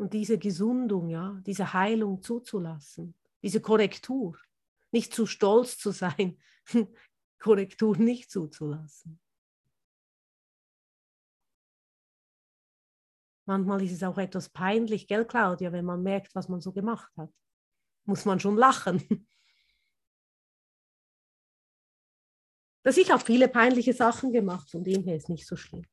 Und 0.00 0.14
diese 0.14 0.38
Gesundung, 0.38 1.10
ja, 1.10 1.38
diese 1.44 1.74
Heilung 1.74 2.22
zuzulassen, 2.22 3.14
diese 3.42 3.60
Korrektur, 3.60 4.38
nicht 4.92 5.12
zu 5.12 5.26
stolz 5.26 5.76
zu 5.76 5.90
sein, 5.90 6.40
Korrektur 7.38 7.98
nicht 7.98 8.30
zuzulassen. 8.30 9.20
Manchmal 13.44 13.82
ist 13.82 13.92
es 13.92 14.02
auch 14.02 14.16
etwas 14.16 14.48
peinlich, 14.48 15.06
gell, 15.06 15.26
Claudia, 15.26 15.70
wenn 15.70 15.84
man 15.84 16.02
merkt, 16.02 16.34
was 16.34 16.48
man 16.48 16.62
so 16.62 16.72
gemacht 16.72 17.12
hat. 17.18 17.30
Muss 18.06 18.24
man 18.24 18.40
schon 18.40 18.56
lachen. 18.56 19.02
Dass 22.84 22.96
ich 22.96 23.10
habe 23.10 23.22
viele 23.22 23.48
peinliche 23.48 23.92
Sachen 23.92 24.32
gemacht, 24.32 24.70
von 24.70 24.82
dem 24.82 25.04
her 25.04 25.16
ist 25.16 25.28
nicht 25.28 25.46
so 25.46 25.56
schlimm. 25.56 25.84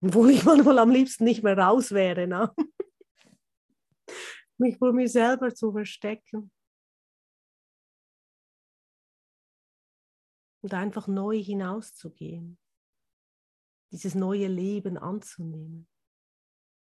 Obwohl 0.00 0.30
ich 0.30 0.44
manchmal 0.44 0.78
am 0.78 0.90
liebsten 0.90 1.24
nicht 1.24 1.42
mehr 1.42 1.58
raus 1.58 1.92
wäre, 1.92 2.26
ne? 2.26 2.54
mich 4.58 4.78
vor 4.78 4.92
mir 4.92 5.08
selber 5.08 5.54
zu 5.54 5.72
verstecken. 5.72 6.50
und 10.60 10.74
einfach 10.74 11.06
neu 11.06 11.42
hinauszugehen, 11.42 12.58
dieses 13.92 14.14
neue 14.14 14.48
Leben 14.48 14.98
anzunehmen. 14.98 15.88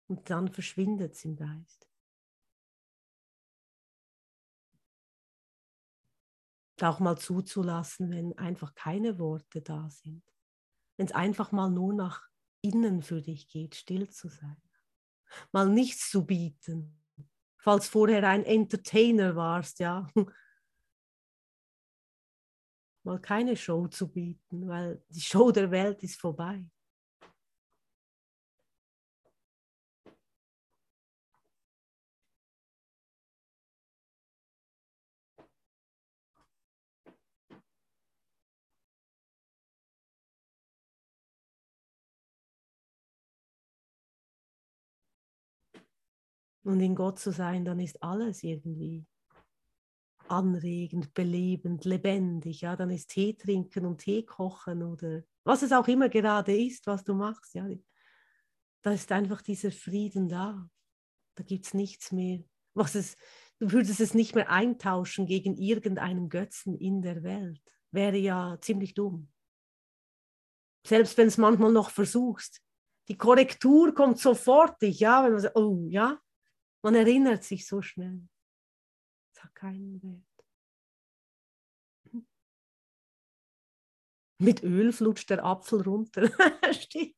Und 0.08 0.30
dann 0.30 0.52
verschwindet 0.52 1.14
es 1.14 1.26
im 1.26 1.36
Geist. 1.36 1.88
auch 6.82 7.00
mal 7.00 7.18
zuzulassen, 7.18 8.12
wenn 8.12 8.38
einfach 8.38 8.76
keine 8.76 9.18
Worte 9.18 9.62
da 9.62 9.90
sind. 9.90 10.22
Wenn 10.98 11.06
es 11.06 11.14
einfach 11.14 11.54
mal 11.54 11.70
nur 11.70 11.94
nach 11.94 12.28
innen 12.64 13.04
für 13.04 13.22
dich 13.22 13.48
geht, 13.48 13.76
still 13.76 14.10
zu 14.10 14.30
sein. 14.30 14.58
Mal 15.52 15.70
nichts 15.70 16.10
zu 16.10 16.26
bieten. 16.26 17.00
Falls 17.58 17.88
vorher 17.88 18.28
ein 18.28 18.44
Entertainer 18.44 19.36
warst, 19.36 19.80
ja, 19.80 20.10
mal 23.04 23.20
keine 23.22 23.56
Show 23.56 23.88
zu 23.88 24.12
bieten, 24.12 24.68
weil 24.68 25.04
die 25.10 25.22
Show 25.22 25.52
der 25.52 25.72
Welt 25.72 26.04
ist 26.04 26.20
vorbei. 26.20 26.66
Und 46.64 46.80
in 46.80 46.96
Gott 46.96 47.20
zu 47.20 47.32
sein, 47.32 47.66
dann 47.66 47.80
ist 47.80 48.02
alles 48.02 48.44
irgendwie 48.44 49.06
anregend, 50.28 51.14
belebend, 51.14 51.86
lebendig. 51.86 52.62
Ja, 52.62 52.76
dann 52.76 52.90
ist 52.90 53.10
Tee 53.10 53.34
trinken 53.34 53.86
und 53.86 54.00
Tee 54.00 54.24
kochen 54.24 54.84
oder 54.84 55.24
was 55.44 55.62
es 55.62 55.74
auch 55.74 55.88
immer 55.88 56.10
gerade 56.10 56.56
ist, 56.56 56.88
was 56.88 57.04
du 57.04 57.14
machst. 57.14 57.54
Ja, 57.54 57.68
da 58.82 58.92
ist 58.92 59.12
einfach 59.12 59.42
dieser 59.42 59.72
Frieden 59.72 60.30
da. 60.30 60.70
Da 61.36 61.44
gibt 61.44 61.66
es 61.66 61.74
nichts 61.74 62.12
mehr. 62.12 62.44
Was 62.74 62.96
es, 62.96 63.16
du 63.60 63.72
würdest 63.72 64.00
es 64.00 64.14
nicht 64.14 64.36
mehr 64.36 64.50
eintauschen 64.50 65.26
gegen 65.26 65.58
irgendeinen 65.58 66.30
Götzen 66.30 66.76
in 66.76 67.02
der 67.02 67.24
Welt. 67.24 67.62
Wäre 67.92 68.18
ja 68.18 68.58
ziemlich 68.62 68.94
dumm. 68.94 69.32
Selbst 70.86 71.18
wenn 71.18 71.28
es 71.28 71.38
manchmal 71.38 71.72
noch 71.72 71.90
versuchst. 71.90 72.62
Die 73.10 73.18
Korrektur 73.18 73.94
kommt 73.94 74.20
sofortig, 74.20 75.00
ja, 75.00 75.24
wenn 75.24 75.34
man 75.34 75.42
sagt, 75.42 75.58
oh 75.58 75.86
ja, 75.90 76.20
man 76.84 76.96
erinnert 76.96 77.44
sich 77.44 77.66
so 77.68 77.82
schnell 77.82 78.28
hat 79.44 79.56
keinen 79.56 80.02
Wert. 80.02 80.24
Mit 84.40 84.64
Öl 84.64 84.92
flutscht 84.92 85.30
der 85.30 85.44
Apfel 85.44 85.82
runter. 85.82 86.30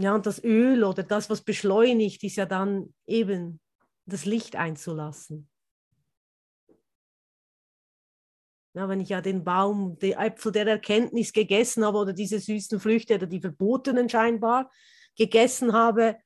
Ja, 0.00 0.14
und 0.14 0.26
das 0.26 0.44
Öl 0.44 0.84
oder 0.84 1.02
das, 1.02 1.28
was 1.28 1.42
beschleunigt, 1.42 2.22
ist 2.22 2.36
ja 2.36 2.46
dann 2.46 2.94
eben 3.04 3.58
das 4.06 4.26
Licht 4.26 4.54
einzulassen. 4.54 5.50
Ja, 8.78 8.88
wenn 8.88 9.00
ich 9.00 9.08
ja 9.08 9.20
den 9.20 9.42
Baum, 9.42 9.98
die 9.98 10.12
Äpfel 10.12 10.52
der 10.52 10.64
Erkenntnis 10.64 11.32
gegessen 11.32 11.84
habe 11.84 11.98
oder 11.98 12.12
diese 12.12 12.38
süßen 12.38 12.78
Früchte 12.78 13.16
oder 13.16 13.26
die 13.26 13.40
verbotenen 13.40 14.08
scheinbar 14.08 14.70
gegessen 15.16 15.72
habe 15.72 16.16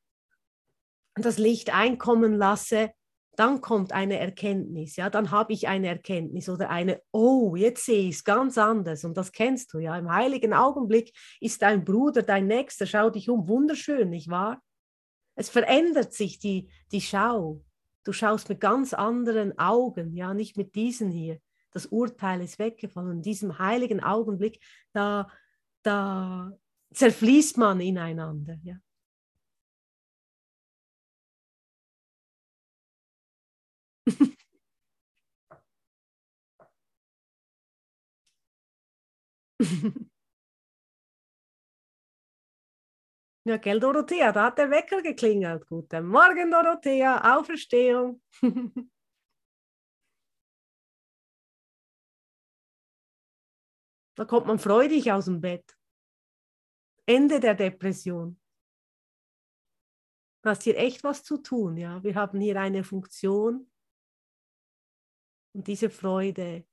das 1.15 1.39
Licht 1.39 1.75
einkommen 1.75 2.35
lasse, 2.35 2.91
dann 3.37 3.63
kommt 3.63 3.93
eine 3.93 4.19
Erkenntnis, 4.19 4.97
ja, 4.97 5.09
dann 5.09 5.31
habe 5.31 5.55
ich 5.55 5.67
eine 5.67 5.89
Erkenntnis 5.89 6.51
oder 6.51 6.69
eine, 6.69 7.01
oh, 7.11 7.57
jetzt 7.57 7.87
sehe 7.87 8.11
ich 8.11 8.17
es 8.17 8.25
ganz 8.25 8.59
anders 8.59 9.03
und 9.07 9.17
das 9.17 9.33
kennst 9.33 9.73
du 9.73 9.79
ja. 9.79 9.97
Im 9.97 10.13
heiligen 10.13 10.53
Augenblick 10.53 11.17
ist 11.41 11.63
dein 11.63 11.85
Bruder, 11.87 12.23
dein 12.23 12.49
Nächster, 12.49 12.85
schau 12.85 13.09
dich 13.09 13.31
um, 13.31 13.49
wunderschön, 13.49 14.11
nicht 14.11 14.29
wahr? 14.29 14.63
Es 15.37 15.49
verändert 15.49 16.13
sich 16.13 16.39
die, 16.39 16.69
die 16.93 17.01
Schau. 17.01 17.63
Du 18.05 18.13
schaust 18.13 18.51
mit 18.51 18.61
ganz 18.61 18.93
anderen 18.93 19.59
Augen, 19.59 20.15
ja, 20.15 20.35
nicht 20.35 20.59
mit 20.59 20.75
diesen 20.75 21.11
hier 21.11 21.41
das 21.73 21.87
Urteil 21.87 22.43
ist 22.43 22.59
weggefallen. 22.59 23.13
In 23.19 23.23
diesem 23.23 23.59
heiligen 23.59 24.03
Augenblick, 24.03 24.61
da, 24.93 25.29
da 25.83 26.53
zerfließt 26.95 27.59
man 27.59 27.81
ineinander. 27.81 28.59
Ja. 28.63 28.77
Ja, 43.45 43.57
gell, 43.57 43.81
Dorothea, 43.81 44.31
da 44.33 44.45
hat 44.45 44.59
der 44.59 44.71
Wecker 44.71 45.03
geklingelt. 45.03 45.67
Guten 45.67 46.07
Morgen, 46.07 46.51
Dorothea, 46.53 47.37
Auferstehung. 47.37 48.21
da 54.15 54.25
kommt 54.25 54.47
man 54.47 54.59
freudig 54.59 55.11
aus 55.11 55.27
dem 55.27 55.41
Bett. 55.41 55.77
Ende 57.07 57.41
der 57.41 57.55
Depression. 57.55 58.41
Du 60.43 60.51
hast 60.51 60.63
hier 60.63 60.77
echt 60.77 61.05
was 61.05 61.23
zu 61.25 61.39
tun, 61.39 61.77
ja. 61.77 62.03
Wir 62.03 62.15
haben 62.15 62.41
hier 62.41 62.61
eine 62.61 62.85
Funktion 62.85 63.71
und 65.55 65.67
diese 65.67 65.89
Freude 65.91 66.67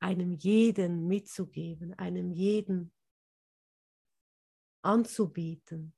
einem 0.00 0.32
jeden 0.32 1.06
mitzugeben, 1.06 1.94
einem 1.94 2.32
jeden 2.32 2.92
anzubieten. 4.82 5.94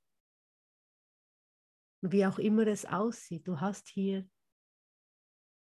Wie 2.01 2.25
auch 2.25 2.39
immer 2.39 2.65
es 2.67 2.85
aussieht, 2.85 3.47
du 3.47 3.59
hast 3.59 3.87
hier 3.87 4.27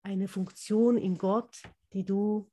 eine 0.03 0.27
Funktion 0.27 0.97
in 0.97 1.17
Gott, 1.17 1.61
die 1.93 2.03
du 2.03 2.51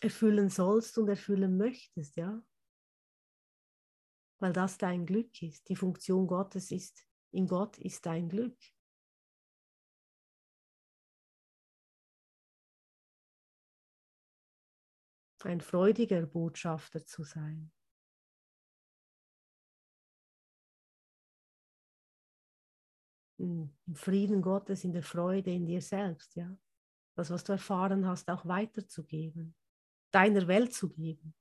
erfüllen 0.00 0.48
sollst 0.48 0.98
und 0.98 1.08
erfüllen 1.08 1.56
möchtest, 1.56 2.16
ja? 2.16 2.42
Weil 4.40 4.52
das 4.52 4.78
dein 4.78 5.06
Glück 5.06 5.42
ist. 5.42 5.68
Die 5.68 5.76
Funktion 5.76 6.26
Gottes 6.26 6.70
ist, 6.70 7.06
in 7.30 7.46
Gott 7.46 7.78
ist 7.78 8.04
dein 8.04 8.28
Glück. 8.28 8.58
Ein 15.42 15.60
freudiger 15.60 16.24
Botschafter 16.24 17.04
zu 17.04 17.22
sein. 17.22 17.70
im 23.44 23.94
Frieden 23.94 24.42
Gottes, 24.42 24.84
in 24.84 24.92
der 24.92 25.02
Freude 25.02 25.50
in 25.50 25.66
dir 25.66 25.80
selbst, 25.80 26.34
ja. 26.36 26.56
Das, 27.16 27.30
was 27.30 27.44
du 27.44 27.52
erfahren 27.52 28.06
hast, 28.06 28.28
auch 28.28 28.44
weiterzugeben, 28.46 29.54
deiner 30.14 30.46
Welt 30.48 30.72
zu 30.72 30.88
geben. 30.90 31.34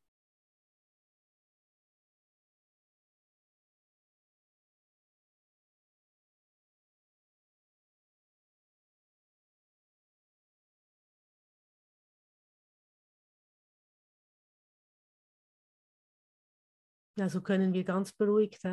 Ja, 17.15 17.29
so 17.29 17.41
können 17.41 17.73
wir 17.73 17.83
ganz 17.83 18.11
beruhigt 18.11 18.63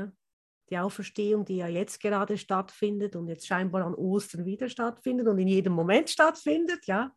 die 0.70 0.78
Auferstehung, 0.78 1.44
die 1.44 1.56
ja 1.56 1.66
jetzt 1.68 2.00
gerade 2.00 2.38
stattfindet 2.38 3.16
und 3.16 3.28
jetzt 3.28 3.46
scheinbar 3.46 3.84
an 3.84 3.94
Ostern 3.94 4.44
wieder 4.44 4.68
stattfindet 4.68 5.26
und 5.26 5.38
in 5.38 5.48
jedem 5.48 5.72
Moment 5.72 6.08
stattfindet, 6.08 6.86
ja, 6.86 7.12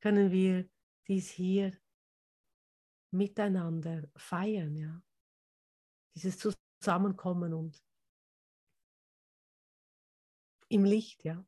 können 0.00 0.30
wir 0.30 0.68
dies 1.08 1.30
hier 1.30 1.72
miteinander 3.10 4.08
feiern, 4.16 4.76
ja. 4.76 5.02
Dieses 6.14 6.38
Zusammenkommen 6.80 7.52
und 7.54 7.82
im 10.68 10.84
Licht, 10.84 11.24
ja. 11.24 11.46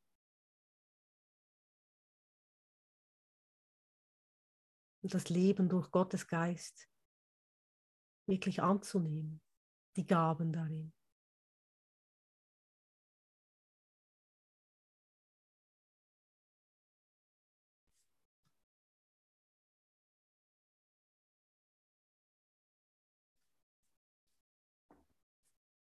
Und 5.03 5.15
das 5.15 5.29
Leben 5.29 5.69
durch 5.69 5.91
Gottes 5.91 6.27
Geist 6.27 6.89
wirklich 8.27 8.63
anzunehmen, 8.63 9.41
die 9.97 10.07
Gaben 10.07 10.53
darin. 10.53 10.93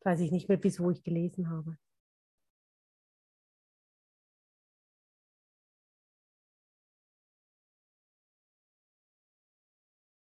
Weiß 0.03 0.21
ich 0.21 0.31
nicht 0.31 0.47
mehr, 0.47 0.57
bis 0.57 0.79
wo 0.79 0.91
ich 0.91 1.03
gelesen 1.03 1.49
habe. 1.49 1.77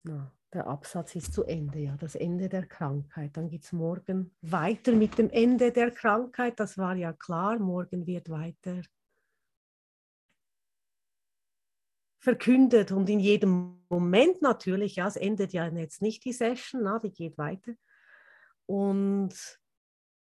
Na, 0.07 0.31
der 0.53 0.67
Absatz 0.67 1.17
ist 1.17 1.33
zu 1.33 1.45
Ende, 1.45 1.79
ja, 1.79 1.97
das 1.97 2.15
Ende 2.15 2.51
der 2.51 2.67
Krankheit. 2.67 3.37
Dann 3.37 3.49
geht 3.49 3.65
es 3.65 3.73
morgen 3.73 4.35
weiter 4.43 4.93
mit 4.93 5.17
dem 5.17 5.31
Ende 5.31 5.73
der 5.73 5.91
Krankheit. 5.91 6.61
Das 6.61 6.77
war 6.77 6.95
ja 6.95 7.15
klar, 7.15 7.59
morgen 7.59 8.07
wird 8.07 8.29
weiter 8.29 8.83
verkündet 12.19 12.93
und 12.93 13.09
in 13.11 13.21
jedem 13.21 13.85
Moment 13.91 14.41
natürlich, 14.41 14.97
ja, 14.97 15.07
es 15.07 15.17
endet 15.17 15.53
ja 15.53 15.69
jetzt 15.69 16.01
nicht 16.01 16.25
die 16.25 16.33
Session, 16.33 16.83
na, 16.83 16.99
die 16.99 17.13
geht 17.13 17.37
weiter 17.37 17.75
und 18.67 19.35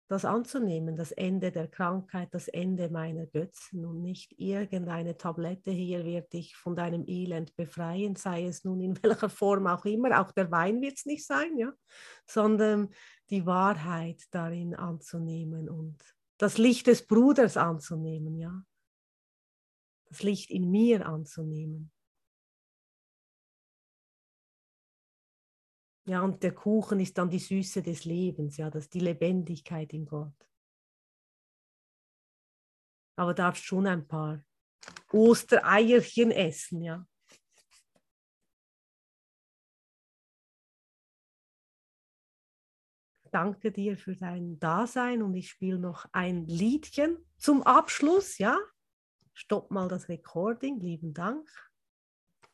das 0.09 0.25
anzunehmen, 0.25 0.97
das 0.97 1.13
Ende 1.13 1.51
der 1.51 1.67
Krankheit, 1.67 2.29
das 2.33 2.49
Ende 2.49 2.91
meiner 2.91 3.27
Götzen 3.27 3.87
und 3.87 4.03
nicht 4.03 4.39
irgendeine 4.39 5.17
Tablette 5.17 5.71
hier 5.71 6.05
wird 6.05 6.33
dich 6.33 6.57
von 6.57 6.77
deinem 6.77 7.05
Elend 7.07 7.57
befreien, 7.57 8.15
sei 8.15 8.45
es 8.45 8.65
nun 8.65 8.81
in 8.81 8.97
welcher 9.03 9.31
Form 9.31 9.67
auch 9.67 9.85
immer, 9.85 10.21
auch 10.21 10.31
der 10.33 10.51
Wein 10.51 10.83
wird 10.83 10.99
es 10.99 11.07
nicht 11.07 11.27
sein, 11.27 11.57
ja, 11.57 11.73
sondern 12.27 12.91
die 13.31 13.47
Wahrheit 13.47 14.23
darin 14.31 14.75
anzunehmen 14.75 15.71
und 15.71 15.97
das 16.37 16.59
Licht 16.59 16.87
des 16.87 17.07
Bruders 17.07 17.57
anzunehmen, 17.57 18.37
ja, 18.37 18.63
das 20.07 20.23
Licht 20.23 20.51
in 20.51 20.71
mir 20.71 21.07
anzunehmen. 21.07 21.94
Ja, 26.07 26.23
und 26.23 26.43
der 26.43 26.53
Kuchen 26.55 27.01
ist 27.01 27.17
dann 27.17 27.31
die 27.31 27.39
Süße 27.39 27.83
des 27.83 28.05
Lebens, 28.05 28.59
ja, 28.59 28.69
das 28.69 28.91
die 28.91 29.01
Lebendigkeit 29.01 29.93
in 29.95 30.05
Gott. 30.05 30.35
Aber 33.17 33.33
darfst 33.33 33.65
schon 33.65 33.87
ein 33.87 34.07
paar 34.07 34.45
Ostereierchen 35.13 36.31
essen, 36.31 36.83
ja. 36.83 37.07
Danke 43.31 43.73
dir 43.73 43.97
für 43.97 44.15
dein 44.15 44.61
Dasein 44.61 45.23
und 45.23 45.35
ich 45.35 45.49
spiele 45.49 45.79
noch 45.79 46.07
ein 46.13 46.47
Liedchen 46.47 47.19
zum 47.37 47.63
Abschluss, 47.63 48.39
ja. 48.39 48.59
Stopp 49.33 49.71
mal 49.71 49.89
das 49.89 50.09
Recording, 50.09 50.79
lieben 50.79 51.15
Dank. 51.15 51.51